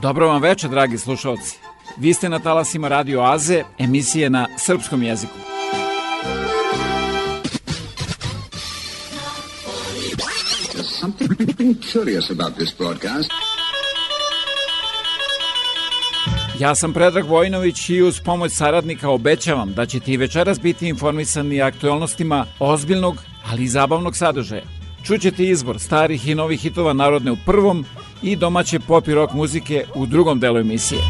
Dobro 0.00 0.28
vam 0.28 0.42
večer, 0.42 0.70
dragi 0.70 0.98
slušalci. 0.98 1.58
Vi 1.96 2.14
ste 2.14 2.28
na 2.28 2.38
talasima 2.38 2.88
Radio 2.88 3.22
Aze, 3.22 3.62
emisije 3.78 4.30
na 4.30 4.46
srpskom 4.58 5.02
jeziku. 5.02 5.34
Ja 16.58 16.74
sam 16.74 16.92
Predrag 16.92 17.26
Vojnović 17.26 17.90
i 17.90 18.02
uz 18.02 18.20
pomoć 18.24 18.52
saradnika 18.52 19.10
obećavam 19.10 19.72
da 19.72 19.86
ćete 19.86 20.12
i 20.12 20.16
večeras 20.16 20.60
biti 20.60 20.88
informisani 20.88 21.62
aktualnostima 21.62 22.46
ozbiljnog, 22.58 23.16
ali 23.50 23.62
i 23.62 23.68
zabavnog 23.68 24.16
sadržaja. 24.16 24.75
Čućete 25.06 25.44
izbor 25.44 25.78
starih 25.78 26.28
i 26.28 26.34
novih 26.34 26.60
hitova 26.60 26.92
narodne 26.92 27.32
u 27.32 27.36
prvom 27.46 27.84
i 28.22 28.36
domaće 28.36 28.80
pop 28.80 29.08
i 29.08 29.14
rock 29.14 29.32
muzike 29.32 29.84
u 29.94 30.06
drugom 30.06 30.40
delu 30.40 30.58
emisije. 30.58 31.00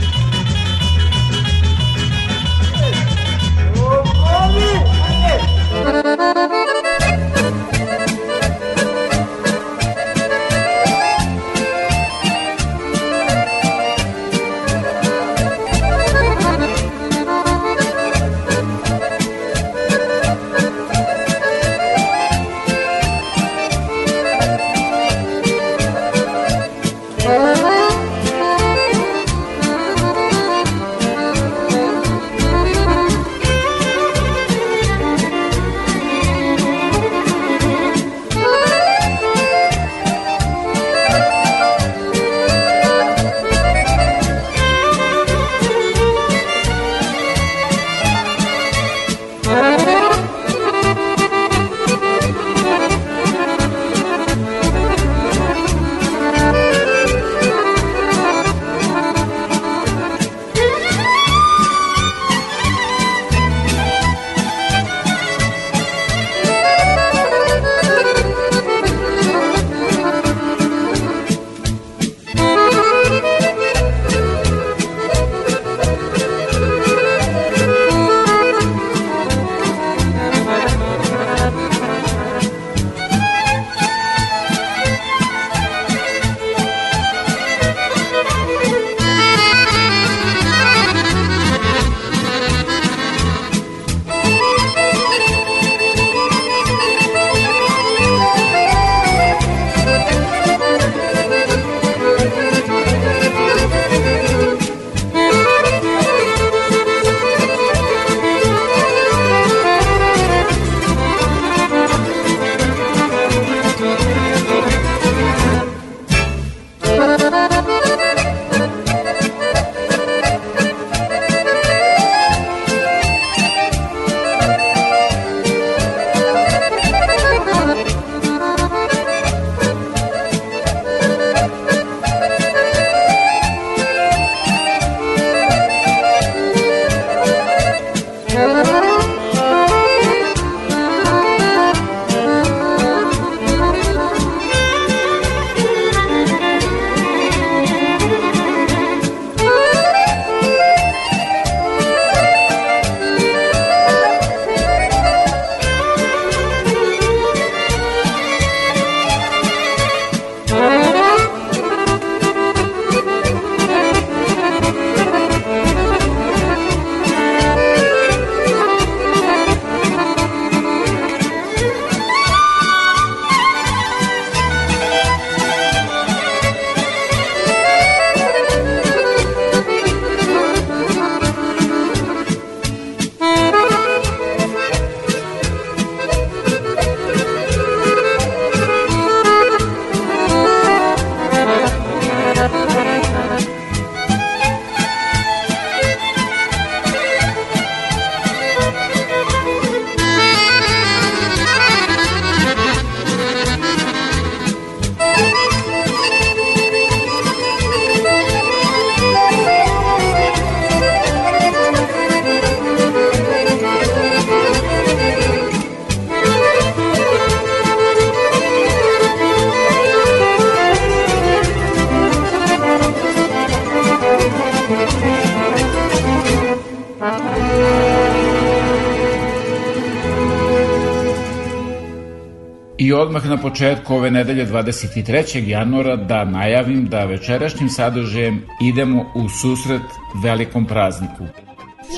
Početku 233.57 233.95
ove 233.95 234.11
nedelje 234.11 234.47
23. 234.47 235.49
januara 235.49 235.97
da 235.97 236.25
najavim 236.25 236.87
da 236.89 237.05
večerašnjim 237.05 237.69
sadržajem 237.69 238.43
idemo 238.63 239.13
u 239.15 239.29
susret 239.29 239.83
velikom 240.23 240.67
prazniku. 240.67 241.23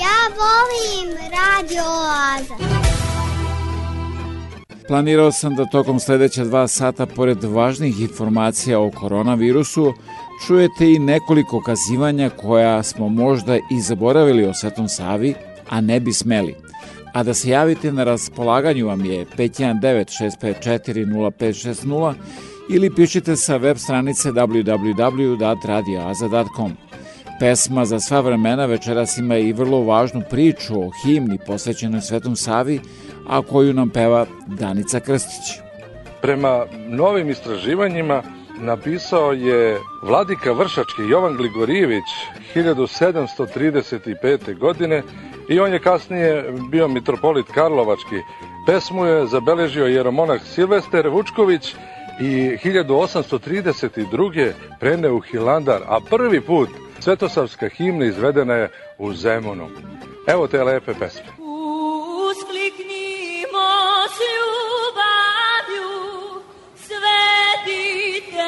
Ja 0.01 0.19
volim 0.39 1.17
Radio 1.17 1.83
Oaza. 1.83 2.79
Planirao 4.87 5.31
sam 5.31 5.55
da 5.55 5.65
tokom 5.65 5.99
sledeća 5.99 6.43
dva 6.43 6.67
sata, 6.67 7.05
pored 7.05 7.43
važnih 7.43 8.01
informacija 8.01 8.79
o 8.79 8.91
koronavirusu, 8.91 9.93
čujete 10.47 10.91
i 10.91 10.99
nekoliko 10.99 11.61
kazivanja 11.61 12.29
koja 12.29 12.83
smo 12.83 13.09
možda 13.09 13.55
i 13.55 13.81
zaboravili 13.81 14.45
o 14.45 14.53
Svetom 14.53 14.87
Savi, 14.87 15.33
a 15.69 15.81
ne 15.81 15.99
bi 15.99 16.13
smeli– 16.13 16.55
a 17.13 17.23
da 17.23 17.33
se 17.33 17.49
javite 17.49 17.91
na 17.91 18.03
raspolaganju 18.03 18.87
vam 18.87 19.05
je 19.05 19.25
519-654-0560 19.25 22.13
ili 22.69 22.95
pišite 22.95 23.35
sa 23.35 23.57
web 23.57 23.77
stranice 23.77 24.31
www.radioaza.com. 24.31 26.71
Pesma 27.39 27.85
za 27.85 27.99
sva 27.99 28.19
vremena 28.19 28.65
večeras 28.65 29.17
ima 29.17 29.37
i 29.37 29.53
vrlo 29.53 29.81
važnu 29.81 30.21
priču 30.29 30.81
o 30.81 30.91
himni 31.03 31.39
posvećenoj 31.47 32.01
Svetom 32.01 32.35
Savi, 32.35 32.79
a 33.27 33.41
koju 33.41 33.73
nam 33.73 33.89
peva 33.89 34.25
Danica 34.47 34.99
Krstić. 34.99 35.59
Prema 36.21 36.65
novim 36.87 37.29
istraživanjima 37.29 38.23
napisao 38.61 39.33
je 39.33 39.79
vladika 40.03 40.51
Vršački 40.51 41.01
Jovan 41.09 41.37
Gligorijević 41.37 42.03
1735. 42.55 44.57
godine 44.57 45.03
i 45.49 45.59
on 45.59 45.73
je 45.73 45.79
kasnije 45.79 46.51
bio 46.71 46.87
mitropolit 46.87 47.45
Karlovački. 47.53 48.21
Pesmu 48.65 49.05
je 49.05 49.27
zabeležio 49.27 49.85
jeromonah 49.85 50.41
Silvester 50.43 51.07
Vučković 51.07 51.75
i 52.21 52.57
1832. 52.63 54.51
preneo 54.79 55.15
u 55.15 55.19
Hilandar, 55.19 55.81
a 55.87 55.99
prvi 56.09 56.41
put 56.41 56.69
Svetosavska 56.99 57.69
himna 57.69 58.05
izvedena 58.05 58.53
je 58.53 58.71
u 58.97 59.13
Zemunu. 59.13 59.69
Evo 60.27 60.47
te 60.47 60.63
lepe 60.63 60.93
pesme. 60.93 61.29
Uskliknimo 62.29 63.69
s 64.15 64.17
ljubavlju, 64.33 65.89
svetitelju 66.75 68.39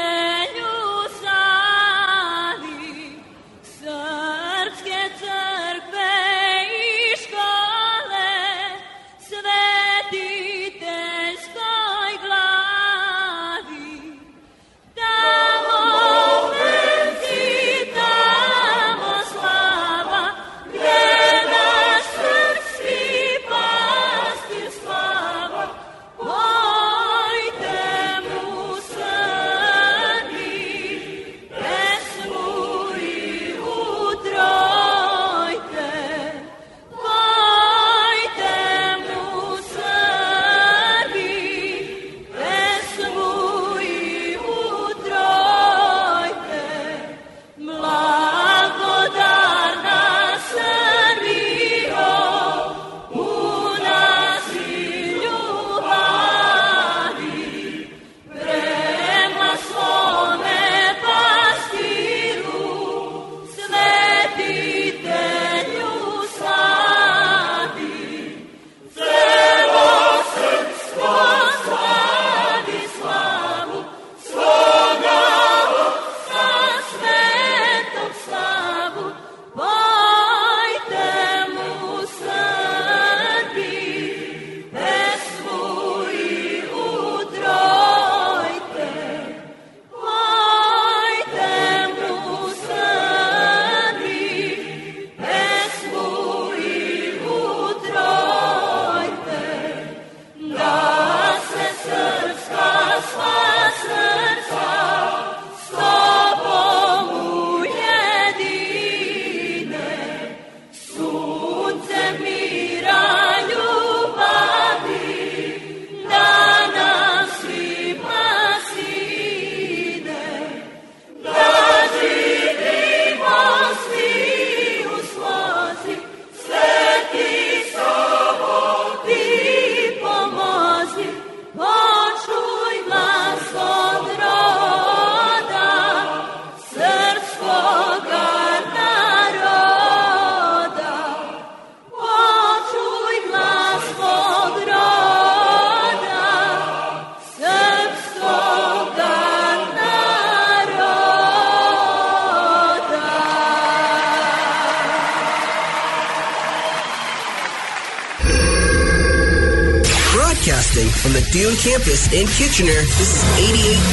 campus 161.63 162.12
in 162.12 162.25
Kitchener, 162.25 162.81
this 162.98 163.13
is 163.18 163.24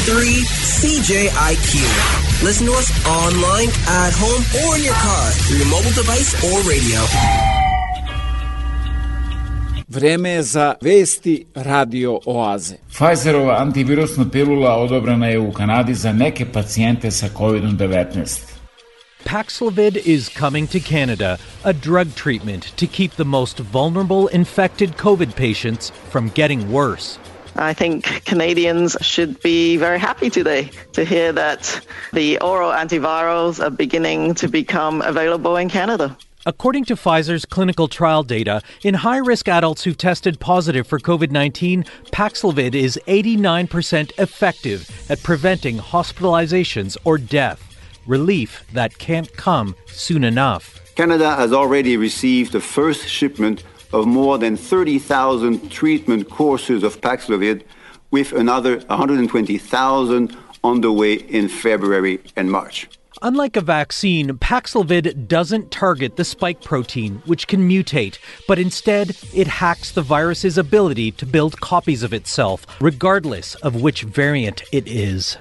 88.3 0.09 0.41
CJIQ. 0.81 2.43
Listen 2.43 2.67
to 2.67 2.73
us 2.73 2.89
online, 3.07 3.69
at 3.87 4.13
home, 4.17 4.43
or 4.65 4.77
in 4.77 4.85
your 4.85 4.95
car 4.95 5.31
through 5.33 5.59
your 5.59 5.69
mobile 5.69 5.93
device 5.93 6.33
or 6.49 6.57
radio. 6.65 7.01
Vreme 9.89 10.31
je 10.31 10.43
za 10.43 10.75
vesti 10.81 11.47
radio 11.55 12.21
oaze. 12.27 12.77
Pfizerova 12.89 13.57
antivirusna 13.61 14.31
pilula 14.31 14.75
odobrena 14.75 15.27
je 15.27 15.39
u 15.39 15.53
Kanadi 15.53 15.95
za 15.95 16.13
neke 16.13 16.53
pacijente 16.53 17.11
sa 17.11 17.29
COVID-19. 17.29 18.39
Paxlovid 19.25 19.97
is 19.97 20.29
coming 20.39 20.71
to 20.71 20.81
Canada, 20.81 21.39
a 21.65 21.73
drug 21.73 22.15
treatment 22.15 22.77
to 22.77 22.87
keep 22.87 23.13
the 23.13 23.25
most 23.25 23.59
vulnerable 23.59 24.29
infected 24.33 24.91
COVID 24.97 25.37
patients 25.37 25.93
from 26.11 26.31
getting 26.35 26.73
worse. 26.73 27.19
I 27.59 27.75
think 27.75 28.05
Canadians 28.25 28.97
should 29.01 29.43
be 29.43 29.77
very 29.77 29.99
happy 29.99 30.31
today 30.31 30.71
to 30.93 31.05
hear 31.05 31.33
that 31.33 31.85
the 32.13 32.39
oral 32.39 32.71
antivirals 32.71 33.63
are 33.65 33.71
beginning 33.71 34.35
to 34.37 34.49
become 34.49 35.03
available 35.03 35.57
in 35.57 35.69
Canada. 35.69 36.17
According 36.47 36.85
to 36.85 36.95
Pfizer's 36.95 37.45
clinical 37.45 37.89
trial 37.89 38.23
data, 38.23 38.63
in 38.85 38.95
high 38.95 39.19
risk 39.19 39.49
adults 39.49 39.83
who've 39.83 39.99
tested 39.99 40.39
positive 40.39 40.87
for 40.87 41.01
COVID 41.01 41.33
19, 41.33 41.83
Paxlovid 42.13 42.77
is 42.77 42.99
89% 43.09 44.13
effective 44.19 45.11
at 45.11 45.23
preventing 45.25 45.79
hospitalizations 45.79 46.97
or 47.05 47.19
death, 47.19 47.77
relief 48.07 48.65
that 48.73 48.99
can't 48.99 49.33
come 49.37 49.75
soon 49.89 50.23
enough. 50.23 50.81
Canada 50.95 51.35
has 51.35 51.53
already 51.53 51.97
received 51.97 52.53
the 52.53 52.61
first 52.61 53.09
shipment 53.09 53.65
of 53.93 54.07
more 54.07 54.39
than 54.39 54.57
30,000 54.57 55.71
treatment 55.71 56.29
courses 56.31 56.83
of 56.83 57.01
Paxlovid, 57.01 57.63
with 58.11 58.33
another 58.33 58.79
120,000 58.81 60.37
on 60.65 60.81
the 60.81 60.93
way 60.93 61.15
in 61.15 61.49
February 61.49 62.21
and 62.37 62.51
March. 62.51 62.89
Unlike 63.21 63.57
a 63.57 63.61
vaccine, 63.61 64.39
Paxlovid 64.39 65.27
doesn't 65.27 65.73
target 65.73 66.15
the 66.17 66.25
spike 66.25 66.63
protein, 66.63 67.21
which 67.27 67.49
can 67.49 67.69
mutate, 67.69 68.19
but 68.47 68.61
instead 68.61 69.17
it 69.35 69.49
hacks 69.49 69.91
the 69.91 70.03
virus's 70.03 70.57
ability 70.57 71.11
to 71.13 71.27
build 71.27 71.61
copies 71.61 72.05
of 72.05 72.13
itself, 72.13 72.65
regardless 72.81 73.57
of 73.57 73.83
which 73.83 74.03
variant 74.03 74.63
it 74.71 74.87
is. 74.87 75.37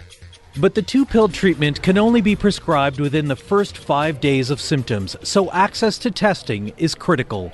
But 0.59 0.73
the 0.73 0.81
two 0.81 1.05
pill 1.05 1.29
treatment 1.29 1.83
can 1.83 1.99
only 1.99 2.21
be 2.21 2.35
prescribed 2.35 2.99
within 2.99 3.27
the 3.27 3.35
first 3.35 3.77
five 3.77 4.19
days 4.19 4.49
of 4.49 4.59
symptoms, 4.59 5.15
so 5.21 5.51
access 5.51 5.99
to 5.99 6.09
testing 6.09 6.73
is 6.77 6.95
critical. 6.95 7.51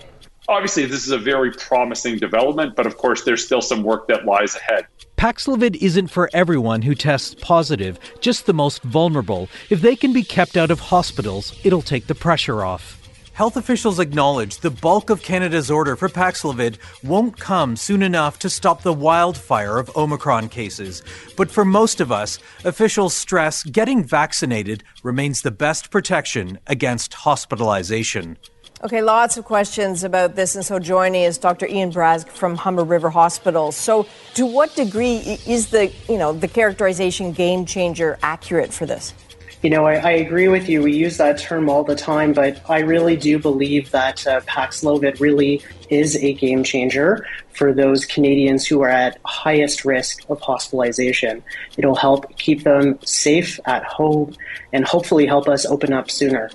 Obviously, 0.49 0.85
this 0.85 1.05
is 1.05 1.11
a 1.11 1.17
very 1.17 1.51
promising 1.51 2.17
development, 2.17 2.75
but 2.75 2.85
of 2.85 2.97
course, 2.97 3.23
there's 3.23 3.45
still 3.45 3.61
some 3.61 3.83
work 3.83 4.07
that 4.07 4.25
lies 4.25 4.55
ahead. 4.55 4.85
Paxlovid 5.17 5.77
isn't 5.77 6.09
for 6.09 6.29
everyone 6.33 6.81
who 6.81 6.95
tests 6.95 7.33
positive, 7.39 7.97
just 8.19 8.45
the 8.45 8.53
most 8.53 8.83
vulnerable. 8.83 9.47
If 9.69 9.79
they 9.79 9.95
can 9.95 10.11
be 10.11 10.23
kept 10.23 10.57
out 10.57 10.69
of 10.69 10.81
hospitals, 10.81 11.57
it'll 11.63 11.81
take 11.81 12.07
the 12.07 12.15
pressure 12.15 12.65
off. 12.65 12.99
Health 13.33 13.57
officials 13.57 13.99
acknowledge 13.99 14.57
the 14.57 14.69
bulk 14.69 15.09
of 15.09 15.23
Canada's 15.23 15.71
order 15.71 15.95
for 15.95 16.07
Paxlovid 16.07 16.77
won't 17.03 17.39
come 17.39 17.75
soon 17.75 18.03
enough 18.03 18.37
to 18.39 18.49
stop 18.49 18.83
the 18.83 18.93
wildfire 18.93 19.79
of 19.79 19.95
Omicron 19.95 20.49
cases. 20.49 21.01
But 21.35 21.49
for 21.49 21.65
most 21.65 21.99
of 21.99 22.11
us, 22.11 22.37
officials 22.63 23.15
stress 23.15 23.63
getting 23.63 24.03
vaccinated 24.03 24.83
remains 25.01 25.41
the 25.41 25.51
best 25.51 25.89
protection 25.89 26.59
against 26.67 27.13
hospitalization. 27.13 28.37
Okay, 28.83 29.01
lots 29.01 29.37
of 29.37 29.45
questions 29.45 30.03
about 30.03 30.35
this, 30.35 30.55
and 30.55 30.65
so 30.65 30.77
joining 30.77 31.23
is 31.23 31.37
Dr. 31.37 31.65
Ian 31.67 31.89
Brask 31.89 32.27
from 32.27 32.57
Humber 32.57 32.83
River 32.83 33.09
Hospital. 33.09 33.71
So, 33.71 34.05
to 34.33 34.45
what 34.45 34.75
degree 34.75 35.39
is 35.47 35.67
the 35.69 35.89
you 36.09 36.17
know 36.17 36.33
the 36.33 36.49
characterization 36.49 37.31
game 37.31 37.65
changer 37.65 38.19
accurate 38.21 38.73
for 38.73 38.85
this? 38.85 39.13
You 39.61 39.69
know, 39.69 39.85
I, 39.85 39.93
I, 39.93 40.11
agree 40.11 40.49
with 40.49 40.67
you. 40.67 40.81
We 40.81 40.93
use 40.93 41.15
that 41.15 41.37
term 41.37 41.69
all 41.69 41.85
the 41.85 41.95
time, 41.95 42.33
but 42.33 42.61
I 42.69 42.79
really 42.79 43.15
do 43.15 43.39
believe 43.39 43.89
that 43.91 44.27
uh, 44.27 44.41
Paxlovid 44.41 45.21
really 45.21 45.63
is 45.89 46.17
a 46.17 46.33
game 46.33 46.65
changer 46.65 47.25
for 47.53 47.71
those 47.71 48.03
Canadians 48.03 48.67
who 48.67 48.81
are 48.81 48.89
at 48.89 49.17
highest 49.23 49.85
risk 49.85 50.29
of 50.29 50.41
hospitalization. 50.41 51.41
It'll 51.77 51.95
help 51.95 52.35
keep 52.35 52.63
them 52.63 52.99
safe 53.05 53.57
at 53.63 53.85
home 53.85 54.35
and 54.73 54.83
hopefully 54.85 55.25
help 55.25 55.47
us 55.47 55.65
open 55.65 55.93
up 55.93 56.11
sooner. 56.11 56.49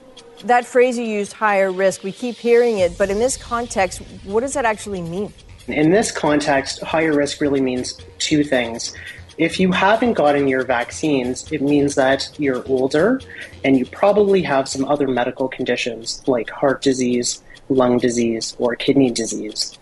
That 0.45 0.65
phrase 0.65 0.97
you 0.97 1.05
used, 1.05 1.33
higher 1.33 1.73
risk, 1.73 2.05
we 2.05 2.13
keep 2.13 2.37
hearing 2.37 2.79
it, 2.79 2.97
but 2.97 3.11
in 3.11 3.19
this 3.19 3.37
context, 3.37 3.99
what 4.25 4.41
does 4.41 4.55
that 4.55 4.65
actually 4.65 5.03
mean? 5.03 5.33
In 5.67 5.91
this 5.91 6.11
context, 6.13 6.81
higher 6.81 7.13
risk 7.13 7.41
really 7.41 7.61
means 7.61 8.01
two 8.19 8.45
things. 8.45 8.95
If 9.37 9.61
you 9.61 9.71
haven't 9.73 10.15
gotten 10.15 10.49
your 10.49 10.65
vaccines, 10.65 11.51
it 11.53 11.61
means 11.61 11.95
that 11.97 12.29
you're 12.39 12.67
older 12.69 13.21
and 13.65 13.77
you 13.77 13.87
probably 13.87 14.43
have 14.43 14.69
some 14.69 14.85
other 14.85 15.07
medical 15.09 15.49
conditions 15.49 16.23
like 16.27 16.51
heart 16.51 16.83
disease, 16.83 17.43
lung 17.69 17.99
disease, 17.99 18.57
or 18.59 18.75
kidney 18.77 19.11
disease. 19.11 19.79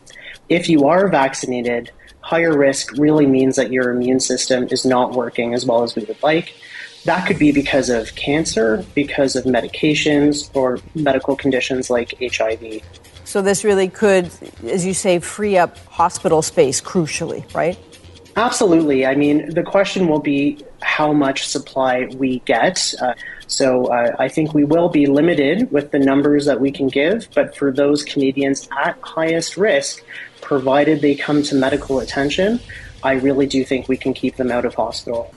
If 0.48 0.68
you 0.68 0.86
are 0.86 1.08
vaccinated, 1.08 1.90
higher 2.20 2.56
risk 2.56 2.92
really 2.98 3.26
means 3.26 3.56
that 3.56 3.72
your 3.72 3.90
immune 3.90 4.20
system 4.20 4.68
is 4.70 4.84
not 4.84 5.12
working 5.12 5.54
as 5.54 5.64
well 5.64 5.82
as 5.82 5.94
we 5.94 6.04
would 6.04 6.22
like. 6.22 6.54
That 7.06 7.26
could 7.26 7.38
be 7.38 7.52
because 7.52 7.88
of 7.88 8.14
cancer, 8.16 8.84
because 8.94 9.36
of 9.36 9.44
medications, 9.44 10.50
or 10.54 10.78
medical 10.94 11.36
conditions 11.36 11.88
like 11.88 12.14
HIV. 12.20 12.82
So, 13.24 13.42
this 13.42 13.64
really 13.64 13.88
could, 13.88 14.30
as 14.64 14.84
you 14.84 14.92
say, 14.92 15.18
free 15.20 15.56
up 15.56 15.78
hospital 15.86 16.42
space 16.42 16.80
crucially, 16.80 17.42
right? 17.54 17.78
Absolutely. 18.36 19.06
I 19.06 19.14
mean, 19.14 19.54
the 19.54 19.62
question 19.62 20.08
will 20.08 20.20
be 20.20 20.58
how 20.82 21.12
much 21.12 21.46
supply 21.46 22.06
we 22.16 22.40
get. 22.40 22.92
Uh, 23.00 23.14
so 23.46 23.86
uh, 23.86 24.14
I 24.18 24.28
think 24.28 24.52
we 24.52 24.64
will 24.64 24.90
be 24.90 25.06
limited 25.06 25.70
with 25.72 25.90
the 25.90 25.98
numbers 25.98 26.44
that 26.44 26.60
we 26.60 26.70
can 26.70 26.88
give, 26.88 27.28
but 27.34 27.56
for 27.56 27.72
those 27.72 28.02
Canadians 28.02 28.68
at 28.84 28.98
highest 29.00 29.56
risk, 29.56 30.04
provided 30.42 31.00
they 31.00 31.14
come 31.14 31.42
to 31.44 31.54
medical 31.54 31.98
attention, 32.00 32.60
I 33.02 33.14
really 33.14 33.46
do 33.46 33.64
think 33.64 33.88
we 33.88 33.96
can 33.96 34.12
keep 34.12 34.36
them 34.36 34.50
out 34.50 34.64
of 34.64 34.74
hospital. 34.74 35.32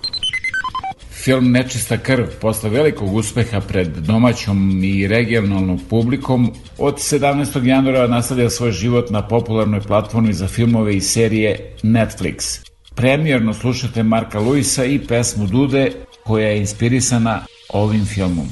Film 1.29 1.51
Nečista 1.51 1.98
krv 1.98 2.25
posle 2.41 2.69
velikog 2.69 3.13
uspeha 3.13 3.59
pred 3.59 3.88
domaćom 3.88 4.83
i 4.83 5.07
regionalnom 5.07 5.79
publikom 5.89 6.51
od 6.77 6.95
17. 6.95 7.65
januara 7.65 8.07
nastavlja 8.07 8.50
svoj 8.50 8.71
život 8.71 9.09
na 9.09 9.27
popularnoj 9.27 9.81
platformi 9.81 10.33
za 10.33 10.48
filmove 10.48 10.95
i 10.95 11.01
serije 11.01 11.75
Netflix. 11.83 12.59
Premijerno 12.95 13.53
slušate 13.53 14.03
Marka 14.03 14.39
Luisa 14.39 14.86
i 14.86 15.00
pesmu 15.00 15.48
Dude 15.48 15.91
koja 16.24 16.48
je 16.48 16.59
inspirisana 16.59 17.45
ovim 17.74 18.05
filmom. 18.05 18.50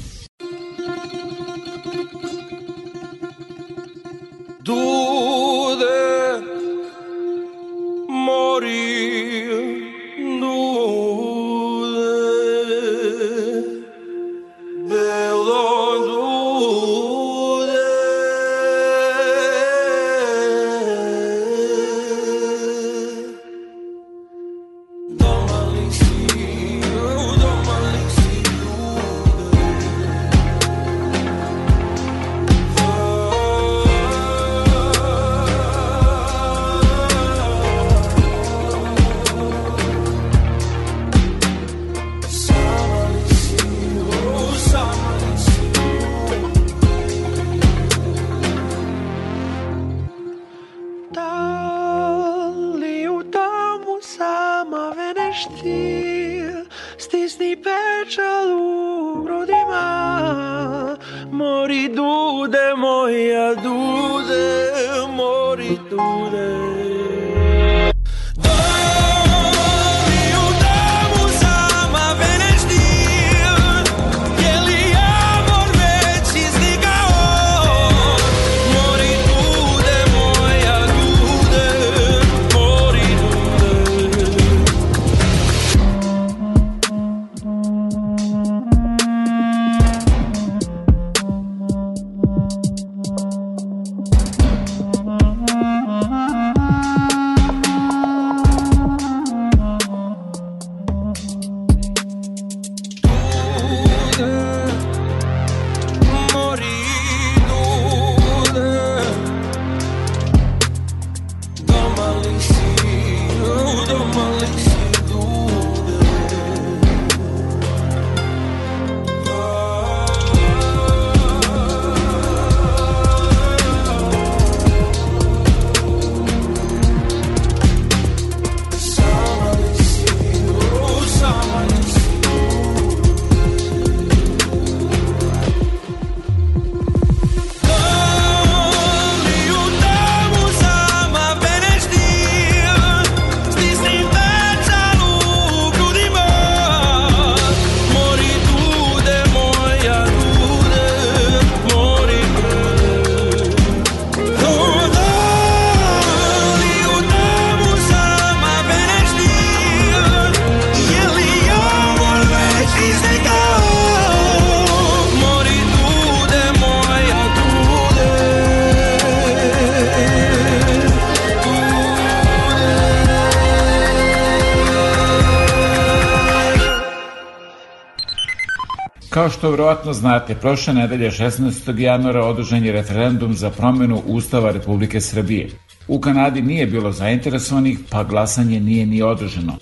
Kao 179.28 179.32
što 179.32 179.48
vjerojatno 179.48 179.92
znate, 179.92 180.34
prošle 180.34 180.74
nedelje 180.74 181.10
16. 181.10 181.78
januara 181.78 182.24
održan 182.24 182.64
je 182.64 182.72
referendum 182.72 183.34
za 183.34 183.50
promjenu 183.50 184.02
Ustava 184.06 184.50
Republike 184.50 185.00
Srbije. 185.00 185.48
U 185.88 186.00
Kanadi 186.00 186.42
nije 186.42 186.66
bilo 186.66 186.92
zainteresovanih, 186.92 187.78
pa 187.90 188.04
glasanje 188.04 188.60
nije 188.60 188.86
ni 188.86 189.02
održano. 189.02 189.56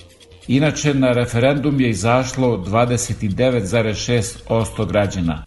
Inače, 0.48 0.94
na 0.94 1.12
referendum 1.12 1.80
je 1.80 1.90
izašlo 1.90 2.64
29,6% 2.66 4.86
građana. 4.86 5.44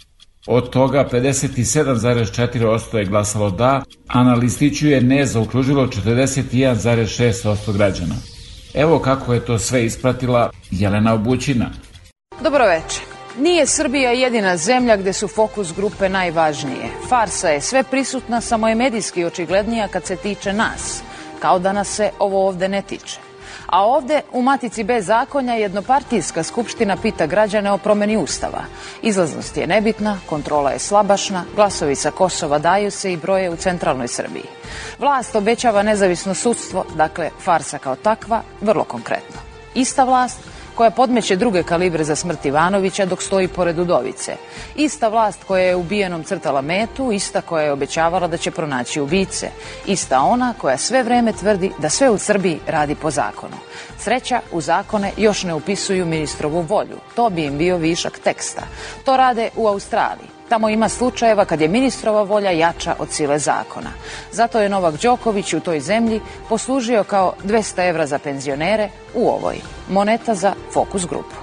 Od 0.48 0.70
toga 0.70 1.10
57,4% 1.12 2.98
je 2.98 3.06
glasalo 3.06 3.50
da, 3.50 3.84
a 4.08 4.24
na 4.24 4.34
listiću 4.34 4.88
je 4.88 5.02
ne 5.02 5.26
zaokružilo 5.26 5.88
41,6% 5.88 7.74
građana. 7.74 8.16
Evo 8.74 9.00
kako 9.00 9.34
je 9.34 9.46
to 9.46 9.60
sve 9.60 9.86
ispratila 9.86 10.50
Jelena 10.72 11.14
Obućina. 11.14 11.70
Dobro 12.44 12.66
večer. 12.66 13.09
Nije 13.38 13.66
Srbija 13.66 14.12
jedina 14.12 14.58
zemlja 14.58 14.98
gde 14.98 15.14
su 15.14 15.28
fokus 15.28 15.74
grupe 15.74 16.10
najvažnije. 16.10 16.90
Farsa 17.10 17.50
je 17.50 17.62
sve 17.62 17.84
prisutna, 17.84 18.42
samo 18.42 18.68
je 18.68 18.76
medijski 18.76 19.26
očiglednija 19.26 19.88
kad 19.88 20.06
se 20.06 20.16
tiče 20.16 20.54
nas. 20.54 21.02
Kao 21.40 21.60
da 21.60 21.74
nas 21.74 21.88
se 21.88 22.12
ovo 22.20 22.48
ovde 22.48 22.68
ne 22.68 22.82
tiče. 22.82 23.20
A 23.66 23.86
ovde, 23.86 24.22
u 24.32 24.42
Matici 24.42 24.84
bez 24.84 25.06
zakonja, 25.06 25.54
jednopartijska 25.54 26.44
skupština 26.44 26.98
pita 26.98 27.26
građane 27.26 27.72
o 27.72 27.78
promeni 27.78 28.18
ustava. 28.18 28.64
Izlaznost 29.02 29.58
je 29.58 29.68
nebitna, 29.68 30.20
kontrola 30.30 30.72
je 30.72 30.80
slabašna, 30.80 31.44
glasovi 31.56 31.96
sa 31.96 32.12
Kosova 32.12 32.60
daju 32.60 32.92
se 32.92 33.14
i 33.14 33.18
broje 33.18 33.50
u 33.50 33.56
centralnoj 33.56 34.08
Srbiji. 34.08 34.46
Vlast 35.00 35.36
obećava 35.36 35.84
nezavisno 35.84 36.34
sudstvo, 36.34 36.86
dakle, 36.96 37.30
farsa 37.44 37.78
kao 37.78 37.96
takva, 37.96 38.42
vrlo 38.62 38.84
konkretno. 38.84 39.42
Ista 39.76 40.04
vlast 40.04 40.40
koja 40.80 40.92
podmeće 40.92 41.36
druge 41.36 41.64
kalibre 41.64 42.04
za 42.04 42.16
smrt 42.16 42.46
Ivanovića 42.46 43.06
dok 43.06 43.22
stoji 43.22 43.48
pored 43.48 43.80
Udovice. 43.80 44.36
Ista 44.76 45.08
vlast 45.08 45.44
koja 45.44 45.64
je 45.64 45.76
ubijenom 45.76 46.24
crtala 46.24 46.62
metu, 46.62 47.12
ista 47.12 47.42
koja 47.42 47.64
je 47.64 47.72
obećavala 47.72 48.28
da 48.28 48.38
će 48.38 48.52
pronaći 48.52 49.02
ubice. 49.02 49.50
Ista 49.86 50.22
ona 50.22 50.54
koja 50.58 50.78
sve 50.78 51.04
vreme 51.04 51.34
tvrdi 51.34 51.72
da 51.80 51.90
sve 51.90 52.10
u 52.10 52.18
Srbiji 52.18 52.60
radi 52.68 52.96
po 52.96 53.12
zakonu. 53.12 53.58
Sreća, 53.98 54.42
u 54.52 54.62
zakone 54.62 55.12
još 55.18 55.44
ne 55.44 55.54
upisuju 55.54 56.06
ministrovu 56.06 56.62
volju. 56.62 56.98
To 57.16 57.30
bi 57.30 57.44
im 57.44 57.58
bio 57.58 57.78
višak 57.78 58.20
teksta. 58.20 58.62
To 59.06 59.18
rade 59.18 59.50
u 59.56 59.68
Australiji. 59.68 60.39
Tamo 60.50 60.70
ima 60.70 60.90
slučajeva 60.90 61.46
kad 61.46 61.62
je 61.62 61.68
ministrova 61.68 62.24
volja 62.24 62.52
jača 62.52 62.96
od 63.00 63.12
sile 63.12 63.40
zakona. 63.40 63.90
Zato 64.32 64.60
je 64.60 64.70
Novak 64.70 64.96
Đoković 65.02 65.54
u 65.54 65.60
toj 65.60 65.80
zemlji 65.80 66.22
poslužio 66.50 67.04
kao 67.04 67.34
200 67.44 67.90
evra 67.90 68.08
za 68.08 68.20
penzionere 68.20 68.90
u 69.14 69.30
ovoj. 69.30 69.56
Moneta 69.90 70.36
za 70.36 70.54
fokus 70.74 71.06
grupu. 71.06 71.36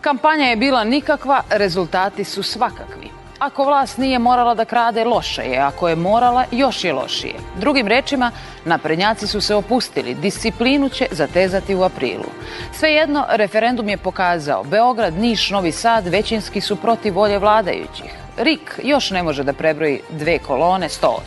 Kampanja 0.00 0.44
je 0.44 0.56
bila 0.56 0.84
nikakva, 0.84 1.42
rezultati 1.50 2.24
su 2.24 2.42
svakakvi. 2.42 3.11
Ako 3.42 3.64
vlast 3.64 3.98
nije 3.98 4.18
morala 4.18 4.54
da 4.54 4.64
krade, 4.64 5.04
loše 5.04 5.42
je. 5.42 5.58
Ako 5.58 5.88
je 5.88 5.96
morala, 5.96 6.44
još 6.50 6.84
je 6.84 6.92
lošije. 6.92 7.34
Drugim 7.60 7.88
rečima, 7.88 8.30
naprednjaci 8.64 9.26
su 9.26 9.40
se 9.40 9.54
opustili. 9.54 10.14
Disciplinu 10.14 10.88
će 10.88 11.06
zatezati 11.10 11.74
u 11.74 11.82
aprilu. 11.82 12.30
Svejedno, 12.72 13.24
referendum 13.28 13.88
je 13.88 13.96
pokazao 13.96 14.64
Beograd, 14.64 15.14
Niš, 15.14 15.50
Novi 15.50 15.72
Sad 15.72 16.06
većinski 16.06 16.60
su 16.60 16.76
protiv 16.76 17.14
volje 17.14 17.38
vladajućih. 17.38 18.14
RIK 18.38 18.80
još 18.82 19.10
ne 19.10 19.22
može 19.22 19.44
da 19.44 19.52
prebroji 19.52 20.00
dve 20.10 20.38
kolone 20.38 20.88
100%. 20.88 21.18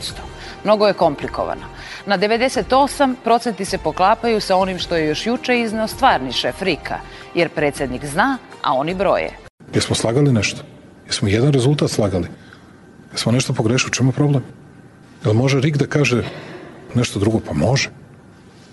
Mnogo 0.64 0.88
je 0.88 0.94
komplikovano. 0.94 1.66
Na 2.06 2.18
98 2.18 3.16
procenti 3.24 3.66
se 3.66 3.78
poklapaju 3.78 4.42
sa 4.42 4.56
onim 4.56 4.80
što 4.80 4.96
je 4.96 5.08
još 5.08 5.28
juče 5.28 5.60
izneo 5.60 5.88
stvarni 5.88 6.32
šef 6.32 6.62
RIK-a, 6.62 6.98
jer 7.34 7.50
predsednik 7.50 8.06
zna, 8.06 8.38
a 8.62 8.74
oni 8.74 8.94
broje. 8.94 9.38
Jesmo 9.74 9.96
slagali 9.96 10.32
nešto? 10.32 10.75
Jesmo 11.08 11.28
jedan 11.28 11.52
rezultat 11.54 11.92
slagali? 11.92 12.28
Jesmo 13.12 13.32
nešto 13.32 13.54
pogrešili? 13.54 13.92
Čemu 13.92 14.12
problem? 14.12 14.44
Jel 15.26 15.34
može 15.34 15.60
RIK 15.60 15.78
da 15.78 15.88
kaže 15.88 16.24
nešto 16.96 17.20
drugo? 17.20 17.40
Pa 17.40 17.54
može. 17.54 17.90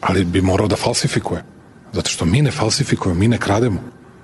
Ali 0.00 0.24
bi 0.24 0.40
morao 0.40 0.68
da 0.68 0.76
falsifikuje. 0.76 1.44
Zato 1.92 2.10
što 2.10 2.24
mi 2.24 2.42
ne 2.42 2.50
falsifikujemo, 2.50 3.20
mi 3.20 3.28
ne 3.28 3.38
krademo. 3.38 3.80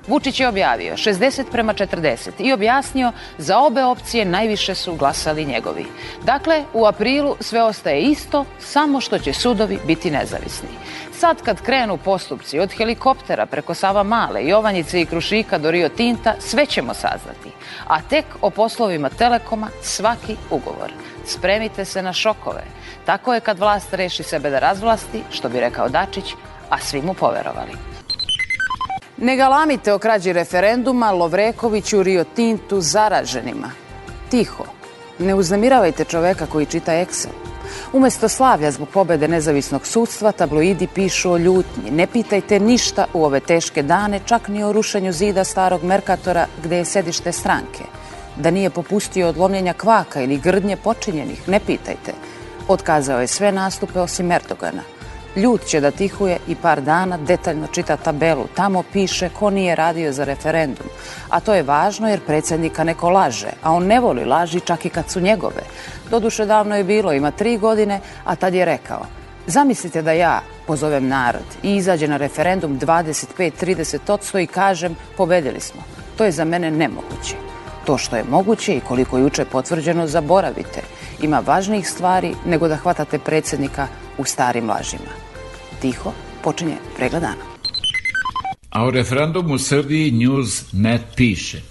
Vučić 0.09 0.41
je 0.41 0.49
objavio 0.49 0.97
60 0.97 1.45
prema 1.53 1.75
40 1.75 2.31
i 2.39 2.53
objasnio 2.53 3.13
za 3.39 3.59
obe 3.59 3.85
opcije 3.85 4.25
najviše 4.25 4.75
su 4.75 4.95
glasali 4.95 5.45
njegovi. 5.45 5.85
Dakle, 6.25 6.65
u 6.75 6.87
aprilu 6.87 7.37
sve 7.41 7.63
ostaje 7.63 8.03
isto, 8.03 8.45
samo 8.59 9.01
što 9.01 9.19
će 9.19 9.33
sudovi 9.33 9.79
biti 9.87 10.11
nezavisni. 10.11 10.69
Sad 11.21 11.43
kad 11.43 11.63
krenu 11.63 11.97
postupci 11.97 12.59
od 12.59 12.73
helikoptera 12.73 13.47
preko 13.47 13.75
Sava 13.75 14.03
Male, 14.03 14.47
Jovanjice 14.47 15.01
i 15.01 15.07
Krušika 15.07 15.59
do 15.59 15.71
Rio 15.71 15.89
Tinta, 15.89 16.35
sve 16.39 16.67
ćemo 16.67 16.95
saznati. 16.95 17.51
A 17.87 18.03
tek 18.03 18.25
o 18.41 18.51
poslovima 18.51 19.09
Telekoma 19.09 19.69
svaki 19.83 20.37
ugovor. 20.51 20.93
Spremite 21.27 21.85
se 21.85 22.03
na 22.03 22.13
šokove. 22.13 22.63
Tako 23.05 23.35
je 23.35 23.41
kad 23.41 23.59
vlast 23.59 23.95
reši 23.95 24.23
sebe 24.23 24.51
da 24.51 24.59
razvlasti, 24.59 25.23
što 25.31 25.49
bi 25.49 25.61
rekao 25.61 25.89
Dačić, 25.89 26.35
a 26.71 26.79
svi 26.79 27.03
mu 27.03 27.15
poverovali. 27.15 27.73
Ne 29.17 29.37
galamite 29.37 29.93
o 29.93 29.99
krađi 29.99 30.33
referenduma, 30.33 31.11
Lovrekoviću, 31.11 32.03
Rio 32.03 32.25
Tintu, 32.25 32.81
zaraženima. 32.81 33.71
Tiho. 34.31 34.65
Ne 35.19 35.35
uznemiravajte 35.35 36.05
čoveka 36.05 36.47
koji 36.47 36.67
čita 36.67 36.93
Excel. 36.93 37.58
Umesto 37.93 38.29
slavlja 38.29 38.71
zbog 38.71 38.89
pobede 38.89 39.29
nezavisnog 39.29 39.87
sudstva, 39.87 40.33
tabloidi 40.33 40.87
pišu 40.87 41.33
o 41.33 41.39
ljutnji. 41.39 41.91
Ne 41.91 42.07
pitajte 42.07 42.61
ništa 42.61 43.07
u 43.15 43.25
ove 43.25 43.41
teške 43.41 43.83
dane, 43.83 44.21
čak 44.25 44.49
ni 44.49 44.65
o 44.65 44.73
rušenju 44.73 45.13
zida 45.13 45.45
starog 45.45 45.85
Merkatora 45.85 46.47
gde 46.63 46.77
je 46.77 46.85
sedište 46.85 47.33
stranke. 47.33 47.85
Da 48.37 48.51
nije 48.51 48.71
popustio 48.71 49.29
od 49.29 49.37
lomljenja 49.37 49.73
kvaka 49.73 50.23
ili 50.23 50.39
grdnje 50.39 50.77
počinjenih, 50.77 51.49
ne 51.49 51.61
pitajte. 51.61 52.13
Otkazao 52.69 53.21
je 53.21 53.27
sve 53.27 53.53
nastupe 53.53 54.01
osim 54.01 54.33
Erdogana. 54.33 54.98
Ljud 55.39 55.65
će 55.65 55.81
da 55.81 55.91
tihuje 55.91 56.39
i 56.49 56.55
par 56.55 56.81
dana 56.81 57.17
detaljno 57.17 57.67
čita 57.67 57.97
tabelu. 57.97 58.47
Tamo 58.55 58.83
piše 58.93 59.29
ko 59.29 59.51
nije 59.51 59.75
radio 59.75 60.13
za 60.13 60.25
referendum. 60.25 60.87
A 61.31 61.41
to 61.41 61.55
je 61.55 61.63
važno 61.63 62.09
jer 62.09 62.21
predsednika 62.27 62.85
neko 62.85 63.11
laže, 63.11 63.51
a 63.63 63.73
on 63.73 63.87
ne 63.87 64.01
voli 64.01 64.25
laži 64.25 64.61
čak 64.61 64.85
i 64.85 64.91
kad 64.91 65.11
su 65.11 65.21
njegove. 65.21 65.63
Doduše 66.11 66.47
davno 66.47 66.77
je 66.77 66.85
bilo, 66.85 67.13
ima 67.13 67.31
tri 67.31 67.59
godine, 67.59 68.01
a 68.25 68.37
tad 68.37 68.55
je 68.55 68.65
rekao 68.65 69.07
Zamislite 69.49 70.03
da 70.03 70.13
ja 70.13 70.43
pozovem 70.67 71.09
narod 71.09 71.45
i 71.63 71.77
izađe 71.77 72.09
na 72.09 72.17
referendum 72.17 72.81
25-30 72.81 74.43
i 74.43 74.47
kažem 74.47 74.97
pobedili 75.17 75.61
smo. 75.61 75.83
To 76.17 76.25
je 76.25 76.33
za 76.33 76.45
mene 76.45 76.71
nemoguće. 76.71 77.58
To 77.89 77.99
što 77.99 78.17
je 78.17 78.25
moguće 78.31 78.77
i 78.77 78.81
koliko 78.81 79.19
je 79.19 79.23
juče 79.23 79.45
potvrđeno 79.45 80.07
zaboravite. 80.07 80.83
Ima 81.23 81.43
važnijih 81.47 81.89
stvari 81.89 82.35
nego 82.47 82.69
da 82.69 82.77
hvatate 82.77 83.19
predsednika 83.19 83.87
u 84.19 84.25
starim 84.25 84.69
lažima. 84.69 85.13
Tiho 85.81 86.13
počinje 86.43 86.75
pregled 86.97 87.23
dana. 87.23 87.45
A 88.71 88.85
u 88.87 88.91
referendumu 88.91 89.59
Srbiji 89.59 90.11
News.net 90.11 91.01
piše 91.17 91.63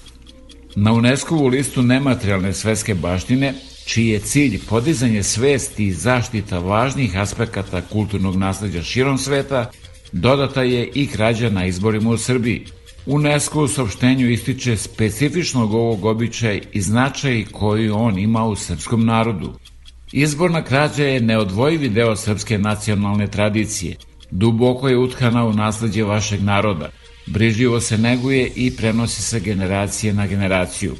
Na 0.75 0.93
UNESCO-vu 0.93 1.47
listu 1.47 1.81
nematerijalne 1.81 2.53
svetske 2.53 2.95
baštine, 2.95 3.53
čiji 3.85 4.07
je 4.07 4.19
cilj 4.19 4.59
podizanje 4.69 5.23
svesti 5.23 5.85
i 5.87 5.93
zaštita 5.93 6.59
važnih 6.59 7.17
aspekata 7.17 7.81
kulturnog 7.81 8.35
nasledđa 8.35 8.81
širom 8.81 9.17
sveta, 9.17 9.69
dodata 10.11 10.63
je 10.63 10.89
i 10.93 11.07
krađa 11.07 11.49
na 11.49 11.65
izborima 11.65 12.09
u 12.09 12.17
Srbiji. 12.17 12.65
UNESCO 13.09 13.63
u 13.63 13.67
saopštenju 13.67 14.29
ističe 14.29 14.77
specifičnog 14.77 15.73
ovog 15.73 16.05
običaja 16.05 16.59
i 16.73 16.81
značaj 16.81 17.45
koji 17.51 17.89
on 17.89 18.19
ima 18.19 18.45
u 18.45 18.55
srpskom 18.55 19.05
narodu. 19.05 19.53
Izborna 20.11 20.63
krađa 20.63 21.03
je 21.03 21.21
neodvojivi 21.21 21.89
deo 21.89 22.15
srpske 22.15 22.57
nacionalne 22.57 23.27
tradicije. 23.27 23.95
Duboko 24.31 24.87
je 24.87 24.97
utkana 24.97 25.45
u 25.45 25.53
nasledđe 25.53 26.03
vašeg 26.03 26.43
naroda. 26.43 26.89
Brižljivo 27.25 27.79
se 27.79 27.97
neguje 27.97 28.51
i 28.55 28.75
prenosi 28.75 29.21
se 29.21 29.39
generacije 29.39 30.13
na 30.13 30.27
generaciju. 30.27 30.95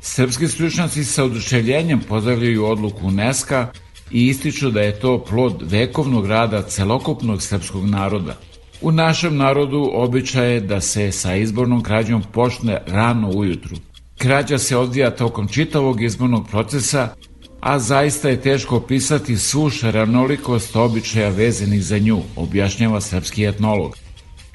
Srpski 0.00 0.48
stručnjaci 0.48 1.04
sa 1.04 1.24
oduševljenjem 1.24 2.00
pozdravljaju 2.08 2.64
odluku 2.64 3.06
UNESCO 3.06 3.66
i 4.10 4.26
ističu 4.26 4.70
da 4.70 4.80
je 4.80 5.00
to 5.00 5.24
plod 5.24 5.62
vekovnog 5.62 6.26
rada 6.26 6.62
celokupnog 6.62 7.42
srpskog 7.42 7.88
naroda. 7.88 8.36
U 8.82 8.92
našem 8.92 9.36
narodu 9.36 9.90
običaj 9.92 10.52
je 10.52 10.60
da 10.60 10.80
se 10.80 11.12
sa 11.12 11.34
izbornom 11.34 11.82
krađom 11.82 12.22
počne 12.32 12.78
rano 12.86 13.30
ujutru. 13.30 13.76
Krađa 14.18 14.58
se 14.58 14.76
odvija 14.76 15.10
tokom 15.10 15.48
čitavog 15.48 16.02
izbornog 16.02 16.48
procesa, 16.48 17.08
a 17.60 17.78
zaista 17.78 18.28
je 18.28 18.40
teško 18.40 18.76
opisati 18.76 19.36
svu 19.36 19.70
šaranolikost 19.70 20.76
običaja 20.76 21.28
vezenih 21.28 21.84
za 21.84 21.98
nju, 21.98 22.18
objašnjava 22.36 23.00
srpski 23.00 23.44
etnolog. 23.44 23.96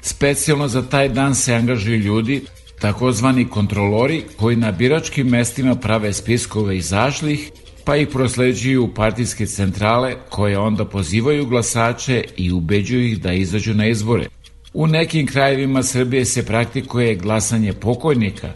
Specijalno 0.00 0.68
za 0.68 0.82
taj 0.82 1.08
dan 1.08 1.34
se 1.34 1.54
angažuju 1.54 1.98
ljudi, 1.98 2.42
takozvani 2.80 3.48
kontrolori, 3.48 4.24
koji 4.36 4.56
na 4.56 4.72
biračkim 4.72 5.26
mestima 5.26 5.74
prave 5.74 6.12
spiskove 6.12 6.76
izašlih, 6.76 7.50
pa 7.88 7.96
ih 7.96 8.08
prosleđuju 8.08 8.84
u 8.84 8.88
partijske 8.94 9.46
centrale, 9.46 10.14
koje 10.28 10.58
onda 10.58 10.84
pozivaju 10.84 11.46
glasače 11.46 12.24
i 12.36 12.52
ubeđuju 12.52 13.06
ih 13.06 13.20
da 13.20 13.32
izađu 13.32 13.74
na 13.74 13.86
izbore. 13.86 14.26
U 14.74 14.86
nekim 14.86 15.26
krajevima 15.26 15.82
Srbije 15.82 16.24
se 16.24 16.46
praktikuje 16.46 17.14
glasanje 17.14 17.72
pokojnika, 17.72 18.48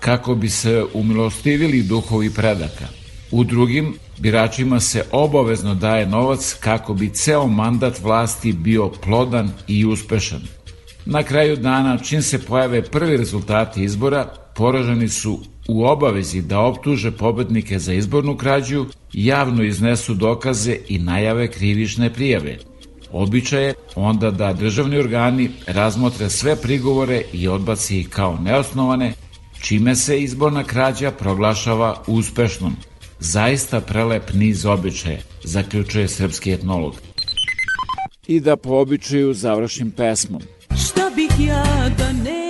kako 0.00 0.34
bi 0.34 0.48
se 0.48 0.84
umilostivili 0.94 1.82
duhovi 1.82 2.30
predaka. 2.30 2.88
U 3.30 3.44
drugim, 3.44 3.94
biračima 4.18 4.80
se 4.80 5.04
obavezno 5.12 5.74
daje 5.74 6.06
novac 6.06 6.56
kako 6.60 6.94
bi 6.94 7.08
ceo 7.08 7.46
mandat 7.46 8.00
vlasti 8.02 8.52
bio 8.52 8.88
plodan 8.88 9.50
i 9.68 9.86
uspešan. 9.86 10.42
Na 11.04 11.22
kraju 11.22 11.56
dana, 11.56 11.98
čim 11.98 12.22
se 12.22 12.38
pojave 12.38 12.82
prvi 12.82 13.16
rezultati 13.16 13.84
izbora, 13.84 14.24
poraženi 14.54 15.08
su 15.08 15.40
u 15.70 15.84
obavezi 15.84 16.42
da 16.42 16.60
optuže 16.60 17.10
pobednike 17.10 17.78
za 17.78 17.92
izbornu 17.92 18.36
krađu, 18.36 18.86
javno 19.12 19.62
iznesu 19.64 20.14
dokaze 20.14 20.76
i 20.88 20.98
najave 20.98 21.48
krivične 21.48 22.12
prijave. 22.12 22.58
Običaj 23.12 23.64
je 23.66 23.74
onda 23.94 24.30
da 24.30 24.52
državni 24.52 24.98
organi 24.98 25.50
razmotre 25.66 26.30
sve 26.30 26.56
prigovore 26.56 27.22
i 27.32 27.48
odbaci 27.48 27.98
ih 27.98 28.08
kao 28.08 28.38
neosnovane, 28.42 29.12
čime 29.60 29.96
se 29.96 30.20
izborna 30.20 30.64
krađa 30.64 31.10
proglašava 31.10 32.02
uspešnom. 32.06 32.76
Zaista 33.20 33.80
prelep 33.80 34.32
niz 34.34 34.66
običaja, 34.66 35.18
zaključuje 35.44 36.08
srpski 36.08 36.52
etnolog. 36.52 36.94
I 38.26 38.40
da 38.40 38.56
po 38.56 38.70
običaju 38.70 39.34
završim 39.34 39.90
pesmom. 39.90 40.42
Šta 40.84 41.10
bih 41.16 41.48
ja 41.48 41.88
da 41.98 42.12
nema 42.12 42.49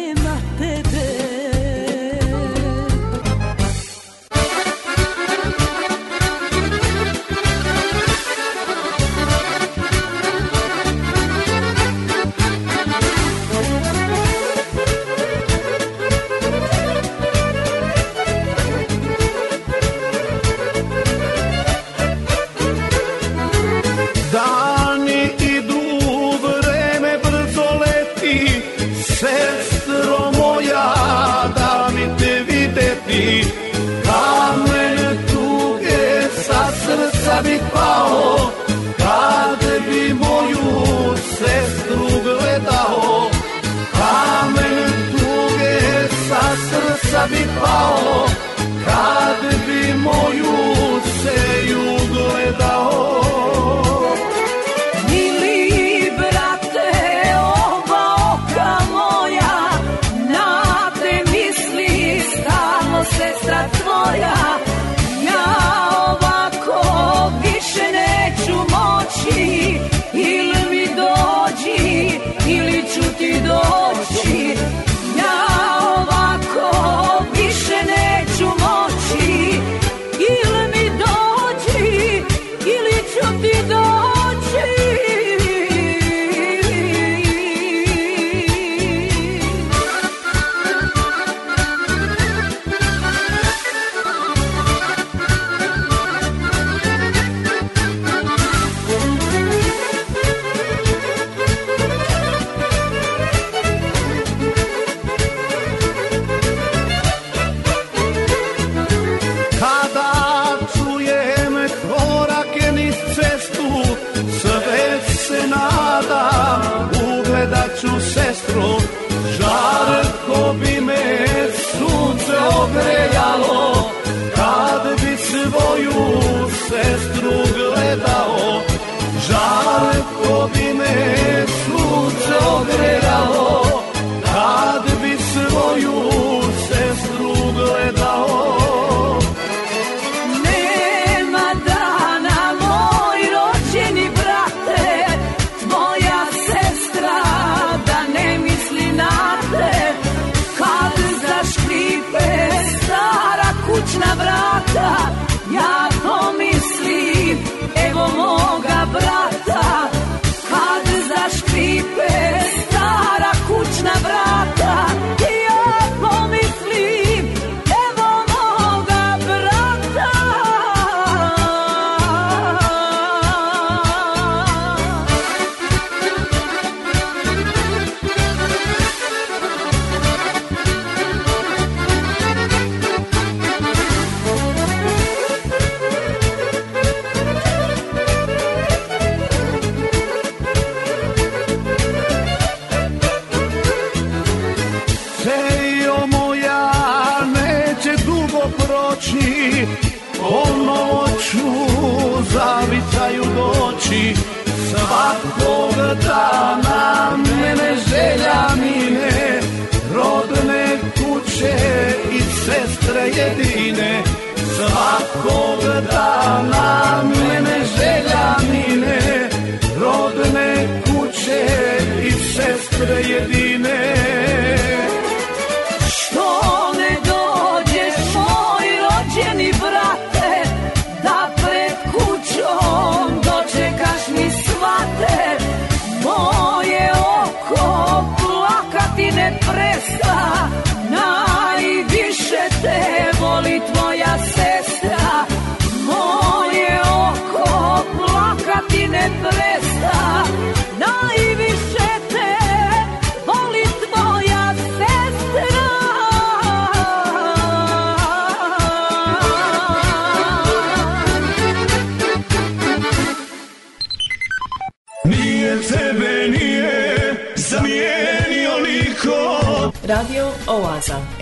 Paulo 47.30 48.29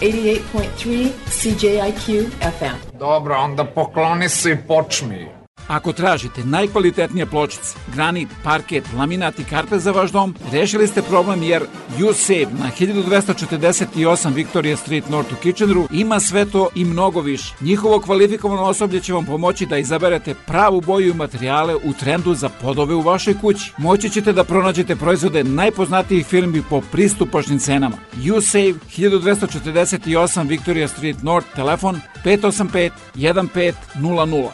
88.3 0.02 1.08
CJIQ 1.30 2.26
FM. 2.40 2.98
Dobro, 2.98 3.36
onda 3.36 3.64
pokloni 3.64 4.28
se 4.28 4.50
i 4.50 4.56
počmi. 4.68 5.28
Ako 5.68 5.92
tražite 5.92 6.44
najkvalitetnije 6.44 7.26
pločice, 7.26 7.78
granit, 7.94 8.28
parket, 8.44 8.84
laminat 8.98 9.38
i 9.38 9.44
karpe 9.44 9.78
za 9.78 9.90
vaš 9.90 10.10
dom, 10.10 10.34
rešili 10.52 10.86
ste 10.86 11.02
problem 11.02 11.42
jer 11.42 11.62
USAVE 12.04 12.46
na 12.58 12.70
1248 12.78 14.34
Victoria 14.34 14.76
Street 14.76 15.08
North 15.08 15.32
u 15.32 15.36
Kitcheneru 15.36 15.88
ima 15.92 16.20
sve 16.20 16.44
to 16.44 16.68
i 16.74 16.84
mnogo 16.84 17.20
više. 17.20 17.54
Njihovo 17.60 18.00
kvalifikovano 18.00 18.62
osoblje 18.62 19.00
će 19.00 19.12
vam 19.12 19.26
pomoći 19.26 19.66
da 19.66 19.78
izaberete 19.78 20.34
pravu 20.46 20.80
boju 20.80 21.10
i 21.10 21.14
materijale 21.14 21.74
u 21.74 21.92
trendu 22.00 22.34
za 22.34 22.48
podove 22.48 22.94
u 22.94 23.00
vašoj 23.00 23.38
kući. 23.40 23.72
Moći 23.78 24.10
ćete 24.10 24.32
da 24.32 24.44
pronađete 24.44 24.96
proizvode 24.96 25.44
najpoznatijih 25.44 26.26
firmi 26.26 26.62
po 26.70 26.80
pristupačnim 26.80 27.58
cenama. 27.58 27.96
USAVE 28.36 28.74
1248 28.96 30.48
Victoria 30.48 30.88
Street 30.88 31.22
North, 31.22 31.48
telefon 31.54 32.00
585 32.24 32.90
1500 33.14 34.48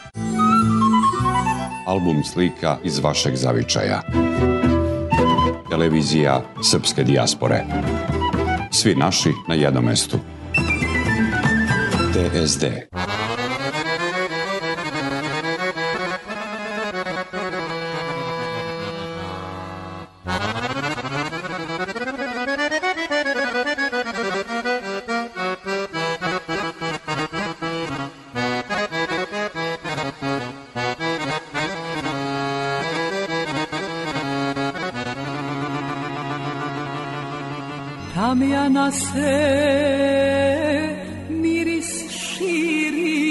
album 1.87 2.25
slika 2.25 2.79
iz 2.85 2.99
vašeg 2.99 3.35
zavičaja. 3.35 4.03
Televizija 5.75 6.43
Srpske 6.63 7.05
dijaspore. 7.05 7.65
Svi 8.71 8.95
naši 8.95 9.33
na 9.49 9.55
jednom 9.55 9.85
mestu. 9.85 10.19
TSD. 12.13 12.65
Tamjana 38.25 38.91
se 38.91 39.37
miris 41.29 41.91
širi. 42.11 43.25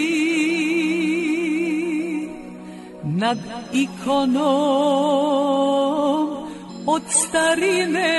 Nad 3.03 3.37
ikonom 3.73 4.43
od 6.85 7.01
starine 7.09 8.15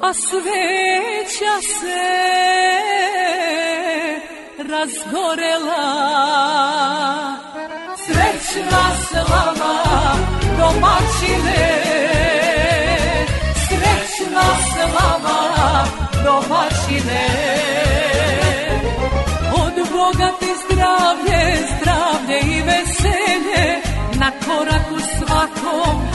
a 0.00 0.12
sveća 0.12 1.56
se 1.78 2.04
razgorela. 4.68 5.86
Srećna 7.96 8.84
slava 9.08 9.82
domaćine 10.58 11.81
srećna 14.32 14.42
slava 14.72 15.84
domaćine 16.24 17.28
Od 19.54 19.88
Boga 19.92 20.30
ti 20.40 20.46
zdravlje, 20.64 21.56
zdravlje 21.76 22.56
i 22.56 22.62
veselje 22.62 23.80
Na 24.20 24.30
koraku 24.46 24.98
svakom 25.18 26.11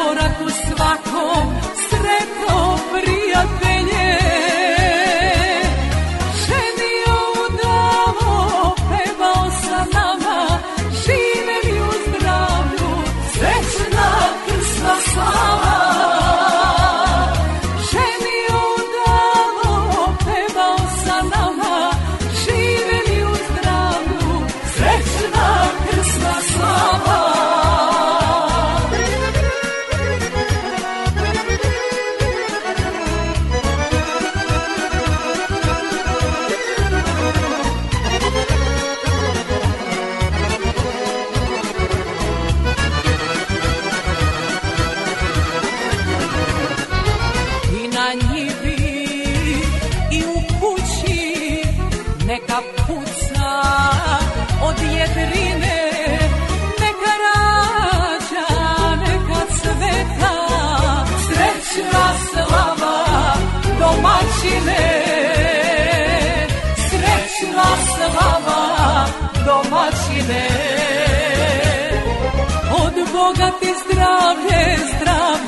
na 0.00 0.06
koraku 0.06 0.49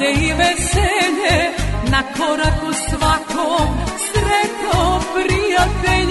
zdravlje 0.03 0.29
i 0.29 0.33
veselje, 0.33 1.53
na 1.91 2.03
koraku 2.03 2.73
svakom 2.73 3.69
sretno 3.99 5.01
prijatelje. 5.15 6.02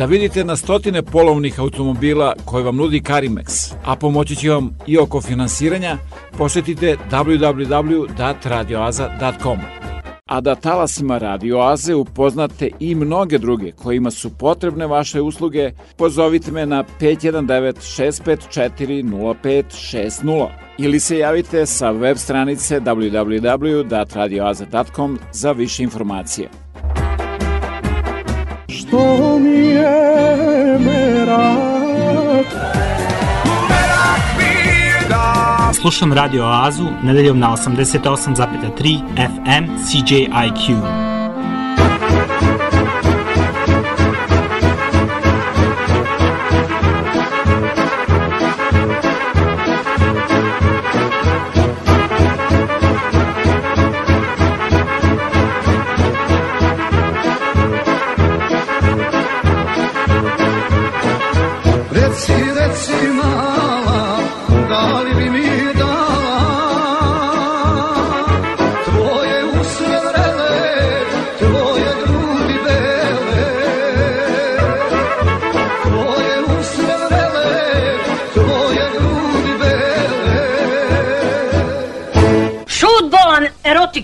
Da 0.00 0.06
vidite 0.06 0.44
na 0.44 0.56
stotine 0.56 1.02
polovnih 1.02 1.60
automobila 1.60 2.34
koje 2.44 2.64
vam 2.64 2.76
nudi 2.76 3.00
Carimex, 3.00 3.74
a 3.84 3.96
pomoći 3.96 4.36
će 4.36 4.50
vam 4.50 4.76
i 4.86 4.98
oko 4.98 5.20
finansiranja, 5.20 5.98
posetite 6.38 6.96
www.radioaza.com. 7.10 9.58
A 10.26 10.40
da 10.40 10.54
talasima 10.54 11.18
radioaze 11.18 11.94
upoznate 11.94 12.70
i 12.80 12.94
mnoge 12.94 13.38
druge 13.38 13.72
kojima 13.72 14.10
su 14.10 14.30
potrebne 14.38 14.86
vaše 14.86 15.20
usluge, 15.20 15.72
pozovite 15.96 16.52
me 16.52 16.66
na 16.66 16.84
519 17.00 17.72
654 17.82 19.04
0560 19.42 20.48
ili 20.78 21.00
se 21.00 21.18
javite 21.18 21.66
sa 21.66 21.90
web 21.90 22.16
stranice 22.16 22.80
www.radioaza.com 22.80 25.18
za 25.32 25.52
više 25.52 25.82
informacije. 25.82 26.48
Što 28.68 29.38
mi 29.38 29.49
je 29.80 30.78
merak 30.78 32.46
Slušam 35.80 36.12
Radio 36.12 36.44
Oazu 36.44 36.86
nedeljom 37.02 37.38
na 37.38 37.48
88,3 37.48 39.00
FM 39.16 39.64
CJIQ. 39.76 41.19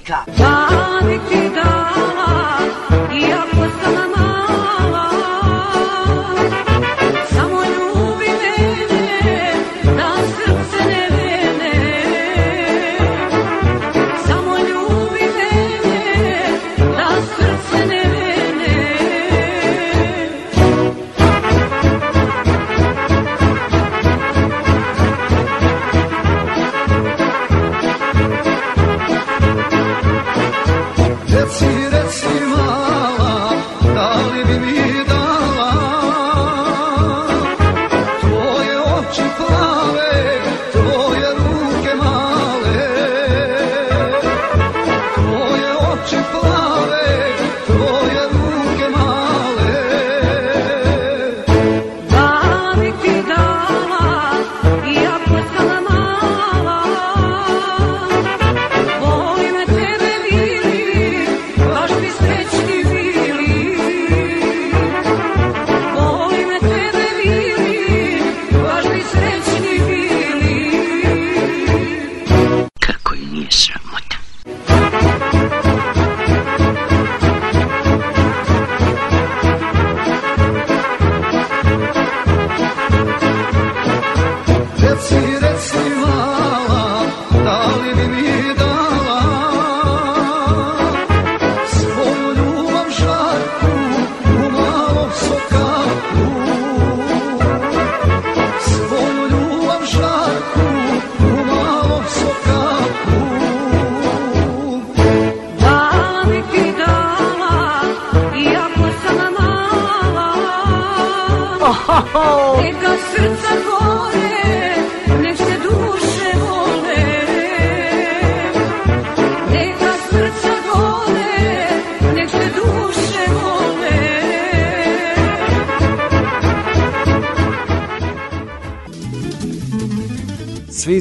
Erotika. 0.06 0.24
Da 0.38 0.45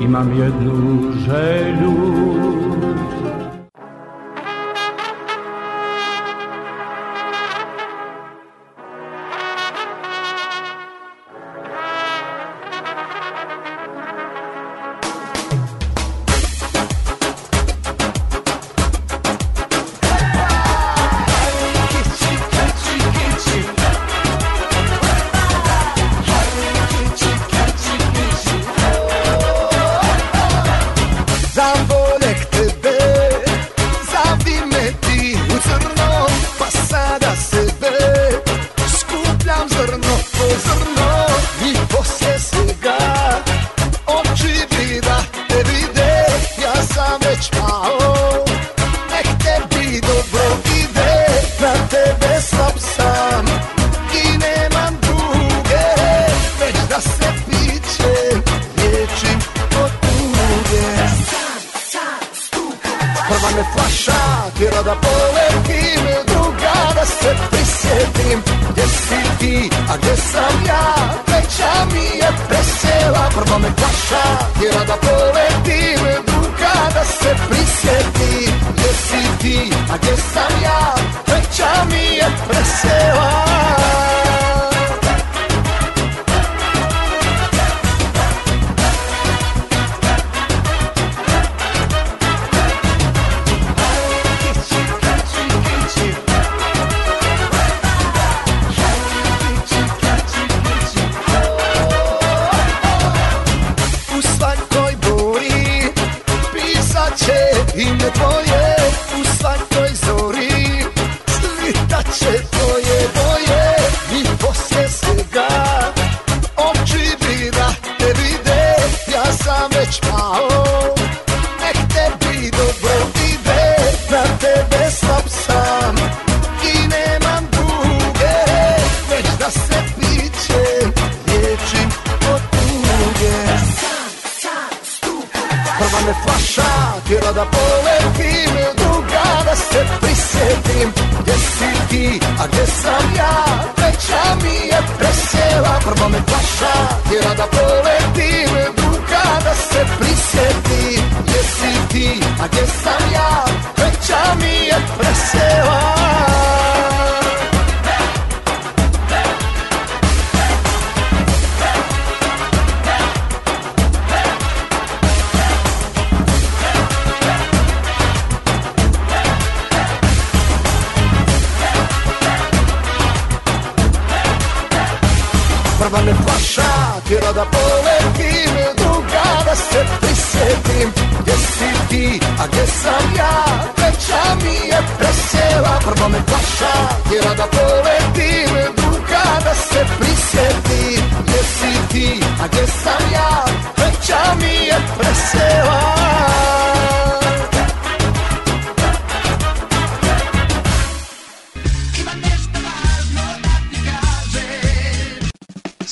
qui 0.00 0.08
m'a 0.08 0.22
mieux. 0.24 0.50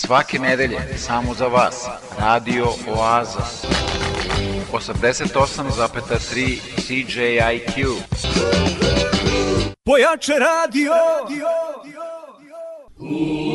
Svake 0.08 0.38
nedelje, 0.38 0.78
samo 0.96 1.34
za 1.34 1.46
vas, 1.46 1.86
Radio 2.18 2.66
Oaza. 2.96 3.44
88,3 4.72 6.58
CJIQ. 6.76 7.86
Pojače 9.84 10.32
radio 10.32 10.92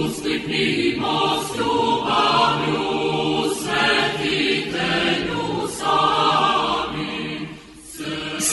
Usliknimo 0.06 1.20
s 1.44 1.58
ljubavlju, 1.58 3.03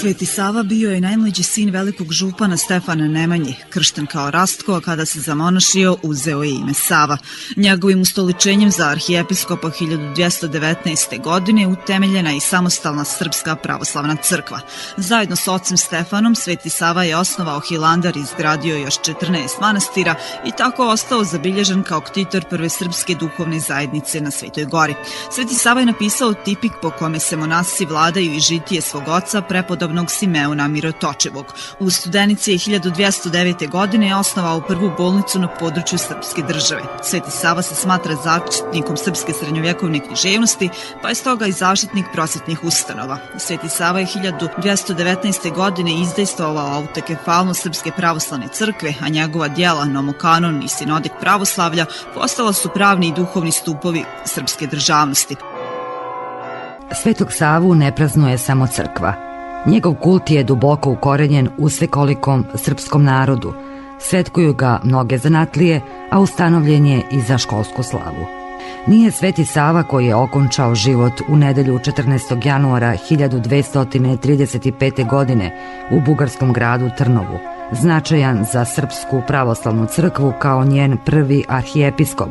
Sveti 0.00 0.26
Sava 0.26 0.62
bio 0.62 0.90
je 0.90 1.00
najmlađi 1.00 1.42
sin 1.42 1.70
velikog 1.70 2.12
župana 2.12 2.56
Stefana 2.56 3.08
Nemanji, 3.08 3.56
kršten 3.70 4.06
kao 4.06 4.30
Rastko, 4.30 4.74
a 4.74 4.80
kada 4.80 5.06
se 5.06 5.20
zamonašio 5.20 5.96
uzeo 6.02 6.42
je 6.42 6.50
ime 6.50 6.74
Sava. 6.74 7.18
Njegovim 7.56 8.00
ustoličenjem 8.00 8.70
za 8.70 8.88
arhijepiskopa 8.88 9.70
1219. 9.70 11.22
godine 11.22 11.66
utemeljena 11.66 12.30
je 12.30 12.36
i 12.36 12.40
samostalna 12.40 13.04
Srpska 13.04 13.56
pravoslavna 13.56 14.16
crkva. 14.16 14.60
Zajedno 14.96 15.36
s 15.36 15.48
ocem 15.48 15.76
Stefanom, 15.76 16.34
Sveti 16.34 16.70
Sava 16.70 17.04
je 17.04 17.16
osnovao 17.16 17.60
Hilandar 17.60 18.16
i 18.16 18.20
izgradio 18.20 18.76
još 18.76 18.94
14 18.94 19.60
manastira 19.60 20.14
i 20.46 20.50
tako 20.58 20.88
ostao 20.88 21.24
zabilježen 21.24 21.82
kao 21.82 22.00
ktitor 22.00 22.44
prve 22.50 22.68
srpske 22.68 23.14
duhovne 23.14 23.60
zajednice 23.60 24.20
na 24.20 24.30
Svetoj 24.30 24.64
gori. 24.64 24.94
Sveti 25.30 25.54
Sava 25.54 25.80
je 25.80 25.86
napisao 25.86 26.34
tipik 26.34 26.72
po 26.82 26.90
kome 26.90 27.18
se 27.18 27.36
monasi 27.36 27.84
vladaju 27.84 28.34
i 28.34 28.40
žitije 28.40 28.80
svog 28.80 29.08
oca, 29.08 29.42
prepodobnog 29.90 30.10
Simeona 30.10 30.68
Mirotočevog. 30.68 31.46
U 31.80 31.90
Studenici 31.90 32.52
je 32.52 32.58
1209. 32.58 33.68
godine 33.68 34.16
osnovao 34.16 34.60
prvu 34.60 34.92
bolnicu 34.98 35.38
na 35.38 35.48
području 35.48 35.98
srpske 35.98 36.42
države. 36.42 36.82
Sveti 37.02 37.30
Sava 37.30 37.62
se 37.62 37.74
smatra 37.74 38.14
zaštitnikom 38.14 38.96
srpske 38.96 39.32
srednjovjekovne 39.32 40.00
književnosti, 40.00 40.68
pa 41.02 41.08
je 41.08 41.14
stoga 41.14 41.46
i 41.46 41.52
zaštitnik 41.52 42.06
prosvetnih 42.12 42.64
ustanova. 42.64 43.18
Sveti 43.38 43.68
Sava 43.68 44.00
je 44.00 44.06
1219. 44.06 45.54
godine 45.54 46.00
izdejstovao 46.00 46.74
autekefalnu 46.74 47.54
Srpske 47.54 47.90
pravoslavne 47.96 48.48
crkve, 48.48 48.94
a 49.00 49.08
njegova 49.08 49.48
dijela 49.48 49.84
Nomokanon 49.84 50.62
i 50.62 50.68
Sinodik 50.68 51.12
pravoslavlja 51.20 51.86
postala 52.14 52.52
su 52.52 52.68
pravni 52.68 53.08
i 53.08 53.12
duhovni 53.12 53.52
stupovi 53.52 54.04
srpske 54.24 54.66
državnosti. 54.66 55.36
Svetog 57.02 57.32
Savu 57.32 57.74
ne 57.74 57.94
praznuje 57.94 58.38
samo 58.38 58.66
crkva. 58.66 59.29
Njegov 59.66 59.94
kult 59.94 60.30
je 60.30 60.44
duboko 60.44 60.90
ukorenjen 60.90 61.48
u 61.58 61.68
svekolikom 61.68 62.44
srpskom 62.54 63.04
narodu. 63.04 63.52
Svetkuju 63.98 64.54
ga 64.54 64.80
mnoge 64.84 65.18
zanatlije, 65.18 65.80
a 66.10 66.20
ustanovljen 66.20 66.86
je 66.86 67.02
i 67.12 67.20
za 67.20 67.38
školsku 67.38 67.82
slavu. 67.82 68.39
Nije 68.86 69.10
Sveti 69.10 69.44
Sava 69.44 69.82
koji 69.82 70.06
je 70.06 70.14
okončao 70.14 70.74
život 70.74 71.12
u 71.28 71.36
nedelju 71.36 71.78
14. 71.78 72.46
januara 72.46 72.96
1235. 73.10 75.08
godine 75.08 75.56
u 75.90 76.00
bugarskom 76.00 76.52
gradu 76.52 76.90
Trnovu, 76.98 77.38
značajan 77.72 78.44
za 78.52 78.64
Srpsku 78.64 79.22
pravoslavnu 79.26 79.86
crkvu 79.86 80.32
kao 80.38 80.64
njen 80.64 80.96
prvi 81.04 81.44
arhijepiskop, 81.48 82.28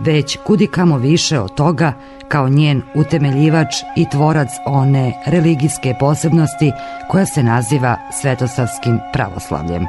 već 0.00 0.38
kudikamo 0.46 0.98
više 0.98 1.40
od 1.40 1.54
toga 1.54 1.92
kao 2.28 2.48
njen 2.48 2.82
utemeljivač 2.94 3.74
i 3.96 4.08
tvorac 4.08 4.50
one 4.66 5.12
religijske 5.26 5.94
posebnosti 6.00 6.72
koja 7.10 7.26
se 7.26 7.42
naziva 7.42 7.96
svetosavskim 8.20 8.98
pravoslavljem. 9.12 9.86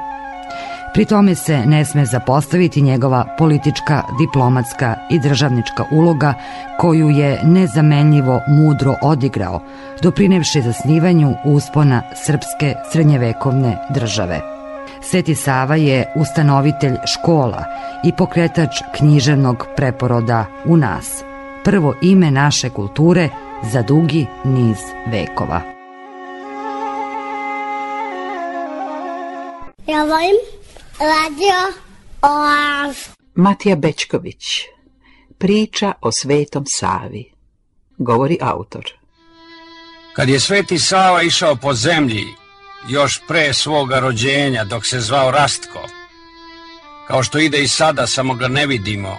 Pri 0.96 1.06
tome 1.06 1.36
se 1.36 1.58
ne 1.66 1.86
sme 1.86 2.06
zapostaviti 2.06 2.82
njegova 2.82 3.36
politička, 3.38 4.04
diplomatska 4.20 4.96
i 5.12 5.20
državnička 5.20 5.86
uloga 5.91 6.34
koju 6.80 7.10
je 7.10 7.41
nezamenljivo 7.43 8.41
mudro 8.48 8.96
odigrao, 9.02 9.62
doprinevši 10.02 10.62
zasnivanju 10.62 11.34
uspona 11.46 12.02
srpske 12.26 12.76
srednjevekovne 12.91 13.78
države. 13.89 14.39
Sveti 15.02 15.36
Sava 15.36 15.76
je 15.76 16.14
ustanovitelj 16.16 16.96
škola 17.06 17.66
i 18.04 18.12
pokretač 18.18 18.82
književnog 18.98 19.68
preporoda 19.76 20.46
u 20.66 20.78
nas. 20.78 21.24
Prvo 21.64 21.93
ime 22.02 22.32
naše 22.32 22.70
kulture 22.70 23.30
za 23.64 23.82
dugi 23.82 24.26
niz 24.43 24.78
vekova. 25.08 25.62
Ja 29.88 30.04
volim 30.04 30.55
radio 31.00 31.80
Oaz. 32.22 32.96
Matija 33.36 33.76
Bečković 33.76 34.43
Priča 35.38 35.93
o 36.02 36.12
Svetom 36.12 36.64
Savi 36.68 37.32
Govori 37.98 38.38
autor 38.41 38.84
Kad 40.14 40.30
je 40.30 40.39
Sveti 40.39 40.80
Sava 40.80 41.22
išao 41.22 41.56
po 41.56 41.74
zemlji, 41.74 42.26
još 42.89 43.22
pre 43.28 43.54
svoga 43.54 44.00
rođenja, 44.00 44.64
dok 44.64 44.86
se 44.86 45.00
zvao 45.00 45.32
Rastko, 45.32 45.88
kao 47.08 47.24
što 47.24 47.39
ide 47.39 47.64
i 47.64 47.68
sada, 47.68 48.08
samo 48.08 48.34
ga 48.34 48.48
ne 48.48 48.66
vidimo, 48.66 49.18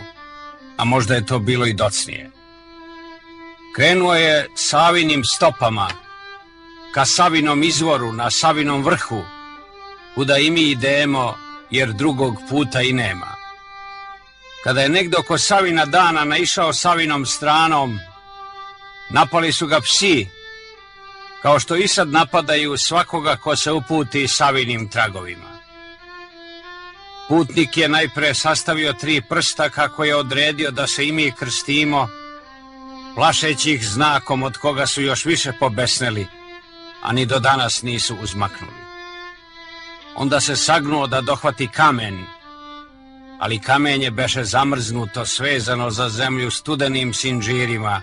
a 0.76 0.84
možda 0.84 1.14
je 1.14 1.26
to 1.26 1.38
bilo 1.38 1.66
i 1.66 1.72
docnije. 1.72 2.30
Krenuo 3.74 4.14
je 4.14 4.48
Savinim 4.54 5.24
stopama, 5.24 5.88
ka 6.94 7.04
Savinom 7.04 7.62
izvoru 7.62 8.12
na 8.12 8.30
Savinom 8.30 8.84
vrhu, 8.84 9.22
kuda 10.14 10.38
i 10.38 10.50
mi 10.50 10.62
idemo, 10.62 11.34
jer 11.70 11.92
drugog 11.92 12.36
puta 12.50 12.82
i 12.82 12.92
nema. 12.92 13.34
Kada 14.64 14.80
je 14.80 14.88
negdje 14.88 15.18
oko 15.18 15.38
Savina 15.38 15.84
dana 15.84 16.24
naišao 16.24 16.72
Savinom 16.72 17.26
stranom, 17.26 17.98
napali 19.10 19.52
su 19.52 19.66
ga 19.66 19.80
psi, 19.80 20.28
kao 21.42 21.60
što 21.60 21.76
i 21.76 21.88
sad 21.88 22.08
napadaju 22.08 22.76
svakoga 22.76 23.36
ko 23.36 23.56
se 23.56 23.72
uputi 23.72 24.28
Savinim 24.28 24.88
tragovima. 24.88 25.56
Putnik 27.28 27.76
je 27.76 27.88
najpre 27.88 28.34
sastavio 28.34 28.92
tri 28.92 29.22
prsta 29.28 29.68
kako 29.68 30.04
je 30.04 30.16
odredio 30.16 30.70
da 30.70 30.86
se 30.86 31.06
i 31.06 31.12
mi 31.12 31.32
krstimo, 31.32 32.08
plašeći 33.14 33.72
ih 33.72 33.88
znakom 33.88 34.42
od 34.42 34.56
koga 34.56 34.86
su 34.86 35.02
još 35.02 35.24
više 35.24 35.52
pobesneli, 35.60 36.26
a 37.02 37.12
ni 37.12 37.26
do 37.26 37.38
danas 37.38 37.82
nisu 37.82 38.16
uzmaknuli. 38.22 38.85
Onda 40.16 40.40
se 40.40 40.56
sagnuo 40.56 41.06
da 41.06 41.20
dohvati 41.20 41.68
kamen, 41.68 42.26
ali 43.40 43.58
kamenje 43.58 44.10
beše 44.10 44.44
zamrznuto, 44.44 45.26
svezano 45.26 45.90
za 45.90 46.08
zemlju 46.08 46.50
studenim 46.50 47.14
sinđirima, 47.14 48.02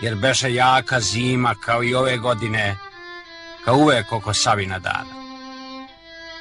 jer 0.00 0.14
beše 0.14 0.54
jaka 0.54 1.00
zima 1.00 1.54
kao 1.54 1.82
i 1.82 1.94
ove 1.94 2.16
godine, 2.16 2.76
kao 3.64 3.76
uvek 3.76 4.12
oko 4.12 4.34
Savina 4.34 4.78
dana. 4.78 5.18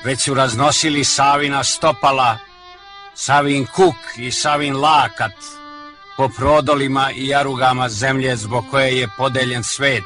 Već 0.03 0.21
su 0.21 0.33
raznosili 0.33 1.03
Savina 1.03 1.63
stopala, 1.63 2.37
Savin 3.15 3.65
kuk 3.65 3.95
i 4.17 4.31
Savin 4.31 4.75
lakat 4.75 5.33
po 6.17 6.29
prodolima 6.29 7.11
i 7.11 7.27
jarugama 7.27 7.89
zemlje 7.89 8.35
zbog 8.35 8.65
koje 8.71 8.97
je 8.97 9.07
podeljen 9.17 9.63
svet. 9.63 10.03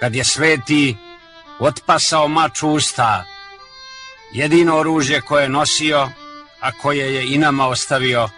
Kad 0.00 0.14
je 0.14 0.24
sveti 0.24 0.96
otpasao 1.58 2.28
mač 2.28 2.62
usta, 2.62 3.24
jedino 4.32 4.76
oružje 4.78 5.20
koje 5.20 5.42
je 5.42 5.48
nosio, 5.48 6.08
a 6.60 6.72
koje 6.72 7.14
je 7.14 7.34
i 7.34 7.38
nama 7.38 7.68
ostavio, 7.68 8.28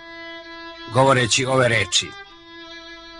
govoreći 0.93 1.47
ove 1.47 1.69
reči. 1.69 2.11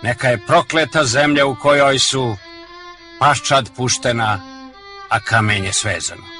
Neka 0.01 0.27
je 0.27 0.45
prokleta 0.47 1.05
zemlja 1.05 1.45
u 1.45 1.55
kojoj 1.55 1.99
su 1.99 2.35
paščad 3.19 3.69
puštena, 3.75 4.39
a 5.09 5.19
kamenje 5.19 5.73
svezano. 5.73 6.34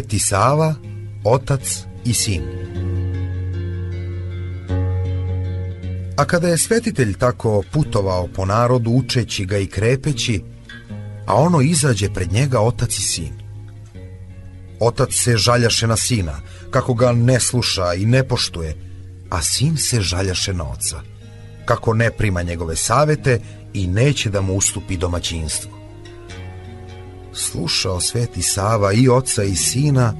Sveti 0.00 0.18
Sava, 0.18 0.74
otac 1.24 1.84
i 2.04 2.14
sin. 2.14 2.42
A 6.16 6.24
kada 6.24 6.48
je 6.48 6.58
svetitelj 6.58 7.14
tako 7.18 7.62
putovao 7.72 8.28
po 8.34 8.44
narodu 8.44 8.90
učeći 8.90 9.44
ga 9.44 9.58
i 9.58 9.66
krepeći, 9.66 10.42
a 11.26 11.34
ono 11.34 11.60
izađe 11.60 12.08
pred 12.14 12.32
njega 12.32 12.60
otac 12.60 12.98
i 12.98 13.02
sin. 13.02 13.32
Otac 14.80 15.08
se 15.12 15.36
žaljaše 15.36 15.86
na 15.86 15.96
sina, 15.96 16.40
kako 16.70 16.94
ga 16.94 17.12
ne 17.12 17.40
sluša 17.40 17.94
i 17.94 18.06
ne 18.06 18.28
poštuje, 18.28 18.76
a 19.30 19.42
sin 19.42 19.76
se 19.76 20.00
žaljaše 20.00 20.54
na 20.54 20.70
oca, 20.70 21.00
kako 21.64 21.94
ne 21.94 22.10
prima 22.10 22.42
njegove 22.42 22.76
savete 22.76 23.40
i 23.74 23.86
neće 23.86 24.30
da 24.30 24.40
mu 24.40 24.54
ustupi 24.54 24.96
domaćinstvo 24.96 25.79
slušao 27.32 28.00
Sveti 28.00 28.42
Sava 28.42 28.92
i 28.92 29.08
oca 29.08 29.42
i 29.42 29.56
sina, 29.56 30.14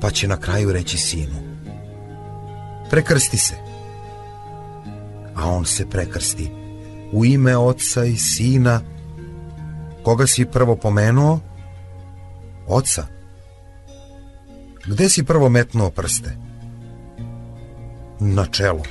pa 0.00 0.10
će 0.10 0.28
na 0.28 0.36
kraju 0.36 0.72
reći 0.72 0.98
sinu. 0.98 1.34
Prekrsti 2.90 3.36
se. 3.36 3.54
A 5.34 5.50
on 5.50 5.64
se 5.64 5.90
prekrsti. 5.90 6.50
U 7.12 7.24
ime 7.24 7.56
oca 7.56 8.04
i 8.04 8.16
sina. 8.16 8.80
Koga 10.02 10.26
si 10.26 10.44
prvo 10.44 10.76
pomenuo? 10.76 11.40
Oca. 12.66 13.06
Gde 14.86 15.08
si 15.08 15.24
prvo 15.24 15.48
metnuo 15.48 15.90
prste? 15.90 16.36
Na 18.20 18.46
čelu. 18.46 18.82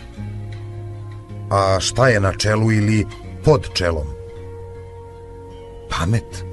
A 1.52 1.80
šta 1.80 2.08
je 2.08 2.20
na 2.20 2.34
čelu 2.34 2.72
ili 2.72 3.06
pod 3.44 3.70
čelom? 3.74 4.08
Pamet. 5.90 6.45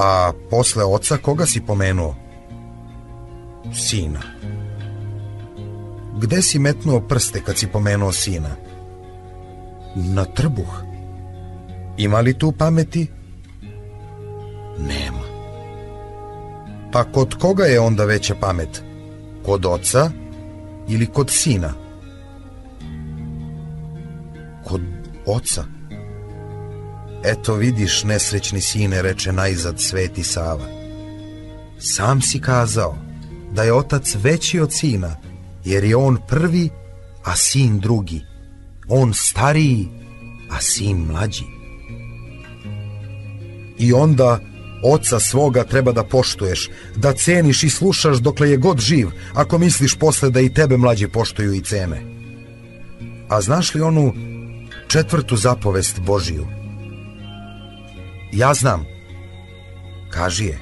A 0.00 0.32
posle 0.50 0.84
oca 0.84 1.16
koga 1.18 1.46
si 1.46 1.60
pomenuo? 1.60 2.14
Sina. 3.72 4.20
Gde 6.18 6.42
si 6.42 6.58
metnuo 6.58 7.00
prste 7.00 7.42
kad 7.42 7.58
si 7.58 7.66
pomenuo 7.66 8.12
sina? 8.12 8.56
Na 9.96 10.24
trbuh. 10.24 10.82
Ima 11.96 12.20
li 12.20 12.38
tu 12.38 12.52
pameti? 12.52 13.06
Nema. 14.78 15.24
Pa 16.92 17.04
kod 17.04 17.34
koga 17.34 17.64
je 17.64 17.80
onda 17.80 18.04
veća 18.04 18.34
pamet? 18.34 18.82
Kod 19.42 19.66
oca 19.66 20.10
ili 20.88 21.06
kod 21.06 21.30
sina? 21.30 21.74
Kod 24.64 24.80
oca. 25.26 25.77
Eto 27.24 27.54
vidiš, 27.54 28.04
nesrećni 28.04 28.60
sine, 28.60 29.02
reče 29.02 29.32
najzad 29.32 29.80
sveti 29.80 30.24
Sava. 30.24 30.66
Sam 31.78 32.22
si 32.22 32.40
kazao 32.40 32.96
da 33.52 33.62
je 33.62 33.72
otac 33.72 34.14
veći 34.22 34.60
od 34.60 34.72
sina, 34.72 35.16
jer 35.64 35.84
je 35.84 35.96
on 35.96 36.18
prvi, 36.28 36.70
a 37.24 37.36
sin 37.36 37.80
drugi. 37.80 38.20
On 38.88 39.14
stariji, 39.14 39.88
a 40.50 40.60
sin 40.60 40.96
mlađi. 40.96 41.44
I 43.78 43.92
onda 43.92 44.40
oca 44.84 45.20
svoga 45.20 45.64
treba 45.64 45.92
da 45.92 46.04
poštuješ, 46.04 46.70
da 46.96 47.12
ceniš 47.12 47.62
i 47.62 47.70
slušaš 47.70 48.16
dokle 48.16 48.50
je 48.50 48.56
god 48.56 48.78
živ, 48.78 49.08
ako 49.34 49.58
misliš 49.58 49.94
posle 49.94 50.30
da 50.30 50.40
i 50.40 50.54
tebe 50.54 50.76
mlađi 50.76 51.08
poštuju 51.08 51.54
i 51.54 51.60
cene. 51.60 52.02
A 53.28 53.40
znaš 53.40 53.74
li 53.74 53.80
onu 53.80 54.14
četvrtu 54.88 55.36
zapovest 55.36 56.00
Božiju? 56.00 56.57
Ja 58.32 58.54
znam. 58.54 58.86
Kaži 60.10 60.44
je. 60.44 60.58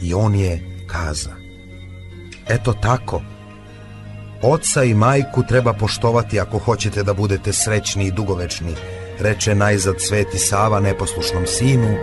I 0.00 0.14
on 0.14 0.34
je 0.34 0.60
kaza. 0.86 1.30
Eto 2.48 2.72
tako. 2.72 3.22
Oca 4.42 4.84
i 4.84 4.94
majku 4.94 5.42
treba 5.48 5.72
poštovati 5.72 6.40
ako 6.40 6.58
hoćete 6.58 7.02
da 7.02 7.14
budete 7.14 7.52
srećni 7.52 8.06
i 8.06 8.12
dugovečni, 8.12 8.74
reče 9.18 9.54
najzad 9.54 9.94
Sveti 9.98 10.38
Sava 10.38 10.80
neposlušnom 10.80 11.46
sinu, 11.46 11.96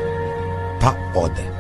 pa 0.82 0.94
ode. 1.16 1.60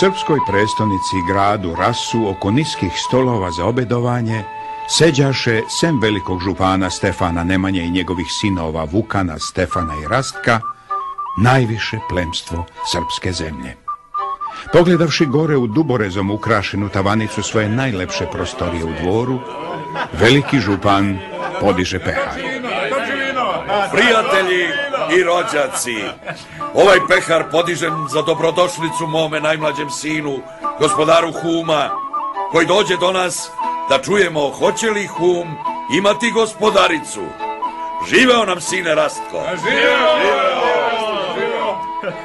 Srpskoj 0.00 0.38
prestonici 0.48 1.16
gradu 1.28 1.74
Rasu 1.74 2.28
oko 2.28 2.50
niskih 2.50 2.92
stolova 3.08 3.50
za 3.50 3.64
obedovanje 3.64 4.44
seđaše 4.88 5.62
sem 5.68 6.00
velikog 6.00 6.40
župana 6.40 6.90
Stefana 6.90 7.44
Nemanje 7.44 7.82
i 7.82 7.90
njegovih 7.90 8.26
sinova 8.40 8.84
Vukana, 8.92 9.38
Stefana 9.38 9.94
i 9.94 10.08
Rastka, 10.08 10.60
najviše 11.42 11.98
plemstvo 12.08 12.64
srpske 12.92 13.32
zemlje. 13.32 13.76
Pogledavši 14.72 15.26
gore 15.26 15.56
u 15.56 15.66
duborezom 15.66 16.30
ukrašenu 16.30 16.88
tavanicu 16.88 17.42
svoje 17.42 17.68
najlepše 17.68 18.26
prostorije 18.32 18.84
u 18.84 18.92
dvoru, 19.02 19.38
veliki 20.12 20.60
župan 20.60 21.18
podiže 21.60 21.98
pehar. 21.98 22.40
Prijatelji 23.92 24.64
i 25.18 25.22
rođaci, 25.22 26.04
ovaj 26.76 26.98
pehar 27.08 27.50
podižem 27.50 28.06
za 28.08 28.22
dobrodošlicu 28.22 29.06
mome 29.06 29.40
najmlađem 29.40 29.90
sinu, 29.90 30.38
gospodaru 30.80 31.32
Huma, 31.32 31.90
koji 32.50 32.66
dođe 32.66 32.96
do 32.96 33.12
nas 33.12 33.50
da 33.88 34.02
čujemo 34.02 34.50
hoće 34.50 34.90
li 34.90 35.06
Hum 35.06 35.56
imati 35.96 36.30
gospodaricu. 36.30 37.22
Živeo 38.08 38.44
nam 38.44 38.60
sine 38.60 38.94
Rastko. 38.94 39.42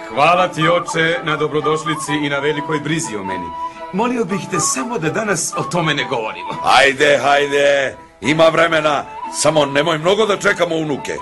Hvala 0.09 0.47
ti, 0.47 0.67
oče, 0.67 1.19
na 1.23 1.35
dobrodošlici 1.35 2.13
i 2.23 2.29
na 2.29 2.39
velikoj 2.39 2.79
brizi 2.79 3.15
o 3.15 3.23
meni. 3.23 3.47
Molio 3.93 4.25
bih 4.25 4.41
te 4.51 4.59
samo 4.59 4.97
da 4.97 5.09
danas 5.09 5.53
o 5.57 5.63
tome 5.63 5.93
ne 5.93 6.03
govorimo. 6.03 6.53
Hajde, 6.63 7.19
hajde, 7.23 7.97
ima 8.21 8.47
vremena, 8.47 9.03
samo 9.33 9.65
nemoj 9.65 9.97
mnogo 9.97 10.25
da 10.25 10.37
čekamo 10.37 10.75
unuke. 10.75 11.15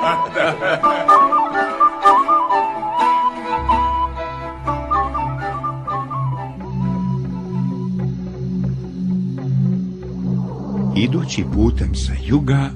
Idući 10.96 11.44
putem 11.54 11.94
sa 11.94 12.12
juga, 12.26 12.70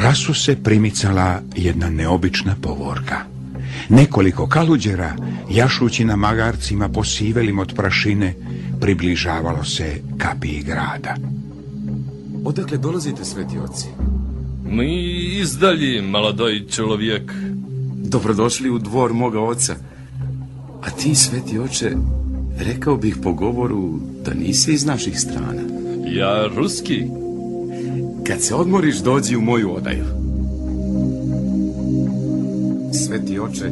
rasu 0.00 0.34
se 0.34 0.56
primicala 0.62 1.40
jedna 1.56 1.90
neobična 1.90 2.54
povorka. 2.62 3.16
Nekoliko 3.88 4.46
kaluđera, 4.46 5.16
jašući 5.50 6.04
na 6.04 6.16
magarcima 6.16 6.88
posivelim 6.88 7.58
od 7.58 7.74
prašine, 7.76 8.34
približavalo 8.80 9.64
se 9.64 10.00
kapiji 10.18 10.62
grada. 10.62 11.16
Odakle 12.44 12.78
dolazite, 12.78 13.24
sveti 13.24 13.58
oci? 13.58 14.07
Mi 14.70 15.24
izdalji, 15.40 16.02
maladoj 16.02 16.66
čelovijek. 16.66 17.32
Dobrodošli 18.04 18.70
u 18.70 18.78
dvor 18.78 19.12
moga 19.12 19.40
oca. 19.40 19.74
A 20.82 20.90
ti, 20.90 21.14
sveti 21.14 21.58
oče, 21.58 21.90
rekao 22.58 22.96
bih 22.96 23.16
po 23.22 23.32
govoru 23.32 24.00
da 24.24 24.34
nisi 24.34 24.72
iz 24.72 24.84
naših 24.84 25.20
strana. 25.20 25.62
Ja 26.06 26.46
ruski. 26.56 27.04
Kad 28.26 28.42
se 28.42 28.54
odmoriš, 28.54 28.96
dođi 28.96 29.36
u 29.36 29.40
moju 29.40 29.74
odaju. 29.74 30.04
Sveti 32.92 33.38
oče, 33.38 33.70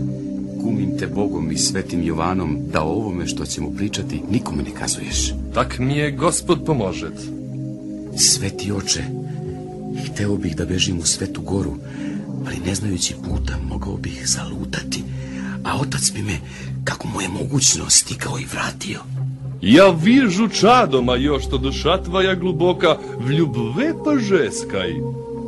kumim 0.62 0.98
te 0.98 1.06
Bogom 1.06 1.52
i 1.52 1.58
svetim 1.58 2.02
Jovanom 2.02 2.58
da 2.72 2.82
o 2.82 2.92
ovome 2.92 3.26
što 3.26 3.46
ćemo 3.46 3.70
pričati 3.76 4.22
nikome 4.30 4.62
ne 4.62 4.70
kazuješ. 4.70 5.34
Tak 5.54 5.78
mi 5.78 5.96
je 5.96 6.10
gospod 6.10 6.64
pomožet. 6.64 7.20
Sveti 8.16 8.72
oče, 8.72 9.04
hteo 10.04 10.36
bih 10.36 10.56
da 10.56 10.64
bežim 10.64 10.98
u 10.98 11.04
svetu 11.04 11.40
goru, 11.40 11.76
ali 12.46 12.56
ne 12.66 12.74
znajući 12.74 13.14
puta 13.14 13.58
mogao 13.68 13.96
bih 13.96 14.22
zalutati, 14.24 15.02
a 15.64 15.78
otac 15.80 16.12
bi 16.14 16.22
me, 16.22 16.38
kako 16.84 17.08
mu 17.08 17.20
je 17.20 17.28
mogućno, 17.28 17.90
stikao 17.90 18.38
i 18.38 18.46
vratio. 18.52 19.00
Ja 19.62 19.90
vižu 19.90 20.48
čadoma 20.48 21.16
još 21.16 21.44
što 21.46 21.58
duša 21.58 22.02
tvoja 22.02 22.34
gluboka 22.34 22.96
v 23.20 23.32
ljubve 23.32 23.94
požeskaj. 24.04 24.90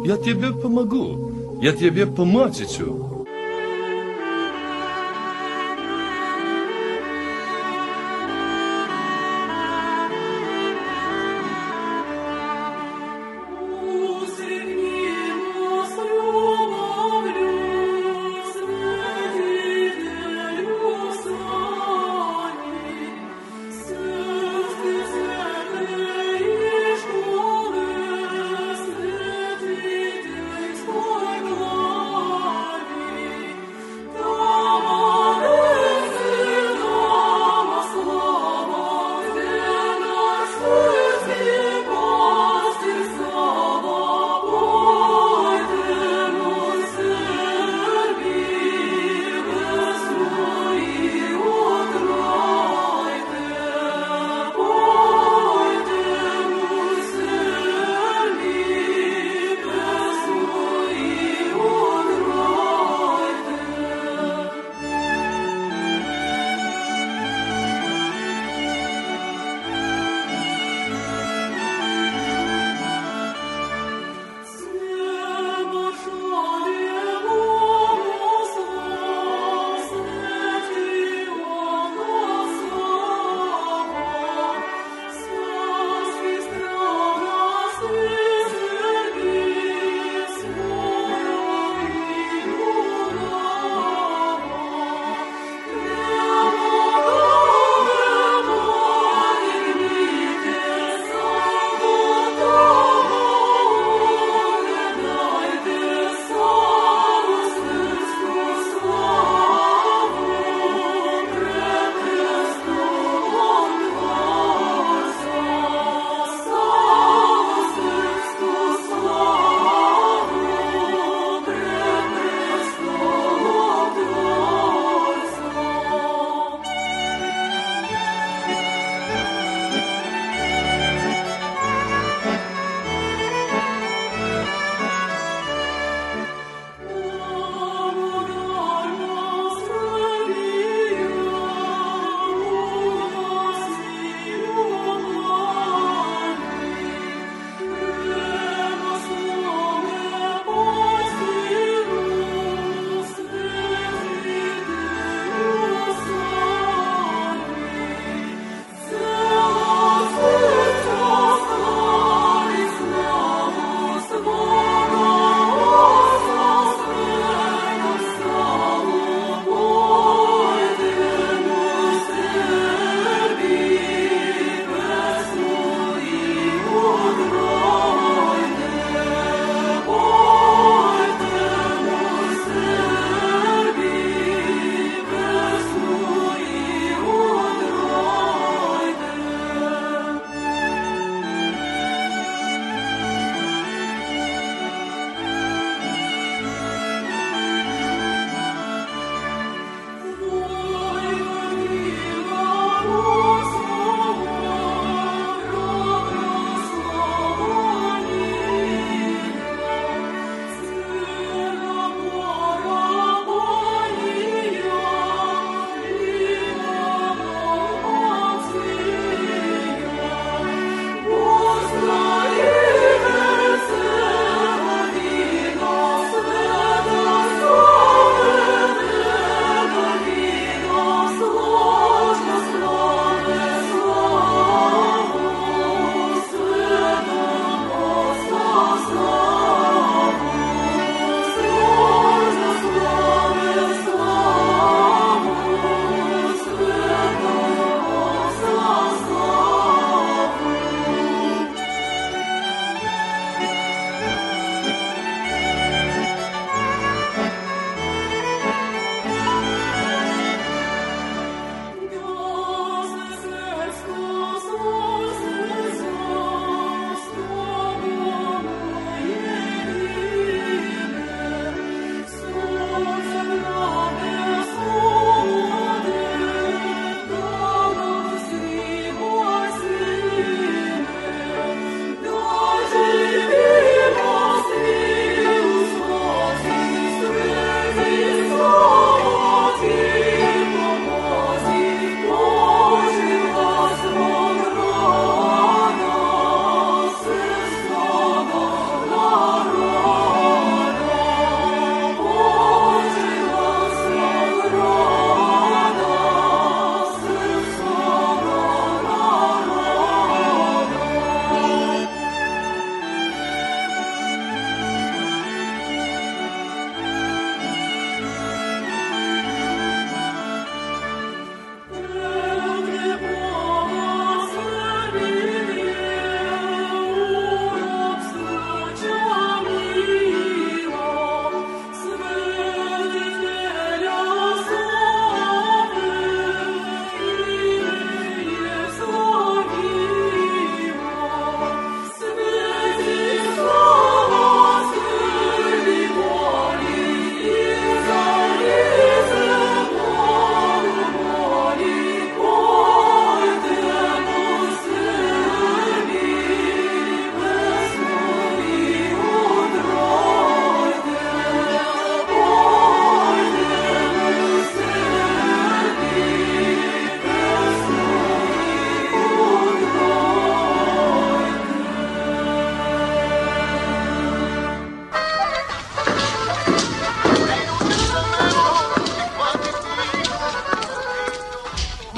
Ja 0.08 0.16
tebe 0.24 0.48
pomogu, 0.62 1.32
ja 1.62 1.72
tebe 1.76 2.06
pomoći 2.06 2.64
ću. 2.76 3.07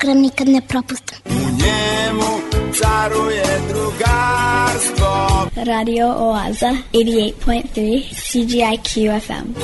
Program 0.00 0.22
nikad 0.22 0.48
ne 0.48 0.60
propustim. 0.60 1.18
U 1.26 1.30
njemu 1.30 2.40
caruje 2.74 3.44
drugarstvo 3.68 5.50
Radio 5.56 6.06
Oaza 6.18 6.74
88.3 6.92 8.02
CGIQ 8.14 9.20
FM. 9.20 9.60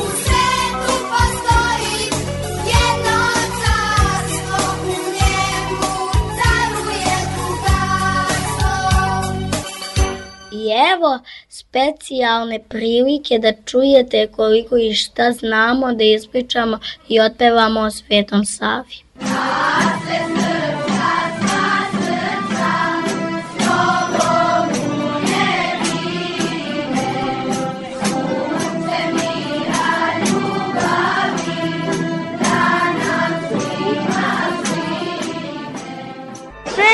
I 10.52 10.68
evo 10.94 11.20
specijalne 11.48 12.58
prilike 12.68 13.38
da 13.38 13.52
čujete 13.64 14.26
koliko 14.26 14.76
i 14.76 14.94
šta 14.94 15.32
znamo 15.32 15.92
da 15.92 16.04
ispričamo 16.04 16.78
i 17.08 17.20
otpevamo 17.20 17.80
o 17.80 17.90
Svetom 17.90 18.44
Savi. 18.44 19.06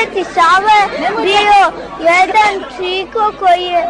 Sveti 0.03 0.23
Sava 0.23 0.77
je 1.03 1.09
bio 1.21 1.81
jedan 1.99 2.63
čiko 2.77 3.33
koji 3.39 3.63
je 3.63 3.89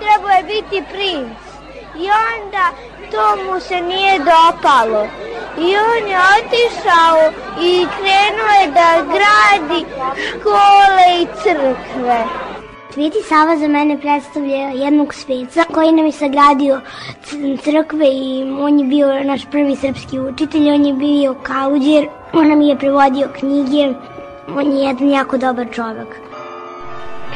trebao 0.00 0.30
je 0.36 0.42
biti 0.42 0.84
princ. 0.92 1.38
I 1.96 2.08
onda 2.10 2.64
to 3.10 3.44
mu 3.44 3.60
se 3.60 3.80
nije 3.80 4.18
dopalo. 4.18 5.06
I 5.58 5.76
on 5.76 6.08
je 6.10 6.18
otišao 6.38 7.32
i 7.62 7.86
krenuo 7.96 8.52
je 8.60 8.66
da 8.66 9.04
gradi 9.04 9.84
škole 10.28 11.20
i 11.20 11.26
crkve. 11.42 12.24
Sveti 12.94 13.22
Sava 13.28 13.56
za 13.56 13.68
mene 13.68 14.00
predstavlja 14.00 14.68
jednog 14.68 15.14
sveca 15.14 15.64
koji 15.74 15.92
nam 15.92 16.06
je 16.06 16.12
sagradio 16.12 16.80
crkve 17.64 18.06
i 18.06 18.54
on 18.60 18.78
je 18.78 18.84
bio 18.84 19.24
naš 19.24 19.42
prvi 19.50 19.76
srpski 19.76 20.20
učitelj, 20.20 20.70
on 20.70 20.84
je 20.84 20.92
bio 20.92 21.34
kauđer, 21.42 22.08
on 22.32 22.48
nam 22.48 22.60
je 22.60 22.78
prevodio 22.78 23.28
knjige, 23.38 23.94
on 24.48 24.72
je 24.72 24.84
jedan 24.84 25.10
jako 25.10 25.36
dobar 25.36 25.66
čovjek. 25.72 26.08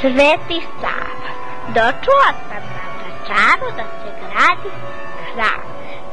Sveti 0.01 0.67
Sava, 0.81 1.31
dočula 1.69 2.31
sam 2.49 2.63
na 2.73 2.85
vračaru 2.99 3.77
da 3.77 3.85
se 3.85 4.11
gradi 4.21 4.71
hram. 5.33 5.63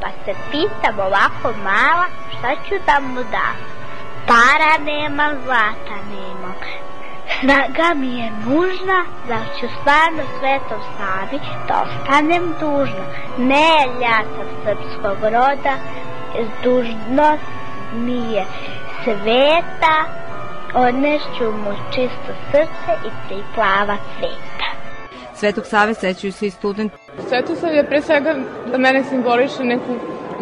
Pa 0.00 0.08
se 0.24 0.38
pitam 0.50 0.98
ovako 0.98 1.58
mala 1.64 2.06
šta 2.30 2.54
ću 2.68 2.74
da 2.86 3.00
mu 3.00 3.22
dam. 3.22 3.56
Para 4.26 4.84
nema, 4.84 5.34
zlata 5.44 5.96
nema. 6.10 6.52
Snaga 7.40 7.94
mi 7.94 8.18
je 8.18 8.30
nužna, 8.46 9.04
da 9.28 9.38
ću 9.60 9.66
stvarno 9.80 10.22
svetom 10.38 10.80
Savi 10.98 11.40
da 11.68 11.84
ostanem 11.84 12.54
dužna. 12.60 13.04
Ne, 13.38 13.76
ja 14.00 14.18
sam 14.36 14.46
srpskog 14.64 15.22
roda, 15.22 15.74
dužnost 16.62 17.42
mi 17.92 18.32
je 18.32 18.44
sveta, 19.04 20.25
odnešću 20.76 21.44
mu 21.44 21.72
čisto 21.94 22.32
srce 22.50 22.92
i 23.06 23.10
tri 23.28 23.42
plava 23.54 23.96
cveta. 24.18 24.68
Svetog 25.34 25.66
Save 25.66 25.94
sećaju 25.94 26.32
se 26.32 26.46
i 26.46 26.50
studenti 26.50 26.96
Svetosav 27.28 27.74
je 27.74 27.86
pre 27.86 28.02
svega 28.02 28.34
da 28.70 28.78
mene 28.78 29.04
simboliše 29.04 29.64
neku 29.64 29.94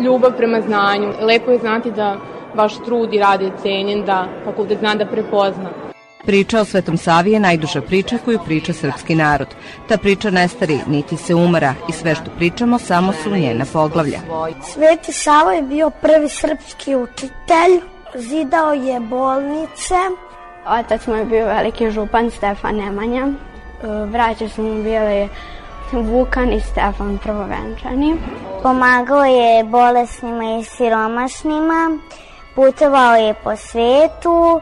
ljubav 0.05 0.37
prema 0.37 0.61
znanju. 0.61 1.12
Lepo 1.20 1.51
je 1.51 1.59
znati 1.59 1.91
da 1.91 2.16
vaš 2.55 2.74
trud 2.85 3.14
i 3.14 3.18
rad 3.18 3.43
je 3.43 3.53
cenjen, 3.62 4.05
da 4.05 4.28
fakultet 4.45 4.78
zna 4.78 4.95
da 4.95 5.07
prepozna. 5.07 5.70
Priča 6.26 6.61
o 6.61 6.64
Svetom 6.64 6.97
Savi 6.97 7.32
je 7.32 7.41
najduža 7.41 7.82
priča 7.82 8.18
koju 8.24 8.39
priča 8.45 8.72
srpski 8.72 9.14
narod. 9.14 9.49
Ta 9.89 9.97
priča 9.97 10.30
ne 10.30 10.49
stari, 10.49 10.78
niti 10.87 11.16
se 11.16 11.35
umara 11.35 11.74
i 11.89 11.93
sve 11.93 12.14
što 12.14 12.30
pričamo 12.37 12.78
samo 12.78 13.12
su 13.12 13.30
njena 13.30 13.64
poglavlja. 13.72 14.18
Sveti 14.62 15.12
Savo 15.12 15.51
je 15.51 15.62
bio 15.62 15.91
prvi 15.91 16.28
srpski 16.28 16.97
učitelj, 16.97 17.80
zidao 18.14 18.72
je 18.72 19.01
bolnice. 19.01 19.95
Otac 20.67 21.07
mu 21.07 21.15
je 21.15 21.25
bio 21.25 21.47
veliki 21.47 21.91
župan 21.91 22.31
Stefan 22.31 22.77
Nemanja. 22.77 23.27
Vraća 24.07 24.49
su 24.49 24.62
mu 24.62 24.83
bili 24.83 25.29
Vukan 25.93 26.53
i 26.53 26.61
Stefan 26.61 27.19
Prvovenčani. 27.23 28.17
Pomagao 28.62 29.25
je 29.25 29.65
bolesnima 29.65 30.45
i 30.45 30.65
siromašnima, 30.65 31.99
putovao 32.55 33.15
je 33.15 33.35
po 33.35 33.57
svetu, 33.57 34.61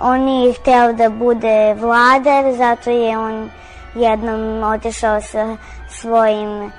on 0.00 0.28
je 0.28 0.52
hteo 0.52 0.92
da 0.92 1.08
bude 1.08 1.74
vladar, 1.74 2.52
zato 2.52 2.90
je 2.90 3.18
on 3.18 3.50
jednom 3.94 4.62
otišao 4.62 5.20
sa 5.20 5.56
svojim 5.88 6.72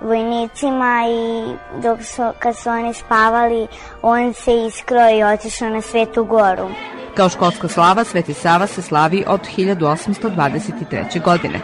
vojnicima 0.00 1.04
i 1.08 1.54
dok 1.82 2.02
su, 2.02 2.22
kad 2.38 2.56
su 2.56 2.70
oni 2.70 2.94
spavali, 2.94 3.66
on 4.02 4.32
se 4.32 4.64
iskro 4.66 5.10
i 5.10 5.22
otišao 5.22 5.68
na 5.68 5.80
Svetu 5.80 6.24
goru. 6.24 6.68
Kao 7.16 7.28
školska 7.28 7.68
slava, 7.68 8.04
Sveti 8.04 8.34
Sava 8.34 8.66
se 8.66 8.82
slavi 8.82 9.24
od 9.26 9.40
1823. 9.56 11.22
godine. 11.22 11.60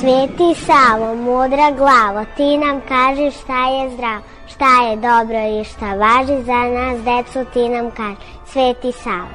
Sveti 0.00 0.60
Savo, 0.66 1.14
mudra 1.14 1.70
glavo, 1.70 2.24
ti 2.36 2.58
nam 2.58 2.80
kaži 2.88 3.30
šta 3.30 3.68
je 3.68 3.90
zdravo, 3.90 4.22
šta 4.54 4.82
je 4.82 4.96
dobro 4.96 5.60
i 5.60 5.64
šta 5.64 5.94
važi 5.94 6.44
za 6.44 6.60
nas, 6.76 7.02
decu, 7.04 7.50
ti 7.52 7.68
nam 7.68 7.90
kaži. 7.90 8.16
Sveti 8.46 8.92
Savo. 8.92 9.28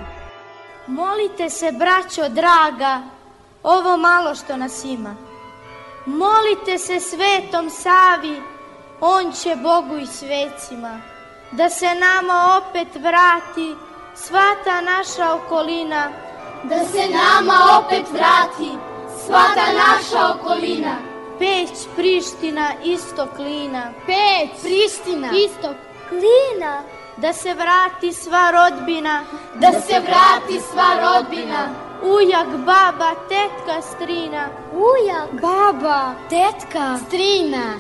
Molite 0.88 1.50
se, 1.50 1.72
braćo 1.72 2.30
draga, 2.30 3.02
ovo 3.64 3.98
malo 3.98 4.36
što 4.36 4.58
nas 4.58 4.86
ima. 4.86 5.16
Molite 6.06 6.78
se 6.78 7.00
svetom 7.00 7.70
Savi, 7.70 8.42
on 9.02 9.32
će 9.32 9.56
Bogu 9.56 9.98
i 9.98 10.06
svecima, 10.06 11.02
da 11.52 11.70
se 11.70 11.86
nama 11.86 12.62
opet 12.62 12.88
vrati 12.96 13.89
sva 14.24 14.56
ta 14.64 14.82
naša 14.82 15.34
okolina, 15.34 16.12
da 16.64 16.80
se 16.86 17.08
nama 17.10 17.80
opet 17.80 18.06
vrati 18.12 18.72
sva 19.26 19.44
ta 19.56 19.66
naša 19.74 20.30
okolina. 20.34 20.96
Peć, 21.40 21.70
Priština, 21.96 22.72
istok 22.84 23.30
Klina. 23.36 23.92
Peć, 24.06 24.62
Priština, 24.62 25.30
istok 25.32 25.76
Klina. 26.10 26.84
Da 27.18 27.34
se 27.34 27.54
vrati 27.54 28.14
sva 28.14 28.52
rodbina, 28.52 29.24
da 29.56 29.72
se 29.72 30.00
vrati 30.00 30.60
sva 30.72 30.90
rodbina. 31.02 31.70
Ujak, 32.04 32.48
baba, 32.48 33.12
tetka, 33.30 33.82
strina. 33.82 34.48
Ujak, 34.74 35.42
baba, 35.42 36.14
tetka, 36.30 36.98
strina. 37.08 37.74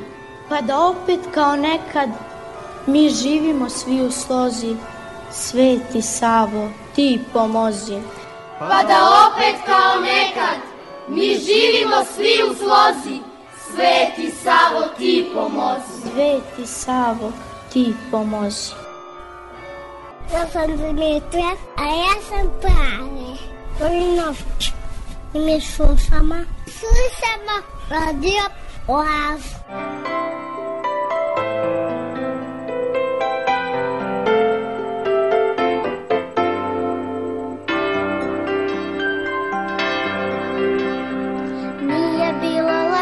Pa 0.49 0.61
da 0.61 0.79
opet 0.79 1.19
kao 1.33 1.55
nekad 1.55 2.09
mi 2.85 3.09
živimo 3.09 3.69
svi 3.69 4.01
u 4.01 4.11
slozi. 4.11 4.75
Sveti 5.31 6.01
Savo, 6.01 6.69
ti 6.95 7.19
pomozi. 7.33 7.97
Pa 8.59 8.83
da 8.83 9.27
opet 9.27 9.55
kao 9.65 10.01
nekad 10.01 10.57
mi 11.07 11.25
živimo 11.25 11.95
svi 12.15 12.43
u 12.51 12.55
slozi. 12.55 13.19
Sveti 13.71 14.31
Savo, 14.31 14.85
ti 14.97 15.29
pomozi. 15.33 16.11
Sveti 16.13 16.67
Savo, 16.67 17.31
ti 17.73 17.93
pomozi. 18.11 18.71
Ja 20.33 20.47
sam 20.53 20.77
Dimitra, 20.77 21.51
a 21.75 21.83
ja 21.83 22.15
sam 22.29 22.47
Prave. 22.61 23.37
Polinovć. 23.79 24.71
I 25.33 25.39
mi 25.39 25.61
slušamo. 25.61 26.35
Slušamo 26.65 27.55
radio 27.89 28.43
Oaz. 28.87 29.41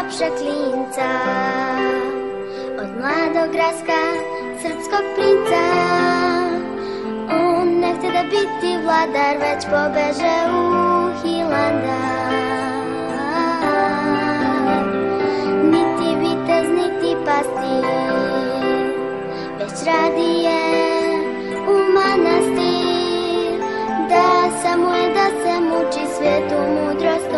Lepše 0.08 0.28
klinca 0.38 1.10
od 2.80 2.88
mladog 3.00 3.54
raska 3.54 4.00
srpskog 4.62 5.04
princa. 5.14 5.64
On 7.30 7.80
ne 7.80 7.94
hte 7.94 8.10
da 8.12 8.22
biti 8.22 8.78
vladar, 8.84 9.36
već 9.40 9.64
pobeže 9.64 10.36
u 10.50 10.64
Hilandar. 11.22 12.32
Niti 15.64 16.08
vitez, 16.20 16.68
niti 16.70 17.16
pastir, 17.24 17.84
već 19.58 19.86
radi 19.86 20.42
je 20.42 20.62
u 21.68 21.92
manastir. 21.94 23.60
Da 24.08 24.50
samo 24.62 24.94
je 24.94 25.14
da 25.14 25.26
se 25.42 25.60
muči 25.60 26.14
svijetu 26.16 26.54
mudrost 26.54 27.37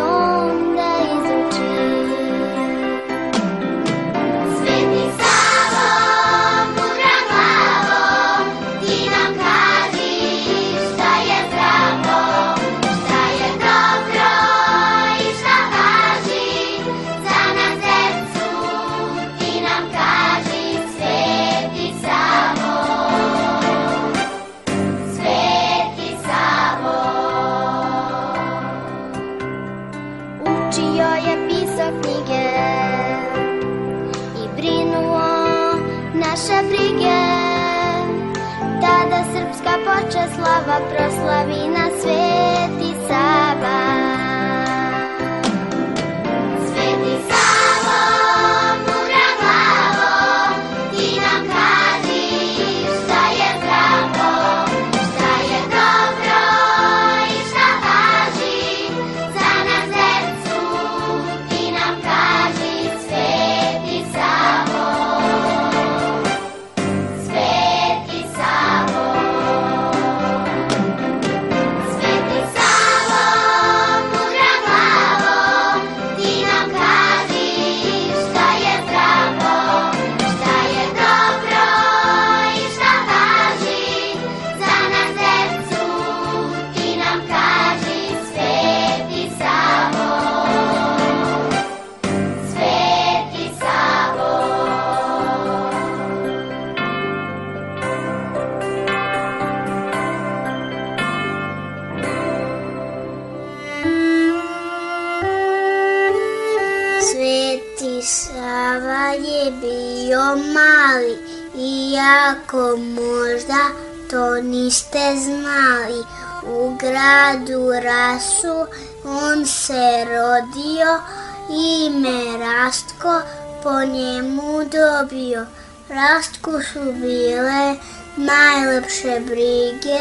Rastku 126.01 126.51
su 126.61 126.93
bile 126.93 127.75
najlepše 128.17 129.19
brige, 129.19 129.99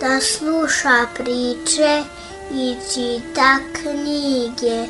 da 0.00 0.20
sluša 0.20 1.06
priče 1.14 2.02
i 2.52 2.76
čita 2.92 3.58
knjige, 3.72 4.86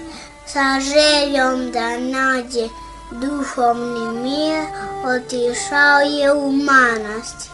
sa 0.46 0.80
željom 0.80 1.70
da 1.70 1.98
nađe 1.98 2.68
duhovni 3.11 4.20
mir, 4.20 4.64
otišao 5.04 6.00
je 6.00 6.32
u 6.32 6.52
manastir. 6.52 7.52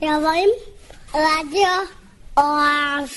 Ja 0.00 0.18
volim 0.18 0.50
radio 1.12 1.86
Oaz. 2.36 3.10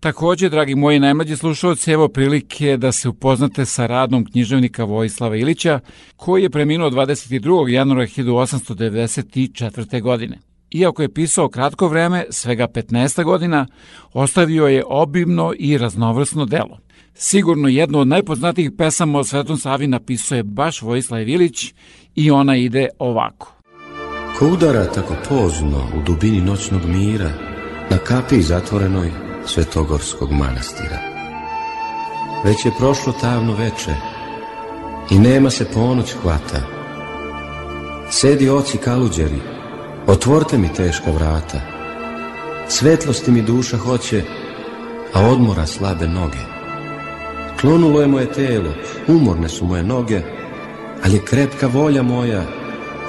Takođe, 0.00 0.48
dragi 0.48 0.74
moji 0.74 1.00
najmlađi 1.00 1.36
slušalci, 1.36 1.90
evo 1.90 2.08
prilike 2.08 2.76
da 2.76 2.92
se 2.92 3.08
upoznate 3.08 3.64
sa 3.64 3.86
radom 3.86 4.24
književnika 4.24 4.84
Vojislava 4.84 5.36
Ilića, 5.36 5.80
koji 6.16 6.42
je 6.42 6.50
preminuo 6.50 6.90
22. 6.90 7.68
januara 7.68 8.02
1894. 8.02 10.00
godine. 10.02 10.38
Iako 10.70 11.02
je 11.02 11.14
pisao 11.14 11.48
kratko 11.48 11.88
vreme, 11.88 12.24
svega 12.30 12.68
15 12.68 13.24
godina, 13.24 13.66
ostavio 14.12 14.66
je 14.66 14.84
obimno 14.86 15.52
i 15.58 15.78
raznovrsno 15.78 16.44
delo. 16.44 16.78
Sigurno 17.14 17.68
jedno 17.68 17.98
od 17.98 18.08
najpoznatijih 18.08 18.70
pesama 18.78 19.18
o 19.18 19.24
Svetom 19.24 19.56
Savi 19.56 19.86
napisao 19.86 20.36
je 20.36 20.42
baš 20.42 20.82
Vojislav 20.82 21.28
Ilić 21.28 21.74
i 22.14 22.30
ona 22.30 22.56
ide 22.56 22.88
ovako. 22.98 23.54
Ko 24.38 24.48
udara 24.48 24.84
tako 24.84 25.14
pozno 25.28 25.88
u 25.96 26.02
dubini 26.06 26.40
noćnog 26.40 26.84
mira 26.84 27.30
na 27.90 27.98
kapiji 27.98 28.42
zatvorenoj 28.42 29.27
Svetogorskog 29.48 30.32
manastira. 30.32 30.98
Već 32.44 32.64
je 32.64 32.72
prošlo 32.78 33.12
tavno 33.20 33.54
veče 33.54 33.94
i 35.10 35.18
nema 35.18 35.50
se 35.50 35.64
ponoć 35.64 36.14
hvata. 36.22 36.60
Sedi 38.10 38.48
oci 38.48 38.78
kaluđeri, 38.78 39.40
otvorte 40.06 40.58
mi 40.58 40.72
teška 40.74 41.10
vrata. 41.10 41.60
Svetlosti 42.68 43.30
mi 43.30 43.42
duša 43.42 43.76
hoće, 43.76 44.24
a 45.14 45.20
odmora 45.20 45.66
slabe 45.66 46.08
noge. 46.08 46.44
Klonulo 47.60 48.00
je 48.00 48.06
moje 48.06 48.32
telo, 48.32 48.70
umorne 49.06 49.48
su 49.48 49.64
moje 49.64 49.82
noge, 49.82 50.20
ali 51.04 51.14
je 51.14 51.24
krepka 51.24 51.66
volja 51.66 52.02
moja, 52.02 52.42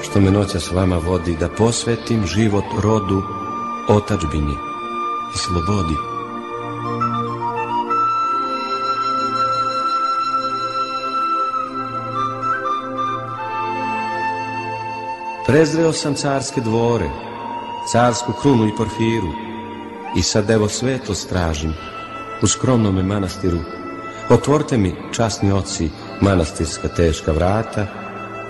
što 0.02 0.20
me 0.20 0.30
noća 0.30 0.60
s 0.60 0.70
vama 0.70 0.96
vodi, 0.96 1.36
da 1.40 1.48
posvetim 1.48 2.26
život 2.26 2.64
rodu, 2.82 3.22
otačbini 3.88 4.54
i 5.34 5.38
slobodi. 5.38 6.09
Prezreo 15.46 15.92
sam 15.92 16.14
carske 16.14 16.60
dvore, 16.60 17.10
carsku 17.92 18.32
krunu 18.42 18.66
i 18.66 18.76
porfiru, 18.76 19.32
i 20.16 20.22
sad 20.22 20.50
evo 20.50 20.68
sveto 20.68 21.14
stražim, 21.14 21.74
u 22.42 22.46
skromnome 22.46 23.02
manastiru. 23.02 23.58
Otvorte 24.28 24.76
mi, 24.78 24.94
časni 25.12 25.52
oci, 25.52 25.90
manastirska 26.20 26.88
teška 26.88 27.32
vrata 27.32 27.86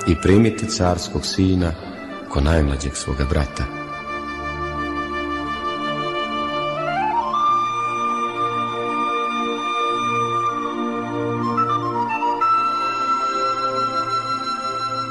i 0.09 0.17
primite 0.23 0.67
carskog 0.67 1.27
sina 1.27 1.73
ko 2.29 2.41
najmlađeg 2.41 2.97
svoga 2.97 3.25
brata. 3.25 3.80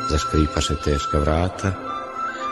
Zaškripaše 0.10 0.76
teška 0.76 1.20
vrata, 1.20 1.72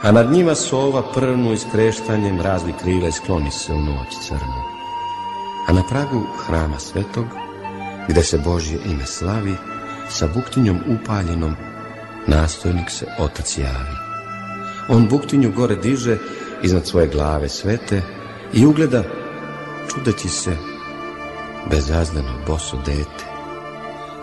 a 0.04 0.12
nad 0.12 0.32
njima 0.32 0.56
sova 0.56 1.04
prnu 1.14 1.54
i 1.54 1.58
skreštanjem 1.58 2.42
razvi 2.42 2.74
krila 2.82 3.08
i 3.08 3.12
skloni 3.12 3.52
se 3.52 3.74
u 3.74 3.82
noć 3.82 4.08
crnu. 4.28 4.64
A 5.68 5.74
na 5.74 5.84
pragu 5.90 6.24
hrama 6.46 6.80
svetog, 6.80 7.26
gde 8.08 8.24
se 8.24 8.38
Božje 8.38 8.80
ime 8.86 9.06
slavi, 9.06 9.56
sa 10.10 10.28
buktinjom 10.36 10.80
upaljenom, 10.88 11.56
nastojnik 12.28 12.90
se 12.90 13.06
otac 13.20 13.58
javi. 13.58 13.96
On 14.90 15.08
buktinju 15.08 15.52
gore 15.52 15.76
diže 15.76 16.18
iznad 16.64 16.88
svoje 16.88 17.08
glave 17.08 17.50
svete 17.50 18.02
i 18.54 18.66
ugleda, 18.66 19.04
čudeći 19.94 20.30
se, 20.30 20.58
bezazdano 21.70 22.34
boso 22.48 22.78
dete, 22.86 23.26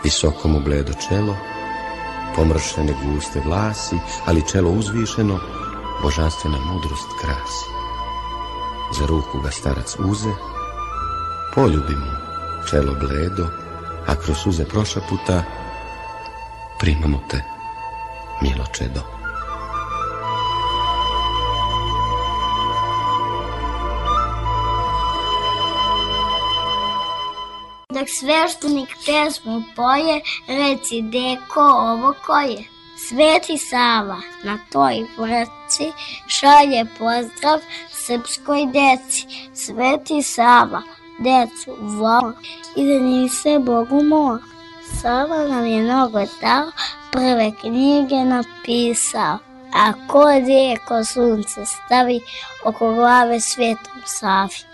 visoko 0.04 0.48
mu 0.48 0.60
bledo 0.60 0.92
čelo, 1.09 1.36
pomršene 2.36 2.94
guste 3.05 3.40
vlasi, 3.40 3.97
ali 4.27 4.48
čelo 4.48 4.70
uzvišeno, 4.70 5.40
božanstvena 6.02 6.59
mudrost 6.59 7.09
krasi. 7.20 7.66
Za 8.98 9.06
ruku 9.06 9.40
ga 9.40 9.51
starac 9.51 9.97
uze, 9.98 10.32
poljubi 11.55 11.97
mu 11.97 12.12
čelo 12.70 12.94
bledo, 12.94 13.48
a 14.06 14.15
kroz 14.15 14.36
suze 14.36 14.65
prošaputa, 14.65 15.43
primamo 16.78 17.20
te, 17.31 17.44
milo 18.43 18.65
čedo. 18.73 19.13
Sveštenik 28.20 28.96
pesmu 29.06 29.62
poje, 29.76 30.20
reci 30.48 31.02
deko 31.02 31.60
ovo 31.60 32.14
ko 32.26 32.38
je. 32.38 32.64
Sveti 33.08 33.58
Sava 33.58 34.20
na 34.44 34.58
toj 34.72 35.06
vrci 35.18 35.92
šalje 36.26 36.86
pozdrav 36.98 37.60
srpskoj 37.90 38.66
deci. 38.66 39.26
Sveti 39.54 40.22
Sava 40.22 40.82
decu 41.18 41.76
vola 41.80 42.32
i 42.76 42.86
da 42.88 42.98
nise 42.98 43.58
Bogu 43.58 44.02
mola. 44.02 44.38
Sava 45.00 45.48
nam 45.48 45.66
je 45.66 45.82
mnogo 45.82 46.18
dao, 46.40 46.70
prve 47.12 47.52
knjige 47.60 48.16
napisao. 48.16 49.38
A 49.74 49.92
ko 50.08 50.24
djeko 50.40 51.04
sunce 51.04 51.66
stavi 51.66 52.20
oko 52.64 52.94
glave 52.94 53.40
svetom 53.40 54.02
Savi. 54.06 54.73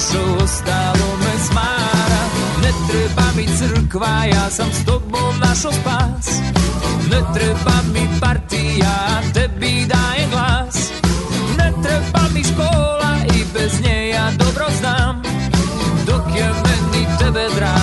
Dušo, 0.00 0.44
ostalo 0.44 1.16
me 1.18 1.38
smara 1.46 2.22
Ne 2.62 2.72
treba 2.88 3.22
mi 3.36 3.46
crkva, 3.58 4.24
ja 4.24 4.50
sam 4.50 4.72
s 4.72 4.84
tobom 4.84 5.38
našo 5.40 5.72
spas. 5.72 6.40
Ne 7.10 7.20
treba 7.34 7.72
mi 7.92 8.08
partija, 8.20 9.22
tebi 9.34 9.86
dajem 9.86 10.30
glas. 10.30 10.90
Ne 11.58 11.72
treba 11.82 12.28
mi 12.34 12.44
škola 12.44 13.16
i 13.36 13.44
bez 13.54 13.80
nje 13.80 14.08
ja 14.08 14.30
dobro 14.38 14.64
znam. 14.80 15.22
Dok 16.06 16.36
je 16.36 16.44
meni 16.44 17.06
tebe 17.18 17.48
draga 17.56 17.79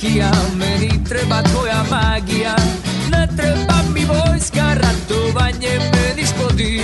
rakija, 0.00 0.30
meni 0.58 1.04
treba 1.08 1.42
tvoja 1.42 1.84
magija. 1.90 2.56
Ne 3.10 3.28
treba 3.36 3.74
mi 3.94 4.04
vojska, 4.04 4.74
ratovanje 4.74 5.80
meni 5.92 6.26
škodi. 6.26 6.82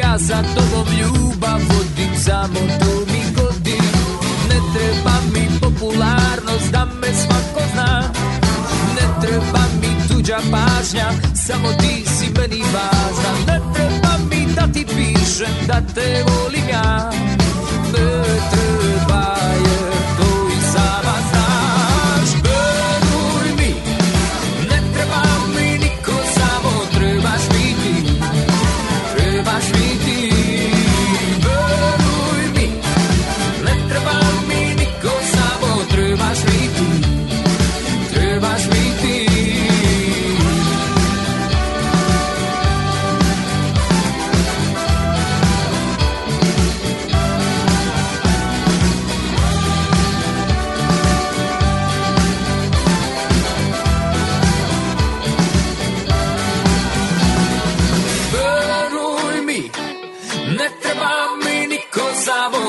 Ja 0.00 0.18
za 0.18 0.42
tobom 0.54 0.86
ljubav 0.98 1.60
vodim, 1.68 2.16
samo 2.24 2.60
to 2.80 3.12
mi 3.12 3.22
godi. 3.34 3.78
Ne 4.48 4.60
treba 4.74 5.14
mi 5.34 5.60
popularnost 5.60 6.70
da 6.72 6.84
me 6.84 7.08
svako 7.14 7.60
zna. 7.72 8.02
Ne 8.94 9.26
treba 9.26 9.64
mi 9.80 10.08
tuđa 10.08 10.38
pažnja, 10.50 11.10
samo 11.46 11.68
ti 11.72 12.04
si 12.06 12.30
meni 12.38 12.62
važna. 12.62 13.32
Ne 13.46 13.60
treba 13.74 14.18
mi 14.30 14.46
da 14.54 14.72
ti 14.72 14.86
pišem 14.86 15.66
da 15.66 15.80
te 15.94 16.24
volim 16.26 16.68
ja. 16.68 17.10
Ne 17.92 18.24
treba 18.50 18.59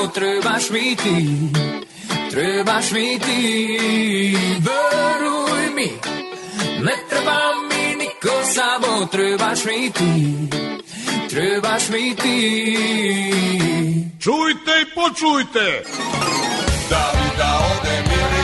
trebaš 0.06 0.70
mi 0.70 0.96
ti 0.96 1.28
Trebaš 2.30 2.90
mi 2.90 3.18
ti 3.18 4.36
Veruj 4.58 5.74
mi, 5.74 5.90
ne 6.82 6.96
treba 7.08 7.38
mi 7.70 7.96
niko, 7.96 8.44
samo 8.54 9.06
trebaš 9.06 9.64
mi 9.64 9.90
ti 9.90 10.36
Trebaš 11.30 11.88
mi 11.88 12.16
ti 12.16 12.38
Čujte 14.20 14.70
i 14.82 14.94
počujte! 14.94 15.82
Da 16.90 17.12
li 17.14 17.30
da 17.38 17.60
odem 17.72 18.04
ili 18.04 18.36
ne? 18.36 18.41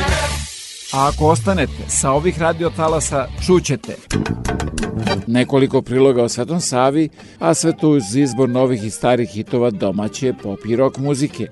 A 0.93 1.09
ako 1.09 1.27
ostanete 1.27 1.85
sa 1.89 2.13
ovih 2.13 2.39
radiotalasa, 2.39 3.29
čućete 3.47 3.97
nekoliko 5.27 5.83
priloga 5.83 6.23
o 6.23 6.29
Svetom 6.29 6.61
Savi, 6.61 7.09
a 7.39 7.55
sve 7.55 7.77
to 7.77 7.89
uz 7.89 8.17
izbor 8.17 8.49
novih 8.49 8.85
i 8.85 8.91
starih 8.91 9.31
hitova 9.31 9.71
domaće 9.71 10.33
pop 10.43 10.61
i 10.69 10.77
rock 10.77 10.99
muzike. 10.99 11.49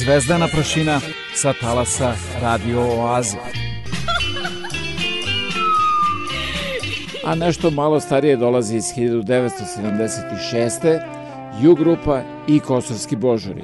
Zvezdana 0.00 0.48
prašina 0.48 1.00
sa 1.34 1.52
talasa 1.60 2.14
Radio 2.42 2.80
Oaze. 2.80 3.36
A 7.24 7.34
nešto 7.34 7.70
malo 7.70 8.00
starije 8.00 8.36
dolazi 8.36 8.76
iz 8.76 8.84
1976. 8.84 11.00
Ju 11.62 11.74
grupa 11.74 12.22
i 12.48 12.60
Kosovski 12.60 13.16
božari. 13.16 13.62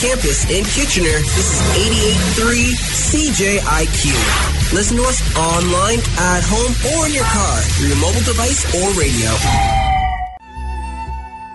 Campus 0.00 0.48
in 0.48 0.64
Kitchener, 0.64 1.20
this 1.36 1.48
is 1.52 1.60
88.3 2.40 2.72
CJIQ. 3.12 4.72
Listen 4.72 4.96
to 4.96 5.02
us 5.04 5.20
online, 5.36 6.00
at 6.16 6.40
home, 6.40 6.72
or 6.96 7.06
in 7.06 7.12
your 7.12 7.24
car 7.24 7.56
through 7.76 7.88
your 7.88 8.00
mobile 8.00 8.24
device 8.24 8.64
or 8.80 8.88
radio. 8.96 9.30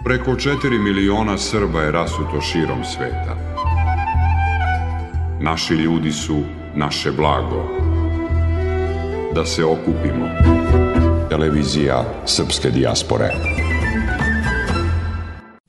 Preko 0.03 0.35
4 0.35 0.77
miliona 0.79 1.37
Srba 1.37 1.81
je 1.81 1.91
rasuto 1.91 2.41
širom 2.41 2.85
sveta. 2.85 3.35
Naši 5.41 5.73
ljudi 5.73 6.11
su 6.11 6.43
naše 6.75 7.11
blago. 7.11 7.69
Da 9.35 9.45
se 9.45 9.65
okupimo. 9.65 10.29
Televizija 11.29 12.03
Srpske 12.25 12.69
dijaspore. 12.69 13.64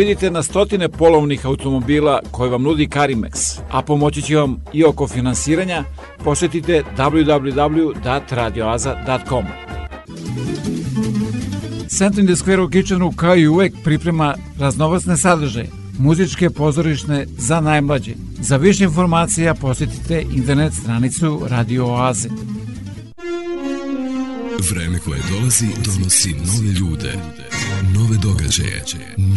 Vidite 0.00 0.30
na 0.30 0.42
stotine 0.42 0.88
polovnih 0.88 1.46
automobila 1.46 2.20
koje 2.30 2.50
vam 2.50 2.62
nudi 2.62 2.88
Karimex, 2.88 3.60
a 3.70 3.82
pomoći 3.82 4.22
će 4.22 4.36
vam 4.36 4.64
i 4.72 4.84
oko 4.84 5.08
finansiranja, 5.08 5.84
posetite 6.24 6.82
www.radioaza.com. 6.96 9.44
Center 11.88 12.20
in 12.20 12.26
the 12.26 12.36
Square 12.36 12.60
u 12.60 12.68
Kitchenu 12.68 13.12
kao 13.12 13.36
i 13.36 13.48
uvek 13.48 13.74
priprema 13.84 14.34
raznovacne 14.58 15.16
sadržaje, 15.16 15.70
muzičke 15.98 16.50
pozorišne 16.50 17.26
za 17.38 17.60
najmlađe. 17.60 18.14
Za 18.40 18.56
više 18.56 18.84
informacija 18.84 19.54
posetite 19.54 20.24
internet 20.34 20.74
stranicu 20.74 21.40
Radio 21.48 21.86
Oaze. 21.86 22.28
Vreme 24.70 24.98
koje 24.98 25.20
dolazi 25.30 25.66
donosi 25.84 26.32
nove 26.32 26.72
ljude, 26.72 27.12
nove 27.94 28.16
događaje, 28.22 28.84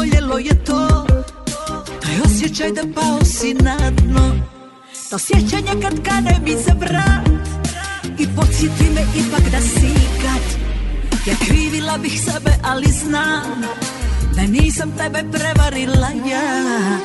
dugo 0.00 0.10
boljelo 0.10 0.38
je 0.38 0.64
to. 0.64 1.06
Taj 2.02 2.20
osjećaj 2.24 2.70
da 2.72 2.82
pao 2.94 3.24
si 3.24 3.54
na 3.54 3.76
dno. 3.90 4.34
To 5.10 5.18
sjećanje 5.18 5.82
kad 5.82 6.02
kane 6.04 6.40
mi 6.44 6.52
za 6.52 6.72
vrat. 6.80 7.28
I 8.18 8.26
podsjeti 8.36 8.84
me 8.94 9.00
ipak 9.16 9.50
da 9.50 9.60
si 9.60 9.94
kad 10.22 10.60
Ja 11.26 11.34
krivila 11.46 11.98
bih 11.98 12.20
sebe, 12.24 12.50
ali 12.62 12.86
znam 12.86 13.62
Da 14.36 14.42
nisam 14.42 14.92
tebe 14.98 15.24
prevarila 15.32 16.08
ja. 16.30 16.98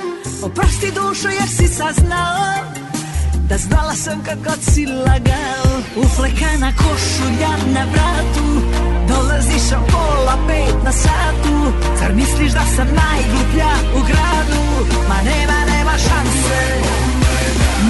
Oprosti 0.43 0.91
dušo 0.91 1.29
jer 1.29 1.49
si 1.49 1.67
saznao 1.67 2.53
Da 3.49 3.57
znala 3.57 3.95
sam 3.95 4.23
kako 4.23 4.59
si 4.61 4.85
lagao. 4.85 5.81
Uflekana 5.97 6.71
košulja 6.77 7.73
na 7.73 7.85
vratu 7.85 8.94
Dolaziš 9.15 9.67
o 9.77 9.79
pola 9.91 10.37
pet 10.47 10.77
na 10.83 10.91
satu. 10.91 11.55
Zar 11.99 12.11
misliš 12.13 12.51
da 12.51 12.65
sam 12.75 12.87
najgluplja 13.01 13.73
u 13.97 13.99
gradu? 14.09 14.63
Ma 15.09 15.17
nema, 15.29 15.57
nema 15.71 15.95
šanse. 16.07 16.59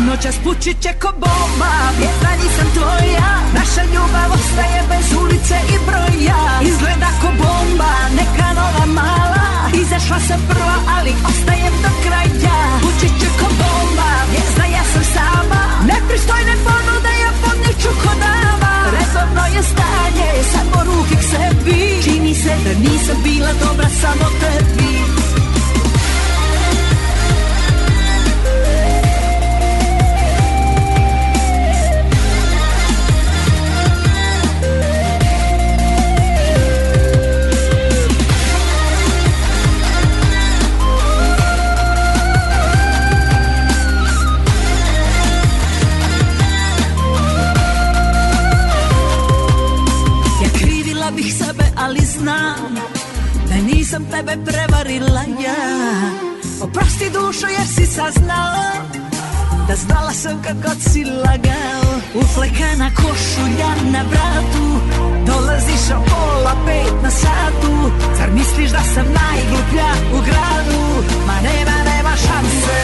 Noćas 0.07 0.35
pući 0.43 0.71
će 0.81 0.91
ko 1.01 1.09
bomba 1.23 1.73
Vjetra 1.99 2.31
nisam 2.41 2.67
tvoja. 2.75 3.29
Naša 3.57 3.83
ljubav 3.93 4.29
ostaje 4.37 4.81
bez 4.89 5.07
ulice 5.21 5.57
i 5.73 5.77
broja. 5.87 6.41
Izgleda 6.69 7.09
ko 7.21 7.27
bomba 7.41 7.93
Neka 8.17 8.49
nova 8.59 8.85
mala. 8.97 9.45
Izašla 9.81 10.19
sam 10.27 10.39
prva 10.49 10.77
ali 10.95 11.11
ostajem 11.29 11.75
do 11.83 11.91
kraja. 12.03 12.57
Pući 12.83 13.07
će 13.19 13.27
ko 13.39 13.47
bomba 13.59 14.11
Vjezda 14.31 14.65
ja 14.75 14.83
sam 14.93 15.03
sama. 15.15 15.61
Nepristojne 15.89 16.55
ponude 16.65 17.11
ja 17.23 17.31
podneću 17.43 17.89
ko 18.03 18.11
dama 18.21 18.34
Redovno 19.15 19.45
je 19.45 19.63
stanje 19.63 20.43
Samo 20.51 20.83
ruke 20.83 21.15
k 21.15 21.23
sebi. 21.23 22.03
Čini 22.03 22.35
se 22.35 22.55
da 22.63 22.89
nisam 22.89 23.23
bila 23.23 23.49
dobra 23.53 23.89
samo 23.89 24.25
tebi 24.39 25.04
nisam 53.85 54.05
tebe 54.05 54.33
prevarila 54.45 55.23
ja. 55.45 55.61
Oprosti 56.61 57.09
dušo 57.09 57.47
jer 57.47 57.67
si 57.67 57.85
saznao 57.85 58.55
Da 59.67 59.75
znala 59.75 60.13
sam 60.13 60.43
kako 60.43 60.75
si 60.89 61.03
lagao. 61.03 61.85
Uflekana 62.15 62.89
košulja 62.95 63.71
na 63.93 64.01
vratu. 64.09 64.65
Dolaziš 65.27 65.85
o 65.95 65.99
pola 66.09 66.55
pet 66.65 66.93
na 67.03 67.11
satu. 67.11 67.73
Zar 68.17 68.29
misliš 68.31 68.71
da 68.71 68.83
sam 68.93 69.05
najgluplja 69.21 69.91
u 70.13 70.19
gradu? 70.27 70.81
Ma 71.27 71.35
nema, 71.47 71.77
nema 71.91 72.13
šanse. 72.25 72.77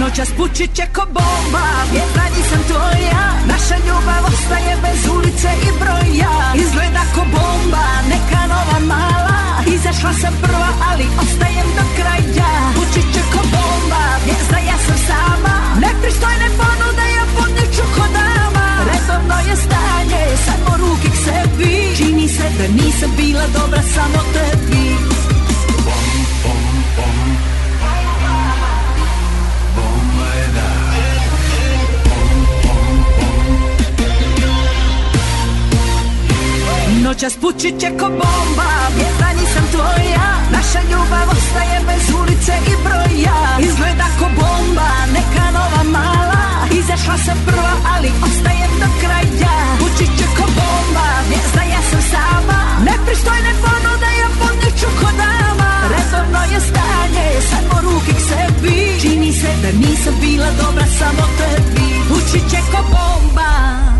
Noćas 0.00 0.28
pući 0.36 0.68
će 0.74 0.82
ko 0.94 1.06
bomba 1.06 1.66
Vjetra 1.92 2.24
nisam 2.36 2.60
tvoja. 2.68 3.24
Naša 3.46 3.76
ljubav 3.86 4.22
ostaje 4.32 4.76
bez 4.82 5.12
ulice 5.16 5.48
i 5.68 5.70
broja. 5.80 6.32
Izgleda 6.54 7.02
ko 7.14 7.20
bomba 7.20 7.86
Neka 8.08 8.42
nova 8.48 8.78
mala 8.94 9.49
Izašla 9.66 10.12
sam 10.12 10.34
prva 10.42 10.70
ali 10.90 11.04
ostajem 11.22 11.68
do 11.76 11.84
kraja. 11.96 12.50
Pući 12.74 13.02
će 13.12 13.20
ko 13.32 13.40
bomba 13.52 14.04
Vjezda 14.24 14.58
ja 14.70 14.78
sam 14.86 14.98
sama. 15.08 15.54
Nepristojne 15.84 16.48
ponude 16.60 17.06
ja 17.16 17.24
podneću 17.36 17.84
ko 17.94 18.04
dama 18.18 18.66
Redovno 18.90 19.36
je 19.48 19.56
stanje 19.56 20.22
Samo 20.46 20.76
ruke 20.76 21.08
k 21.14 21.16
sebi. 21.24 21.96
Čini 21.96 22.28
se 22.28 22.46
da 22.58 22.66
nisam 22.82 23.10
bila 23.16 23.46
dobra 23.46 23.82
samo 23.94 24.20
tebi 24.34 25.20
noćas 37.10 37.34
pučit 37.42 37.74
će 37.80 37.88
ko 37.98 38.08
bomba. 38.20 38.70
Jedna 39.02 39.28
nisam 39.38 39.64
tvoja 39.72 40.28
Naša 40.54 40.80
ljubav 40.90 41.26
ostaje 41.36 41.78
bez 41.88 42.04
ulice 42.20 42.54
i 42.72 42.74
broja. 42.84 43.38
Izgleda 43.66 44.08
ko 44.18 44.26
bomba 44.38 44.90
Neka 45.14 45.46
nova 45.56 45.82
mala. 45.96 46.44
Izašla 46.80 47.16
sam 47.24 47.38
prva 47.46 47.74
ali 47.94 48.10
ostajem 48.26 48.72
do 48.82 48.88
kraja. 49.00 49.54
Pučit 49.80 50.10
će 50.18 50.26
ko 50.36 50.46
bomba 50.58 51.08
Vjezda 51.30 51.62
ja 51.74 51.82
sam 51.90 52.02
sama. 52.12 52.60
Nepristojne 52.88 53.52
ponude 53.64 54.10
ja 54.20 54.28
podniču 54.40 54.88
ko 55.00 55.08
dama. 55.22 55.72
Redovno 55.94 56.40
je 56.52 56.60
stanje 56.68 57.26
Samo 57.50 57.74
ruke 57.84 58.12
k 58.18 58.20
sebi. 58.28 58.76
Čini 59.02 59.32
se 59.40 59.50
da 59.62 59.70
nisam 59.82 60.14
bila 60.20 60.48
dobra 60.60 60.86
samo 60.98 61.24
tebi. 61.38 61.88
Pučit 62.08 62.44
će 62.50 62.60
ko 62.72 62.80
bomba. 62.92 63.99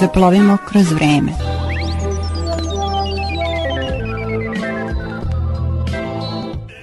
Zaplovimo 0.00 0.56
kroz 0.68 0.92
vreme. 0.92 1.32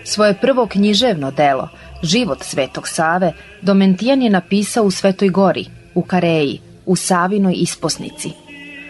Svoje 0.05 0.37
prvo 0.41 0.67
književno 0.67 1.31
delo, 1.31 1.69
Život 2.03 2.43
Svetog 2.43 2.87
Save, 2.87 3.33
Domentijan 3.61 4.21
je 4.21 4.29
napisao 4.29 4.83
u 4.83 4.91
Svetoj 4.91 5.29
Gori, 5.29 5.65
u 5.95 6.01
Kareji, 6.01 6.59
u 6.85 6.95
Savinoj 6.95 7.53
isposnici. 7.57 8.31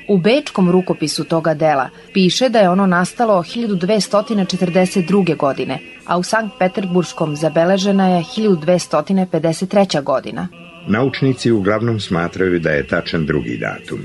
U 0.10 0.18
bečkom 0.18 0.72
rukopisu 0.72 1.24
toga 1.24 1.54
dela 1.54 1.90
piše 2.14 2.50
da 2.50 2.60
je 2.60 2.70
ono 2.70 2.86
nastalo 2.86 3.44
1242. 3.44 5.38
godine, 5.38 5.80
a 6.06 6.18
u 6.18 6.24
Sankt 6.24 6.56
Peterburškom 6.60 7.36
zabeležena 7.36 8.08
je 8.08 8.24
1253. 8.38 10.04
godina. 10.04 10.61
Naučnici 10.88 11.52
uglavnom 11.52 12.00
smatraju 12.00 12.60
da 12.60 12.70
je 12.70 12.88
tačan 12.88 13.26
drugi 13.26 13.58
datum. 13.58 14.00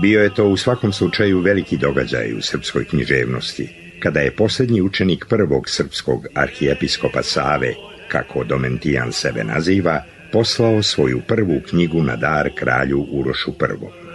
Bio 0.00 0.22
je 0.22 0.34
to 0.34 0.48
u 0.48 0.56
svakom 0.56 0.92
slučaju 0.92 1.40
veliki 1.40 1.76
događaj 1.76 2.32
u 2.32 2.42
srpskoj 2.42 2.84
književnosti, 2.84 3.68
kada 4.00 4.20
je 4.20 4.36
posljednji 4.36 4.82
učenik 4.82 5.26
prvog 5.28 5.68
srpskog 5.68 6.26
arhijepiskopa 6.34 7.22
Save, 7.22 7.74
kako 8.08 8.44
Domentijan 8.44 9.12
sebe 9.12 9.44
naziva, 9.44 10.02
poslao 10.32 10.82
svoju 10.82 11.20
prvu 11.28 11.60
knjigu 11.70 12.02
na 12.02 12.16
dar 12.16 12.50
kralju 12.54 13.06
Urošu 13.10 13.50
I. 13.50 14.06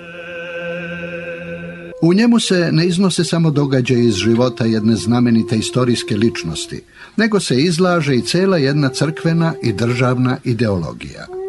U 2.01 2.13
njemu 2.13 2.39
se 2.39 2.69
ne 2.71 2.85
iznose 2.85 3.23
samo 3.23 3.51
događaje 3.51 4.05
iz 4.05 4.15
života 4.15 4.65
jedne 4.65 4.95
znamenite 4.95 5.55
istorijske 5.55 6.15
ličnosti, 6.15 6.83
nego 7.17 7.39
se 7.39 7.57
izlaže 7.57 8.15
i 8.15 8.21
cela 8.21 8.57
jedna 8.57 8.89
crkvena 8.89 9.53
i 9.63 9.73
državna 9.73 10.37
ideologija. 10.43 11.40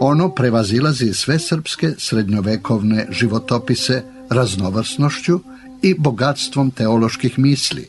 Ono 0.00 0.34
prevazilazi 0.34 1.14
sve 1.14 1.38
srpske 1.38 1.90
srednjovekovne 1.98 3.06
životopise 3.10 4.02
raznovrsnošću 4.30 5.40
i 5.82 5.94
bogatstvom 5.98 6.70
teoloških 6.70 7.38
misli, 7.38 7.88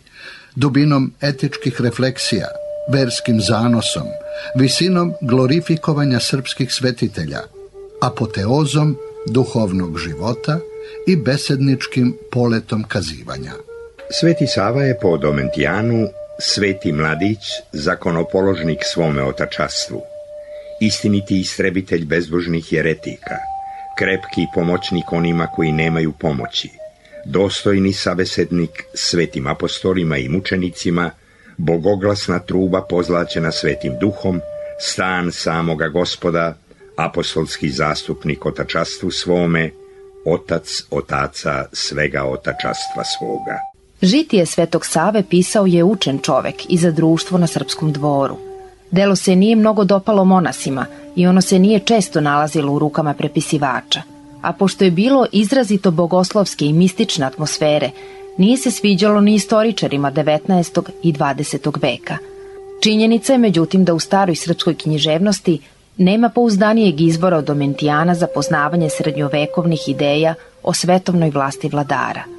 dubinom 0.56 1.14
etičkih 1.22 1.82
refleksija, 1.82 2.48
verskim 2.92 3.42
zanosom, 3.42 4.08
visinom 4.56 5.14
glorifikovanja 5.22 6.20
srpskih 6.20 6.74
svetitelja, 6.74 7.40
apoteozom 8.02 8.98
duhovnog 9.26 9.98
života 9.98 10.60
i 11.08 11.16
besedničkim 11.16 12.18
poletom 12.32 12.84
kazivanja. 12.84 13.52
Sveti 14.12 14.48
Sava 14.48 14.84
je 14.84 15.00
po 15.00 15.18
Domentijanu 15.18 16.08
sveti 16.40 16.92
mladić, 16.92 17.40
zakonopoložnik 17.72 18.80
svome 18.84 19.24
otačastvu, 19.24 20.02
istiniti 20.82 21.40
istrebitelj 21.40 22.06
bezbožnih 22.06 22.74
jeretika, 22.74 23.38
krepki 23.98 24.46
pomoćnik 24.54 25.12
onima 25.12 25.48
koji 25.48 25.72
nemaju 25.72 26.12
pomoći, 26.12 26.70
dostojni 27.26 27.94
sabesednik 27.94 28.84
svetim 28.94 29.48
apostolima 29.48 30.18
i 30.18 30.30
mučenicima, 30.30 31.12
bogoglasna 31.58 32.40
truba 32.40 32.82
pozlaćena 32.82 33.52
svetim 33.52 33.94
duhom, 34.00 34.42
stan 34.80 35.32
samoga 35.32 35.88
gospoda, 35.88 36.58
apostolski 36.98 37.70
zastupnik 37.70 38.46
otačastvu 38.46 39.12
svome, 39.12 39.72
otac 40.26 40.84
otaca 40.92 41.66
svega 41.74 42.24
otačastva 42.24 43.04
svoga. 43.18 43.58
Žitije 44.02 44.46
Svetog 44.46 44.86
Save 44.86 45.24
pisao 45.30 45.66
je 45.66 45.84
učen 45.84 46.20
čovek 46.20 46.56
i 46.70 46.78
za 46.78 46.92
društvo 46.92 47.38
na 47.38 47.48
srpskom 47.48 47.92
dvoru. 47.92 48.38
Delo 48.92 49.16
se 49.16 49.36
nije 49.36 49.56
mnogo 49.56 49.84
dopalo 49.84 50.26
monasima 50.26 50.86
i 51.16 51.28
ono 51.28 51.42
se 51.42 51.60
nije 51.60 51.80
često 51.80 52.22
nalazilo 52.22 52.74
u 52.74 52.80
rukama 52.80 53.14
prepisivača. 53.14 54.02
A 54.42 54.54
pošto 54.54 54.84
je 54.84 54.92
bilo 54.92 55.26
izrazito 55.32 55.92
bogoslovske 55.92 56.66
i 56.66 56.74
mistične 56.74 57.26
atmosfere, 57.26 57.92
nije 58.38 58.58
se 58.58 58.72
sviđalo 58.72 59.22
ni 59.22 59.34
istoričarima 59.34 60.12
19. 60.12 60.82
i 61.04 61.14
20. 61.14 61.82
veka. 61.82 62.18
Činjenica 62.82 63.34
je 63.34 63.40
međutim 63.40 63.86
da 63.86 63.94
u 63.94 64.00
staroj 64.00 64.36
srpskoj 64.36 64.76
književnosti 64.76 65.60
nema 65.98 66.30
pouzdanijeg 66.30 67.02
izvora 67.02 67.38
od 67.38 67.46
Domentijana 67.46 68.16
za 68.16 68.28
poznavanje 68.36 68.90
srednjovekovnih 68.90 69.90
ideja 69.90 70.34
o 70.64 70.74
svetovnoj 70.74 71.30
vlasti 71.30 71.70
vladara. 71.70 72.37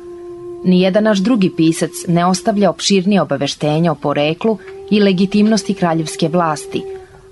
Nijedan 0.65 1.05
naš 1.05 1.19
drugi 1.19 1.51
pisac 1.57 1.91
ne 2.09 2.27
ostavlja 2.27 2.71
opširnije 2.71 3.23
obaveštenja 3.23 3.93
o 3.93 3.95
poreklu 3.95 4.59
i 4.91 5.01
legitimnosti 5.01 5.75
kraljevske 5.75 6.29
vlasti, 6.29 6.83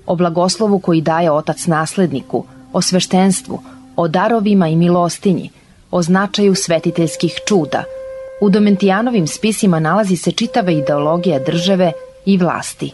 o 0.05 0.15
blagoslovu 0.15 0.79
koji 0.79 1.01
daje 1.01 1.31
otac 1.31 1.65
nasledniku, 1.65 2.45
o 2.73 2.81
sveštenstvu, 2.81 3.61
o 3.95 4.07
darovima 4.07 4.67
i 4.67 4.75
milostinji, 4.75 5.49
o 5.91 6.01
značaju 6.01 6.55
svetiteljskih 6.55 7.39
čuda. 7.47 7.83
U 8.41 8.49
Domentijanovim 8.49 9.27
spisima 9.27 9.79
nalazi 9.79 10.15
se 10.15 10.31
čitava 10.31 10.71
ideologija 10.71 11.39
države 11.39 11.91
i 12.25 12.37
vlasti. 12.37 12.91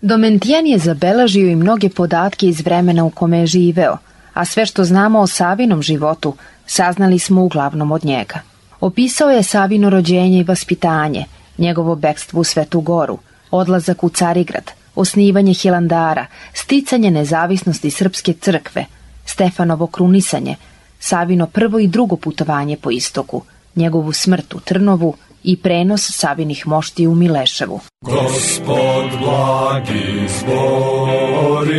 Domentijan 0.00 0.66
je 0.66 0.78
zabeležio 0.78 1.50
i 1.50 1.56
mnoge 1.56 1.88
podatke 1.88 2.46
iz 2.46 2.60
vremena 2.60 3.04
u 3.04 3.10
kome 3.10 3.38
je 3.38 3.46
živeo, 3.46 3.96
a 4.34 4.44
sve 4.44 4.66
što 4.66 4.84
znamo 4.84 5.20
o 5.20 5.26
Savinom 5.26 5.82
životu 5.82 6.34
saznali 6.66 7.18
smo 7.18 7.42
uglavnom 7.42 7.92
od 7.92 8.04
njega. 8.04 8.53
Opisao 8.84 9.30
je 9.30 9.42
Savino 9.42 9.90
rođenje 9.90 10.38
i 10.38 10.42
vaspitanje, 10.42 11.24
njegovo 11.58 11.94
bekstvo 11.94 12.40
u 12.40 12.44
Svetu 12.44 12.80
Goru, 12.80 13.18
odlazak 13.50 14.04
u 14.04 14.08
Carigrad, 14.08 14.70
osnivanje 14.94 15.52
Hilandara, 15.54 16.26
sticanje 16.52 17.10
nezavisnosti 17.10 17.90
Srpske 17.90 18.32
crkve, 18.32 18.84
Stefanovo 19.26 19.86
krunisanje, 19.86 20.56
Savino 20.98 21.46
prvo 21.46 21.78
i 21.78 21.86
drugo 21.86 22.16
putovanje 22.16 22.76
po 22.76 22.90
istoku, 22.90 23.42
njegovu 23.76 24.12
smrt 24.12 24.54
u 24.54 24.60
Trnovu 24.60 25.14
i 25.44 25.56
prenos 25.56 26.10
Savinih 26.12 26.66
mošti 26.66 27.06
u 27.06 27.14
Mileševu. 27.14 27.80
Gospod 28.00 29.04
blagi 29.20 30.28
zbori, 30.28 31.74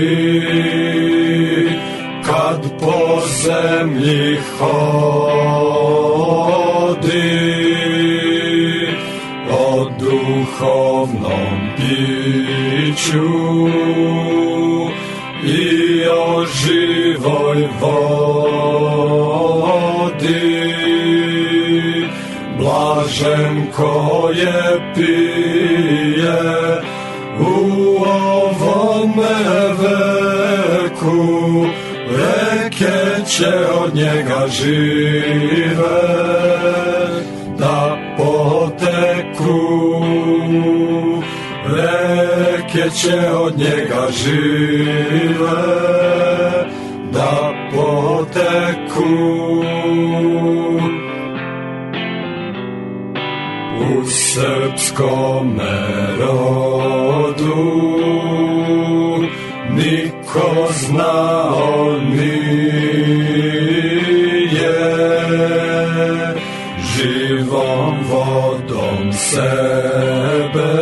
kad 2.26 2.61
po 2.80 3.22
zemlji 3.44 4.38
hodi, 6.96 8.88
o 9.52 9.90
duhovnom 10.00 11.60
piću 11.78 13.30
i 15.44 16.06
o 16.08 16.46
živoj 16.46 17.68
vodi. 17.82 18.16
Blažen 22.60 23.56
ko 23.76 24.30
je 24.36 24.94
pije 24.96 26.42
u 27.40 27.44
ovome 28.06 29.38
veku, 29.80 31.66
reke 32.10 33.26
će 33.28 33.54
od 33.84 33.96
njega 33.96 34.48
žive 34.48 36.06
poteku. 38.76 40.02
Reke 41.65 42.89
će 42.89 43.30
od 43.34 43.57
njega 43.57 44.07
žive 44.11 44.95
da 47.11 47.53
poteku. 47.72 49.15
U 53.81 54.06
srpskom 54.06 55.60
rodu 56.19 57.56
niko 59.69 60.68
znao 60.72 61.85
sebe 69.31 70.76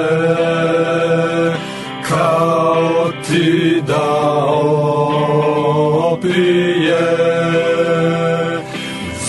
kao 2.10 3.12
ti 3.28 3.82
da 3.88 4.14
opije. 6.12 7.04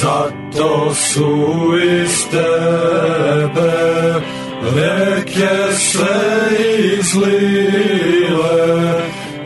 Zato 0.00 0.94
su 0.94 1.32
iz 2.02 2.28
tebe 2.30 3.74
reke 4.76 5.72
se 5.76 6.16
izlile 6.98 7.84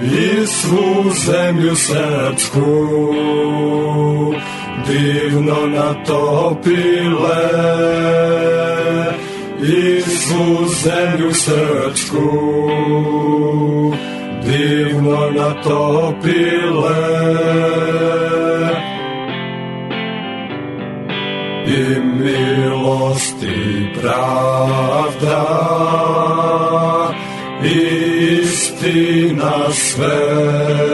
i 0.02 0.46
svu 0.46 1.10
zemlju 1.26 1.76
srpsku 1.76 2.88
divno 4.86 5.66
natopile 5.66 7.38
i 9.62 10.00
svu 10.00 10.66
zemlju 10.66 11.34
srpsku 11.34 12.30
divno 14.44 15.30
natopile. 15.30 16.98
I 21.66 22.00
milost 22.00 23.42
i 23.42 23.88
pravda 24.00 25.44
i 27.64 27.78
istina 28.42 29.72
sveta. 29.72 30.88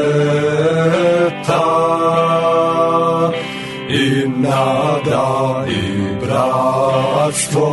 I 3.88 4.28
nada 4.28 5.64
i 5.68 5.93
bratstvo 6.34 7.70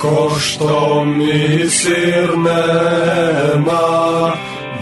ko 0.00 0.30
što 0.40 1.04
mi 1.04 1.70
sir 1.70 2.38
nema 2.38 4.32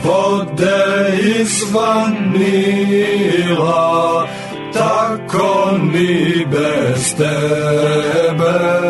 vode 0.05 1.19
izvan 1.41 2.33
Nila 2.35 4.27
tako 4.73 5.79
ni 5.93 6.47
bez 6.51 7.17
tebe 7.17 8.85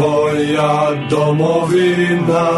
tvoja 0.00 1.06
domovina. 1.10 2.48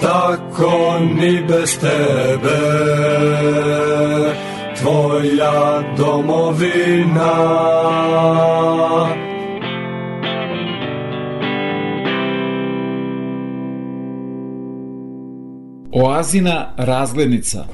Tako 0.00 0.98
ni 1.14 1.42
bez 1.48 1.78
tebe. 1.78 2.60
Tvoja 4.80 5.82
domovina. 5.96 7.34
Oazina 15.92 16.74
razglednica. 16.76 17.64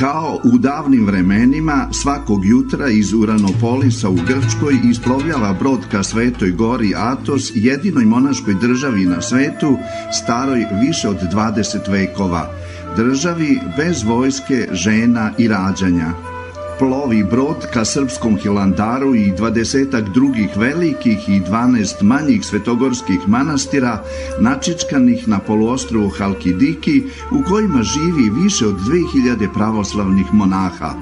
Kao 0.00 0.40
u 0.44 0.58
davnim 0.58 1.06
vremenima, 1.06 1.88
svakog 2.02 2.44
jutra 2.44 2.88
iz 2.88 3.12
Uranopolisa 3.12 4.08
u 4.08 4.14
Grčkoj 4.14 4.74
isplovljava 4.90 5.56
brod 5.60 5.80
ka 5.90 6.02
Svetoj 6.02 6.50
gori 6.50 6.92
Atos, 6.96 7.52
jedinoj 7.54 8.04
monaškoj 8.04 8.54
državi 8.54 9.04
na 9.04 9.22
svetu, 9.22 9.76
staroj 10.12 10.66
više 10.82 11.08
od 11.08 11.16
20 11.32 11.90
vekova, 11.90 12.50
državi 12.96 13.60
bez 13.76 14.02
vojske, 14.02 14.68
žena 14.72 15.32
i 15.38 15.48
rađanja. 15.48 16.39
Plovi 16.80 17.24
brod 17.24 17.66
ka 17.72 17.84
srpskom 17.84 18.38
Hilandaru 18.40 19.14
i 19.14 19.32
dvadesetak 19.36 20.08
drugih 20.08 20.56
velikih 20.56 21.28
i 21.28 21.40
12 21.40 22.02
manjih 22.02 22.44
svetogorskih 22.44 23.28
manastira 23.28 24.04
načičkanih 24.40 25.28
na 25.28 25.38
poluostrovu 25.38 26.08
Halkidiki 26.08 27.02
u 27.30 27.42
kojima 27.48 27.82
živi 27.82 28.30
više 28.42 28.66
od 28.66 28.74
2000 28.74 29.52
pravoslavnih 29.54 30.26
monaha. 30.32 30.94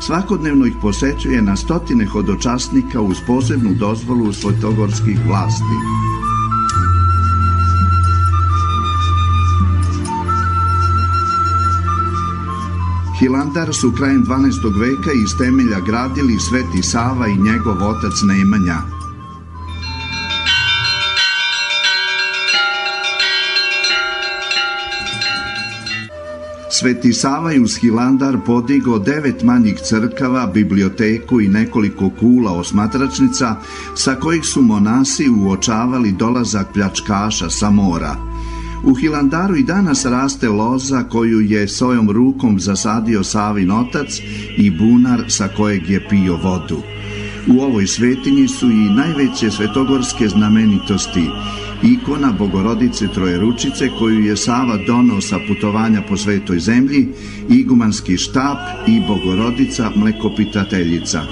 Svakodnevno 0.00 0.66
ih 0.66 0.74
posećuje 0.82 1.42
na 1.42 1.56
stotine 1.56 2.06
hodočasnika 2.06 3.00
uz 3.00 3.16
posebnu 3.26 3.74
dozvolu 3.74 4.32
svetogorskih 4.32 5.18
vlasti. 5.26 5.78
Hilandar 13.20 13.74
su 13.74 13.92
krajem 13.92 14.24
12. 14.24 14.80
veka 14.80 15.12
iz 15.12 15.36
temelja 15.38 15.80
gradili 15.80 16.40
Sveti 16.40 16.82
Sava 16.82 17.28
i 17.28 17.36
njegov 17.36 17.88
otac 17.88 18.12
Nemanja. 18.28 18.76
Sveti 26.70 27.12
Sava 27.12 27.52
je 27.52 27.60
uz 27.60 27.76
Hilandar 27.76 28.38
podigao 28.46 28.98
devet 28.98 29.42
manjih 29.42 29.80
crkava, 29.84 30.46
biblioteku 30.46 31.40
i 31.40 31.48
nekoliko 31.48 32.10
kula 32.10 32.52
osmatračnica 32.52 33.56
sa 33.94 34.14
kojih 34.14 34.44
su 34.44 34.62
monasi 34.62 35.28
uočavali 35.28 36.12
dolazak 36.12 36.72
pljačkaša 36.72 37.50
sa 37.50 37.70
mora. 37.70 38.31
U 38.84 38.94
Hilandaru 38.94 39.56
i 39.56 39.62
danas 39.62 40.04
raste 40.04 40.48
loza 40.48 41.02
koju 41.02 41.40
je 41.40 41.68
svojom 41.68 42.10
rukom 42.10 42.60
zasadio 42.60 43.24
Savin 43.24 43.70
otac 43.70 44.20
i 44.58 44.70
bunar 44.70 45.24
sa 45.28 45.48
kojeg 45.48 45.90
je 45.90 46.08
pio 46.08 46.36
vodu. 46.36 46.82
U 47.48 47.60
ovoj 47.60 47.86
svetinji 47.86 48.48
su 48.48 48.70
i 48.70 48.90
najveće 48.90 49.50
svetogorske 49.50 50.28
znamenitosti, 50.28 51.26
ikona 51.82 52.32
Bogorodice 52.38 53.08
Trojeručice 53.08 53.88
koju 53.98 54.20
je 54.20 54.36
Sava 54.36 54.78
donao 54.86 55.20
sa 55.20 55.38
putovanja 55.48 56.02
po 56.08 56.16
svetoj 56.16 56.58
zemlji, 56.58 57.08
igumanski 57.48 58.16
štap 58.16 58.58
i 58.86 59.00
Bogorodica 59.08 59.90
mlekopitateljica. 59.96 61.22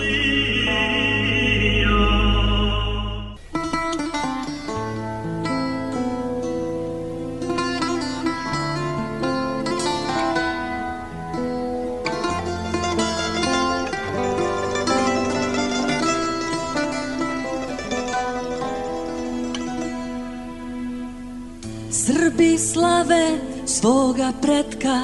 Svoga 23.81 24.33
pretka 24.43 24.97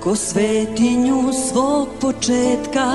Ko 0.00 0.16
svetinju 0.16 1.32
svog 1.32 1.88
početka. 2.00 2.86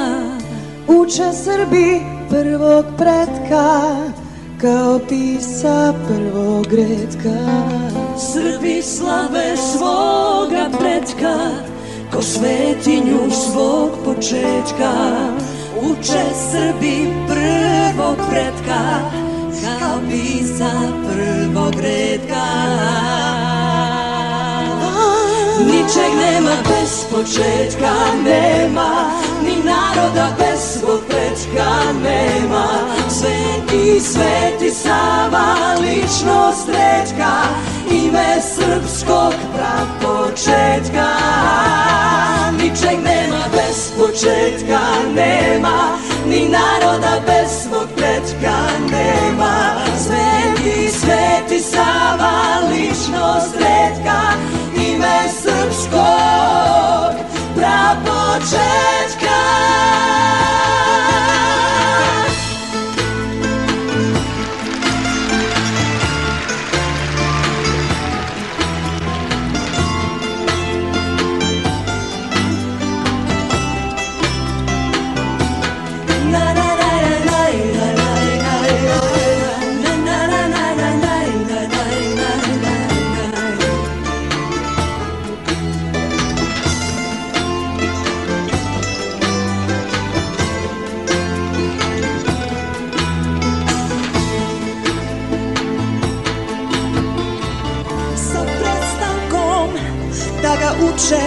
Uče 0.88 1.32
Srbi 1.44 2.02
prvog 2.30 2.86
pretka 2.98 3.96
Kao 4.62 5.00
pisa 5.10 5.94
prvog 6.08 6.68
redka. 6.74 7.40
Srbi 8.34 8.82
slave 8.82 9.58
svoga 9.58 10.70
pretka 10.80 11.36
Ko 12.14 12.22
svetinju 12.22 13.32
svog 13.32 13.92
početka. 14.06 14.92
Uče 15.82 16.24
Srbi 16.52 17.14
prvog 17.28 18.18
pretka, 18.30 18.80
kao 19.62 20.00
pisa 20.10 20.72
prvog 21.08 21.74
redka. 21.82 23.17
Ničeg 25.68 26.12
nema 26.16 26.56
bez 26.70 27.06
početka, 27.12 27.94
nema. 28.24 29.12
Ni 29.44 29.56
naroda 29.64 30.28
bez 30.40 30.60
svog 30.60 31.02
prečka 31.10 31.70
nema. 32.04 32.68
Sveti, 33.10 34.00
sveti 34.02 34.72
Sava, 34.72 35.56
ličnost 35.82 36.68
rečka 36.68 37.32
Ime 37.92 38.42
srpskog 38.42 39.34
prapočetka. 39.56 41.08
Ničeg 42.52 43.00
nema 43.04 43.44
bez 43.52 43.92
početka, 43.98 44.80
nema. 45.16 45.98
Ni 46.26 46.50
naroda 46.50 47.22
bez 47.26 47.52
svog 47.64 47.88
prečka 47.96 48.58
nema. 48.92 49.56
Sveti, 49.98 50.90
sveti 50.90 51.60
Sava, 51.60 52.32
ličnost 52.70 53.56
redka 53.56 53.88
ime 54.38 54.57
srpskog 55.48 57.14
prapočetka. 57.56 59.40
Da 100.98 101.04
ga 101.04 101.04
uče 101.04 101.26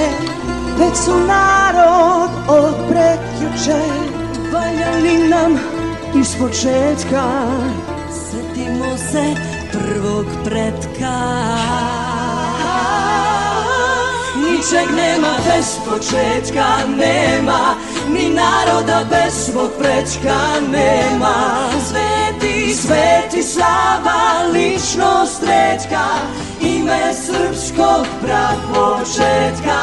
već 0.78 0.96
su 0.96 1.14
narod 1.16 2.30
od 2.48 2.74
prekjuče. 2.88 3.80
Valjali 4.52 5.28
nam 5.28 5.58
iz 6.20 6.36
početka. 6.38 7.22
Setimo 8.30 8.98
se 8.98 9.34
prvog 9.72 10.26
pretka. 10.44 11.16
Ničeg 14.36 14.96
nema 14.96 15.34
bez 15.46 15.76
početka, 15.88 16.66
nema. 16.96 17.74
Ni 18.08 18.30
naroda 18.30 19.04
bez 19.10 19.34
svog 19.34 19.70
prečka 19.78 20.36
nema 20.72 21.34
Sveti, 22.74 23.42
Sava, 23.42 24.46
redka 25.42 26.06
Ime 26.60 27.14
srpskog 27.14 28.06
prapočetka. 28.22 29.80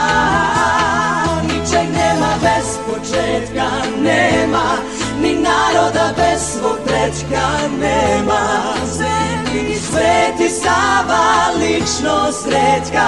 Ničeg 1.43 1.87
nema 1.93 2.31
bez 2.41 2.77
početka, 2.87 3.67
nema 4.01 4.77
Ni 5.21 5.33
naroda 5.35 6.13
bez 6.17 6.41
svog 6.41 6.77
prečka 6.85 7.47
nema. 7.79 8.63
Sveti, 8.85 9.79
sveti 9.79 10.49
Sava, 10.49 11.51
ličnost 11.59 12.47
redka 12.47 13.07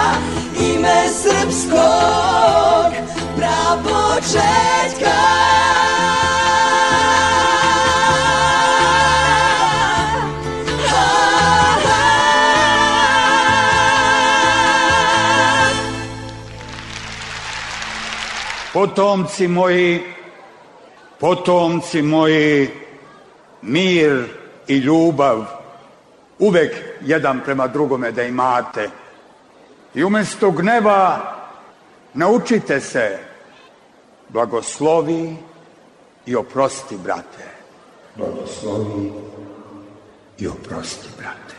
Ime 0.59 1.09
srpskog 1.09 2.91
prapočetka 3.37 4.69
Potomci 18.79 19.47
moji, 19.47 20.01
potomci 21.19 22.01
moji, 22.01 22.69
mir 23.61 24.25
i 24.67 24.77
ljubav 24.77 25.45
uvek 26.39 26.71
jedan 27.01 27.41
prema 27.45 27.67
drugome 27.67 28.11
da 28.11 28.23
imate. 28.23 28.89
I 29.93 30.03
umesto 30.03 30.51
gneva 30.51 31.19
naučite 32.13 32.79
se 32.81 33.19
blagoslovi 34.29 35.35
i 36.25 36.35
oprosti, 36.35 36.97
brate. 36.97 37.45
Blagoslovi 38.15 39.11
i 40.37 40.47
oprosti, 40.47 41.07
brate. 41.17 41.58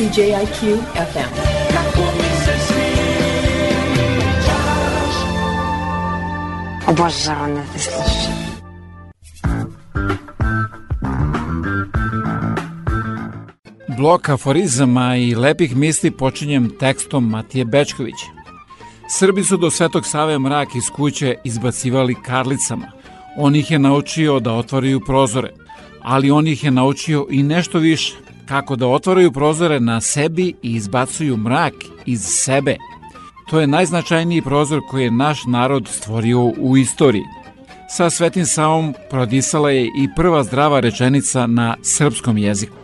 CJIQ 0.00 0.78
FM. 1.12 1.32
Obožavam 6.88 7.54
da 7.54 7.62
te 7.72 7.78
slušam. 7.78 8.32
Blok 13.98 14.28
aforizama 14.28 15.16
i 15.16 15.34
lepih 15.34 15.76
misli 15.76 16.10
počinjem 16.10 16.70
tekstom 16.78 17.28
Matije 17.28 17.64
Bečkovića. 17.64 18.26
Srbi 19.10 19.44
su 19.44 19.56
do 19.56 19.70
Svetog 19.70 20.06
Save 20.06 20.38
mrak 20.38 20.74
iz 20.74 20.90
kuće 20.96 21.34
izbacivali 21.44 22.16
karlicama. 22.26 22.92
On 23.36 23.56
ih 23.56 23.70
je 23.70 23.78
naučio 23.78 24.40
da 24.40 24.52
otvaraju 24.52 25.00
prozore, 25.00 25.50
ali 26.02 26.30
on 26.30 26.46
ih 26.46 26.64
je 26.64 26.70
naučio 26.70 27.26
i 27.30 27.42
nešto 27.42 27.78
više, 27.78 28.14
kako 28.50 28.76
da 28.76 28.86
otvaraju 28.86 29.32
prozore 29.32 29.80
na 29.80 30.00
sebi 30.00 30.54
i 30.62 30.74
izbacuju 30.74 31.36
mrak 31.36 31.74
iz 32.06 32.20
sebe. 32.24 32.76
To 33.50 33.60
je 33.60 33.66
najznačajniji 33.66 34.42
prozor 34.42 34.80
koji 34.90 35.04
je 35.04 35.10
naš 35.10 35.44
narod 35.46 35.88
stvorio 35.88 36.42
u 36.44 36.76
istoriji. 36.76 37.22
Sa 37.88 38.10
Svetim 38.10 38.46
Savom 38.46 38.94
prodisala 39.10 39.70
je 39.70 39.84
i 39.84 40.08
prva 40.16 40.42
zdrava 40.42 40.80
rečenica 40.80 41.46
na 41.46 41.76
srpskom 41.82 42.38
jeziku. 42.38 42.76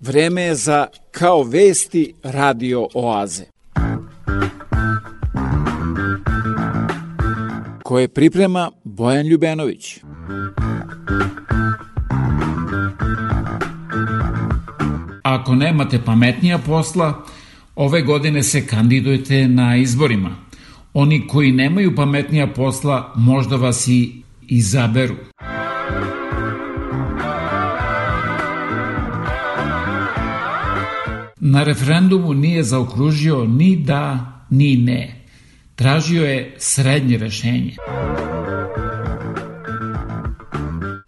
Vreme 0.00 0.42
je 0.42 0.54
za 0.54 0.86
Kao 1.10 1.42
vesti 1.42 2.14
radio 2.22 2.88
oaze. 2.94 3.44
Koje 7.82 8.08
priprema 8.08 8.70
Bojan 8.84 9.26
Ljubenović. 9.26 10.00
Ako 15.52 15.58
nemate 15.58 15.98
pametnija 16.04 16.58
posla, 16.58 17.24
ove 17.76 18.02
godine 18.02 18.42
se 18.42 18.66
kandidujete 18.66 19.48
na 19.48 19.76
izborima. 19.76 20.30
Oni 20.94 21.26
koji 21.26 21.52
nemaju 21.52 21.94
pametnija 21.96 22.46
posla 22.46 23.12
možda 23.16 23.56
vas 23.56 23.88
i 23.88 24.22
izaberu. 24.48 25.14
Na 31.40 31.64
referendumu 31.64 32.34
nije 32.34 32.62
zaokružio 32.62 33.44
ni 33.44 33.76
da, 33.76 34.32
ni 34.50 34.76
ne. 34.76 35.24
Tražio 35.74 36.24
je 36.24 36.54
srednje 36.58 37.18
rešenje. 37.18 37.76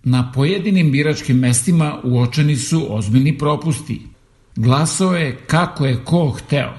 Na 0.05 0.33
pojedinim 0.35 0.93
biračkim 0.93 1.39
mestima 1.39 2.01
uočeni 2.03 2.57
su 2.57 2.87
ozbiljni 2.91 3.39
propusti. 3.39 4.14
Glasao 4.57 5.15
je 5.15 5.37
kako 5.47 5.87
je 5.87 6.05
ko 6.05 6.31
hteo. 6.31 6.75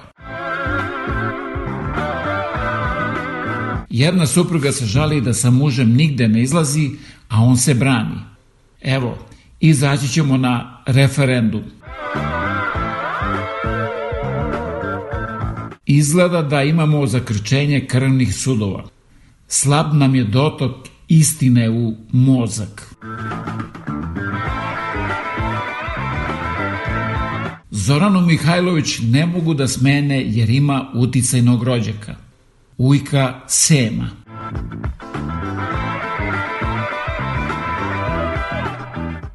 Jedna 3.89 4.27
supruga 4.27 4.72
se 4.72 4.85
žali 4.85 5.22
da 5.22 5.34
sa 5.34 5.49
mužem 5.49 5.93
nigde 5.93 6.27
ne 6.27 6.41
izlazi, 6.41 6.91
a 7.30 7.43
on 7.43 7.57
se 7.57 7.73
brani. 7.73 8.19
Evo, 8.81 9.18
izaći 9.60 10.07
ćemo 10.07 10.38
na 10.38 10.84
referendum. 10.85 11.64
Izgleda 15.85 16.41
da 16.41 16.64
imamo 16.64 17.07
zakrčenje 17.07 17.85
krvnih 17.88 18.35
sudova. 18.35 18.84
Slab 19.47 19.93
nam 19.93 20.15
je 20.15 20.23
dotok 20.23 20.72
istine 21.07 21.69
u 21.69 21.93
mozak. 22.11 22.95
Zoranu 27.86 28.22
Mihajlović 28.22 28.99
ne 28.99 29.26
mogu 29.26 29.53
da 29.53 29.68
smene 29.68 30.24
jer 30.28 30.49
ima 30.49 30.91
uticajnog 30.94 31.64
rođaka. 31.64 32.16
Ujka 32.78 33.41
Sema. 33.48 34.10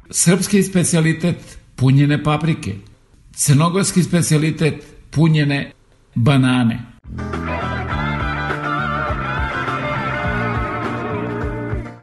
Srpski 0.09 0.63
specijalitet 0.63 1.57
punjene 1.75 2.23
paprike. 2.23 2.75
Crnogorski 3.33 4.03
specijalitet 4.03 4.83
punjene 5.11 5.71
banane. 6.15 6.79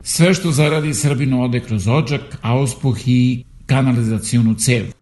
Sve 0.02 0.34
što 0.34 0.52
zaradi 0.52 0.94
Srbinu 0.94 1.42
ode 1.42 1.60
kroz 1.60 1.88
ođak, 1.88 2.38
auspuh 2.42 2.96
i 3.06 3.44
kanalizacionu 3.66 4.54
cev. 4.54 4.97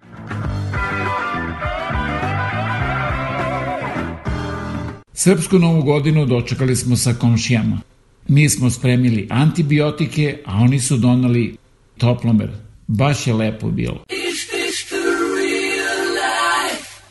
Srpsku 5.27 5.59
novu 5.59 5.82
godinu 5.82 6.27
dočekali 6.27 6.77
smo 6.77 6.97
sa 6.97 7.15
komšijama. 7.15 7.81
Mi 8.28 8.48
smo 8.48 8.70
spremili 8.70 9.28
antibiotike, 9.31 10.39
a 10.44 10.55
oni 10.57 10.81
su 10.81 10.97
donali 10.97 11.57
toplomer. 11.98 12.51
Baš 12.86 13.27
je 13.27 13.35
lepo 13.35 13.70
bilo. 13.70 14.05
Is 14.09 14.47
this 14.47 14.86
the 14.89 14.97
real 15.36 16.07
life? 16.15 17.03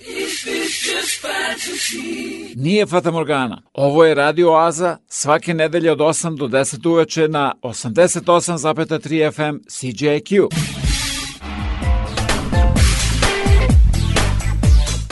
Is 0.00 0.42
this 0.42 0.94
just 0.94 1.22
fantasy? 1.22 2.54
Nije 2.56 2.86
Fata 2.86 3.10
Morgana. 3.10 3.62
Ovo 3.74 4.04
je 4.04 4.14
Radio 4.14 4.52
Oaza 4.52 4.96
svake 5.08 5.54
nedelje 5.54 5.92
od 5.92 5.98
8 5.98 6.36
do 6.38 6.48
10 6.48 6.88
uveče 6.88 7.28
na 7.28 7.54
88,3 7.62 9.32
FM 9.32 9.64
CJQ. 9.68 10.48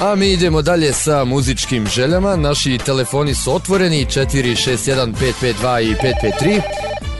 A 0.01 0.15
mi 0.15 0.33
idemo 0.33 0.63
dalje 0.63 0.93
sa 0.93 1.25
muzičkim 1.25 1.87
željama. 1.87 2.37
Naši 2.37 2.79
telefoni 2.79 3.35
su 3.35 3.55
otvoreni 3.55 4.07
461 4.07 5.15
552 5.43 5.81
i 5.83 5.95
553. 5.95 6.61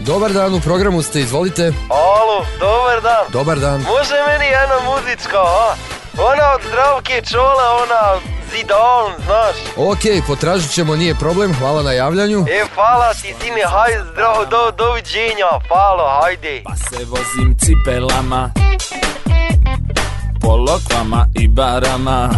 Dobar 0.01 0.33
dan, 0.33 0.55
u 0.55 0.61
programu 0.61 1.03
ste, 1.03 1.21
izvolite. 1.21 1.73
Alo, 1.91 2.47
dobar 2.61 3.03
dan. 3.03 3.27
Dobar 3.33 3.59
dan. 3.59 3.81
Može 3.81 4.15
meni 4.29 4.45
jedna 4.45 4.79
muzička, 4.91 5.39
a? 5.39 5.75
Ona 6.19 6.53
od 6.55 6.61
Zdravke 6.69 7.23
Čola, 7.31 7.83
ona 7.83 8.21
Zidon, 8.51 9.13
znaš? 9.25 9.57
Ok, 9.77 10.27
potražit 10.27 10.71
ćemo, 10.71 10.97
nije 10.97 11.15
problem, 11.15 11.55
hvala 11.55 11.83
na 11.83 11.93
javljanju. 11.93 12.47
E, 12.51 12.65
hvala 12.75 13.15
ti, 13.15 13.35
sine, 13.41 13.63
hajde, 13.67 14.05
zdravo, 14.13 14.45
do, 14.45 14.73
doviđenja, 14.79 15.51
hvala, 15.69 16.21
hajde. 16.23 16.63
Pa 16.65 16.77
se 16.77 17.05
vozim 17.05 17.57
cipelama 17.59 18.53
Po 20.49 20.57
lokvama 20.57 21.27
i 21.35 21.49
barama 21.49 22.31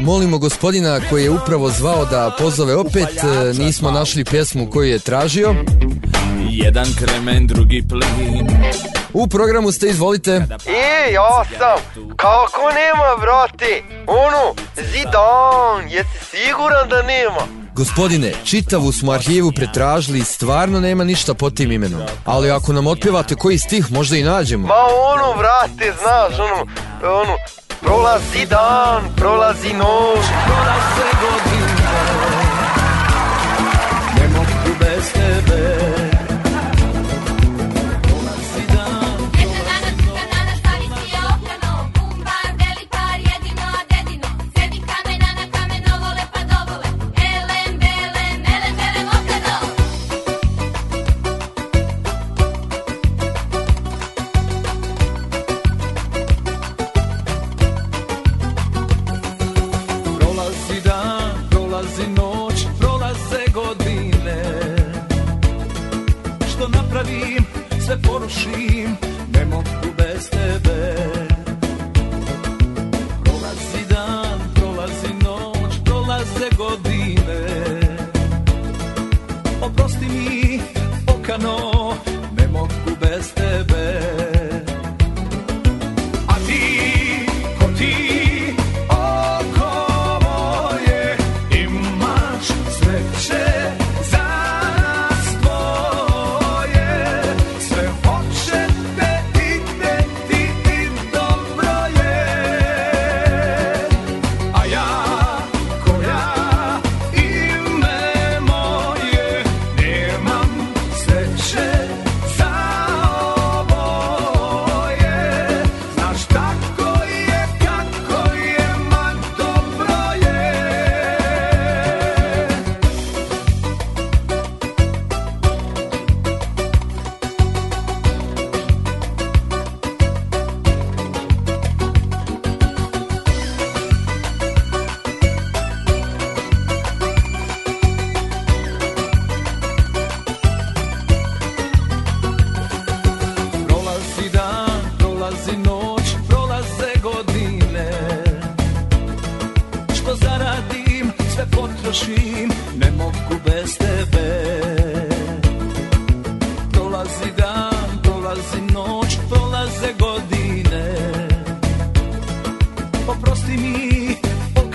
Molimo 0.00 0.38
gospodina 0.38 1.00
koji 1.10 1.24
je 1.24 1.30
upravo 1.30 1.70
zvao 1.70 2.04
da 2.04 2.36
pozove 2.38 2.76
opet, 2.76 3.08
e, 3.22 3.52
nismo 3.58 3.90
našli 3.90 4.24
pjesmu 4.24 4.70
koju 4.70 4.88
je 4.88 4.98
tražio. 4.98 5.54
Jedan 6.50 6.86
kremen, 6.98 7.46
drugi 7.46 7.84
plin 7.88 8.46
U 9.12 9.26
programu 9.26 9.72
ste, 9.72 9.88
izvolite. 9.88 10.30
E, 10.66 11.12
ja 11.12 11.44
sam, 11.58 12.06
kako 12.16 12.62
nema, 12.62 13.16
brate? 13.20 13.82
Ono, 14.06 14.54
Zidon, 14.74 15.88
jesi 15.90 16.18
siguran 16.24 16.88
da 16.88 17.02
nema? 17.02 17.67
Gospodine, 17.78 18.32
čitavu 18.44 18.92
smo 18.92 19.12
arhivu 19.12 19.52
pretražili 19.52 20.18
i 20.18 20.24
stvarno 20.24 20.80
nema 20.80 21.04
ništa 21.04 21.34
pod 21.34 21.56
tim 21.56 21.72
imenom. 21.72 22.00
Ali 22.24 22.50
ako 22.50 22.72
nam 22.72 22.86
otpevate 22.86 23.34
koji 23.34 23.58
stih, 23.58 23.92
možda 23.92 24.16
i 24.16 24.22
nađemo. 24.22 24.66
Ma 24.66 24.74
ono, 25.14 25.38
brate, 25.38 25.92
znaš, 26.02 26.38
ono, 26.38 26.66
ono, 27.22 27.36
prolazi 27.80 28.46
dan, 28.50 29.02
prolazi 29.16 29.72
noć, 29.74 30.24
prolaze 30.46 31.08
godine, 31.22 31.67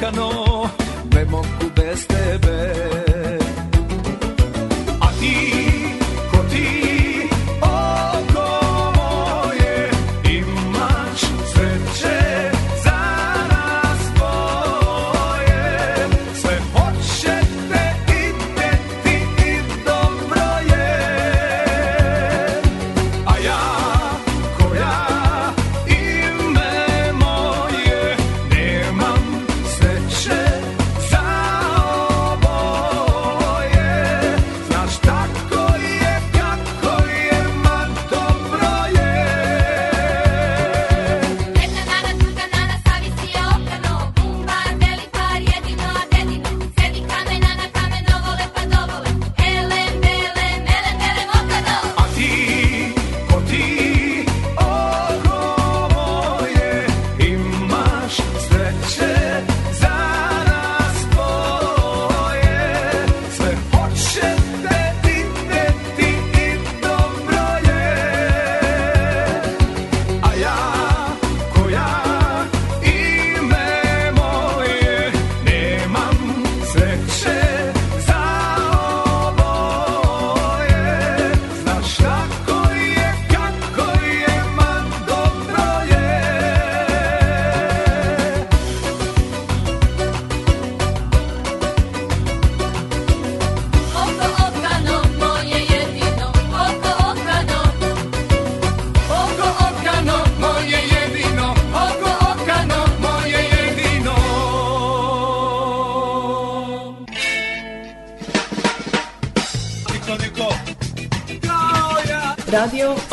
canón. 0.04 0.43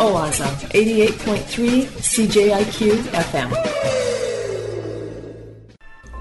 Oaza, 0.00 0.44
88.3 0.72 1.84
CJIQ 2.00 2.92
FM. 3.12 3.52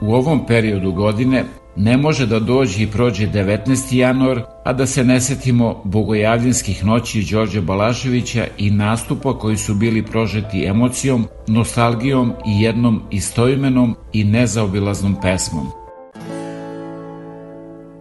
U 0.01 0.13
ovom 0.13 0.45
periodu 0.45 0.91
godine 0.91 1.45
ne 1.75 1.97
može 1.97 2.25
da 2.25 2.39
dođe 2.39 2.83
i 2.83 2.91
prođe 2.91 3.27
19. 3.27 3.95
januar, 3.95 4.41
a 4.65 4.73
da 4.73 4.85
se 4.85 5.03
ne 5.03 5.21
setimo 5.21 5.81
bogojavljenskih 5.83 6.85
noći 6.85 7.27
Đorđe 7.31 7.61
Balaševića 7.61 8.47
i 8.57 8.71
nastupa 8.71 9.37
koji 9.37 9.57
su 9.57 9.75
bili 9.75 10.05
prožeti 10.05 10.65
emocijom, 10.65 11.27
nostalgijom 11.47 12.33
i 12.47 12.61
jednom 12.61 13.01
istoimenom 13.11 13.95
i 14.13 14.23
nezaobilaznom 14.23 15.15
pesmom. 15.21 15.67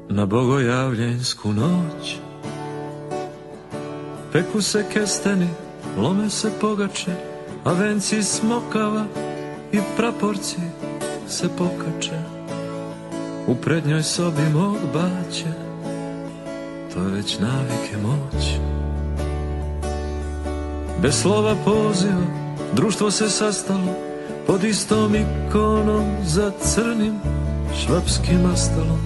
Na 0.09 0.27
bogojavljensku 0.27 1.53
noć 1.53 2.17
Peku 4.33 4.63
se 4.63 4.85
kesteni, 4.93 5.49
lome 5.97 6.31
se 6.31 6.51
pogače 6.61 7.15
A 7.65 7.73
venci 7.73 8.23
smokava 8.23 9.05
i 9.73 9.79
praporci 9.97 10.57
se 11.29 11.49
pokače. 11.49 12.19
U 13.47 13.55
prednjoj 13.55 14.03
sobi 14.03 14.43
mog 14.55 14.77
baće 14.95 15.53
To 16.95 17.03
je 17.03 17.11
već 17.11 17.39
navike 17.39 17.97
moć. 18.03 18.45
Bez 21.03 21.15
slova 21.15 21.57
poziva 21.65 22.27
Društvo 22.73 23.11
se 23.11 23.31
sastalo 23.31 23.95
Pod 24.47 24.65
istom 24.65 25.15
ikonom 25.15 26.05
Za 26.25 26.53
crnim 26.61 27.15
švapskim 27.85 28.51
astalom 28.53 29.01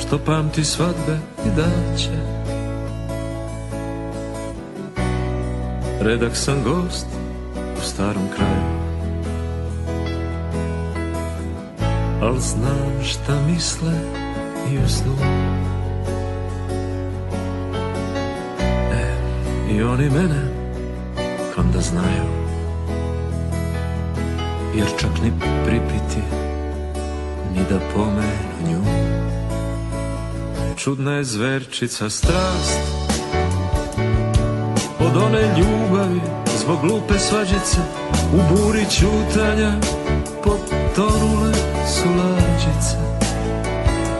Što 0.00 0.18
pamti 0.18 0.64
svadbe 0.64 1.18
i 1.46 1.48
daće 1.48 2.35
Redak 6.06 6.36
sam 6.36 6.62
gost 6.64 7.06
u 7.78 7.80
starom 7.82 8.28
kraju. 8.36 8.62
Al 12.22 12.38
znam 12.38 13.04
šta 13.04 13.40
misle 13.46 13.92
i 14.72 14.78
u 14.78 14.88
snu 14.88 15.16
E, 18.92 19.16
i 19.70 19.82
oni 19.82 20.10
mene 20.10 20.42
onda 21.56 21.80
znaju. 21.80 22.26
Jer 24.76 24.86
čak 24.98 25.10
ni 25.22 25.32
pripiti 25.66 26.22
Ni 27.54 27.60
da 27.70 27.78
pomenu 27.94 28.70
nju. 28.70 28.82
Čudna 30.76 31.12
je 31.12 31.24
zverčica 31.24 32.10
strast 32.10 32.95
Od 35.16 35.22
one 35.22 35.42
ljubavi 35.58 36.20
Zbog 36.58 36.80
glupe 36.80 37.18
svađice 37.18 37.78
U 38.34 38.54
buri 38.54 38.84
čutanja 38.90 39.72
Potonule 40.44 41.52
su 41.88 42.08
lađice. 42.08 42.96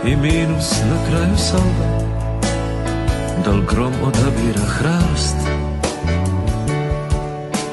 I 0.04 0.16
minus 0.16 0.72
na 0.90 1.08
kraju 1.08 1.36
salva 1.36 2.00
Dal 3.44 3.60
grom 3.70 3.92
odabira 4.02 4.66
hrast? 4.66 5.36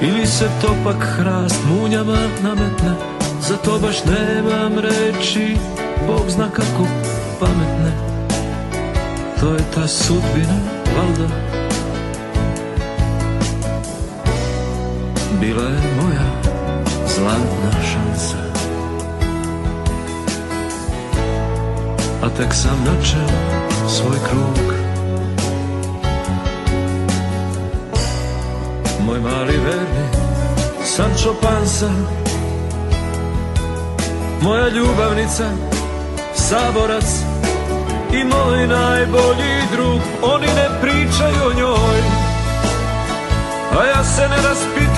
Ili 0.01 0.25
se 0.25 0.49
topak 0.61 1.03
hrast 1.17 1.59
munjama 1.69 2.17
nametne 2.43 2.93
Za 3.41 3.57
to 3.57 3.79
baš 3.79 3.95
nemam 4.05 4.79
reči 4.79 5.57
Bog 6.07 6.29
zna 6.29 6.49
kako 6.49 6.87
pametne. 7.39 7.91
To 9.39 9.53
je 9.53 9.59
ta 9.75 9.87
sudbina, 9.87 10.59
valda 10.97 11.62
Bila 15.39 15.63
je 15.63 15.81
moja 16.01 16.25
zlatna 17.07 17.71
šansa. 17.91 18.37
A 22.21 22.29
tek 22.37 22.53
sam 22.53 22.85
načeo 22.85 23.27
svoj 23.89 24.17
krug. 24.29 24.73
Moj 29.05 29.19
mali 29.19 29.57
verni 29.57 30.07
Sancho 30.85 31.35
Pansa 31.41 31.89
Moja 34.41 34.69
ljubavnica 34.69 35.49
Saborac 36.35 37.05
I 38.13 38.23
moj 38.23 38.67
najbolji 38.67 39.61
drug. 39.71 40.01
Oni 40.21 40.47
ne 40.47 40.69
pričaju 40.81 41.49
o 41.49 41.53
njoj 41.53 42.01
A 43.79 43.85
ja 43.85 44.03
se 44.03 44.21
ne 44.21 44.35
raspitkivam 44.35 44.92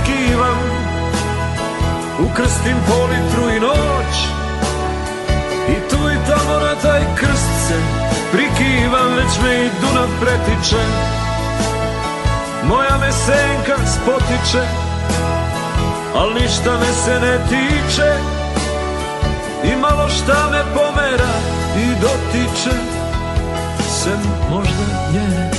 Ukrstim 2.19 2.77
po 2.87 3.05
litru 3.05 3.49
i 3.55 3.59
noć. 3.59 4.15
I 5.69 5.89
tu 5.89 5.95
i 5.95 6.17
tamo 6.27 6.59
na 6.59 6.75
taj 6.75 7.01
krst 7.15 7.67
se 7.67 7.79
Prikivam 8.31 9.13
već 9.15 9.39
me 9.43 9.65
i 9.65 9.69
Dunav 9.81 10.09
pretiče. 10.21 10.83
Moja 12.63 12.97
me 12.97 13.11
senka 13.11 13.77
spotiče 13.85 14.63
Al 16.15 16.33
ništa 16.33 16.71
me 16.79 16.93
se 16.93 17.19
ne 17.19 17.39
tiče. 17.49 18.11
I 19.63 19.75
malo 19.75 20.09
šta 20.09 20.49
me 20.51 20.63
pomera 20.73 21.33
i 21.77 21.87
dotiče 22.01 22.75
Sem 23.89 24.19
možda 24.49 24.85
njene 25.13 25.51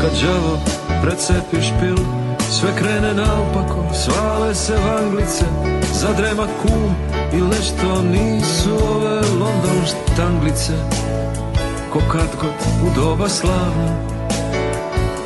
Kad 0.00 0.10
đavo 0.22 0.79
precepi 1.02 1.62
špil 1.62 1.96
Sve 2.50 2.70
krene 2.78 3.14
naopako, 3.14 3.94
svale 3.94 4.54
se 4.54 4.74
vanglice 4.74 5.44
Zadrema 5.92 6.46
kum 6.62 6.94
i 7.32 7.36
nešto 7.36 8.02
nisu 8.02 8.70
ove 8.94 9.14
London 9.14 9.86
štanglice. 9.86 10.72
Ko 11.92 12.00
kad 12.12 12.28
god 12.40 12.52
u 12.86 13.00
doba 13.00 13.28
slavno 13.28 13.88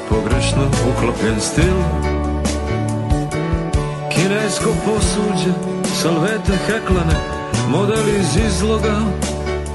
Pogrešno 0.09 0.67
uklopljen 0.91 1.41
stil. 1.41 1.77
Kinesko 4.15 4.71
posuđe, 4.85 5.53
salvete 6.03 6.53
heklane 6.67 7.17
Model 7.69 8.09
iz 8.09 8.37
izloga, 8.47 8.97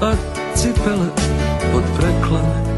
a 0.02 0.12
cipele 0.54 1.06
od 1.74 1.82
preklane 1.98 2.69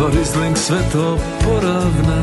Dvorizling 0.00 0.56
sve 0.56 0.78
to 0.92 1.18
poravna 1.44 2.22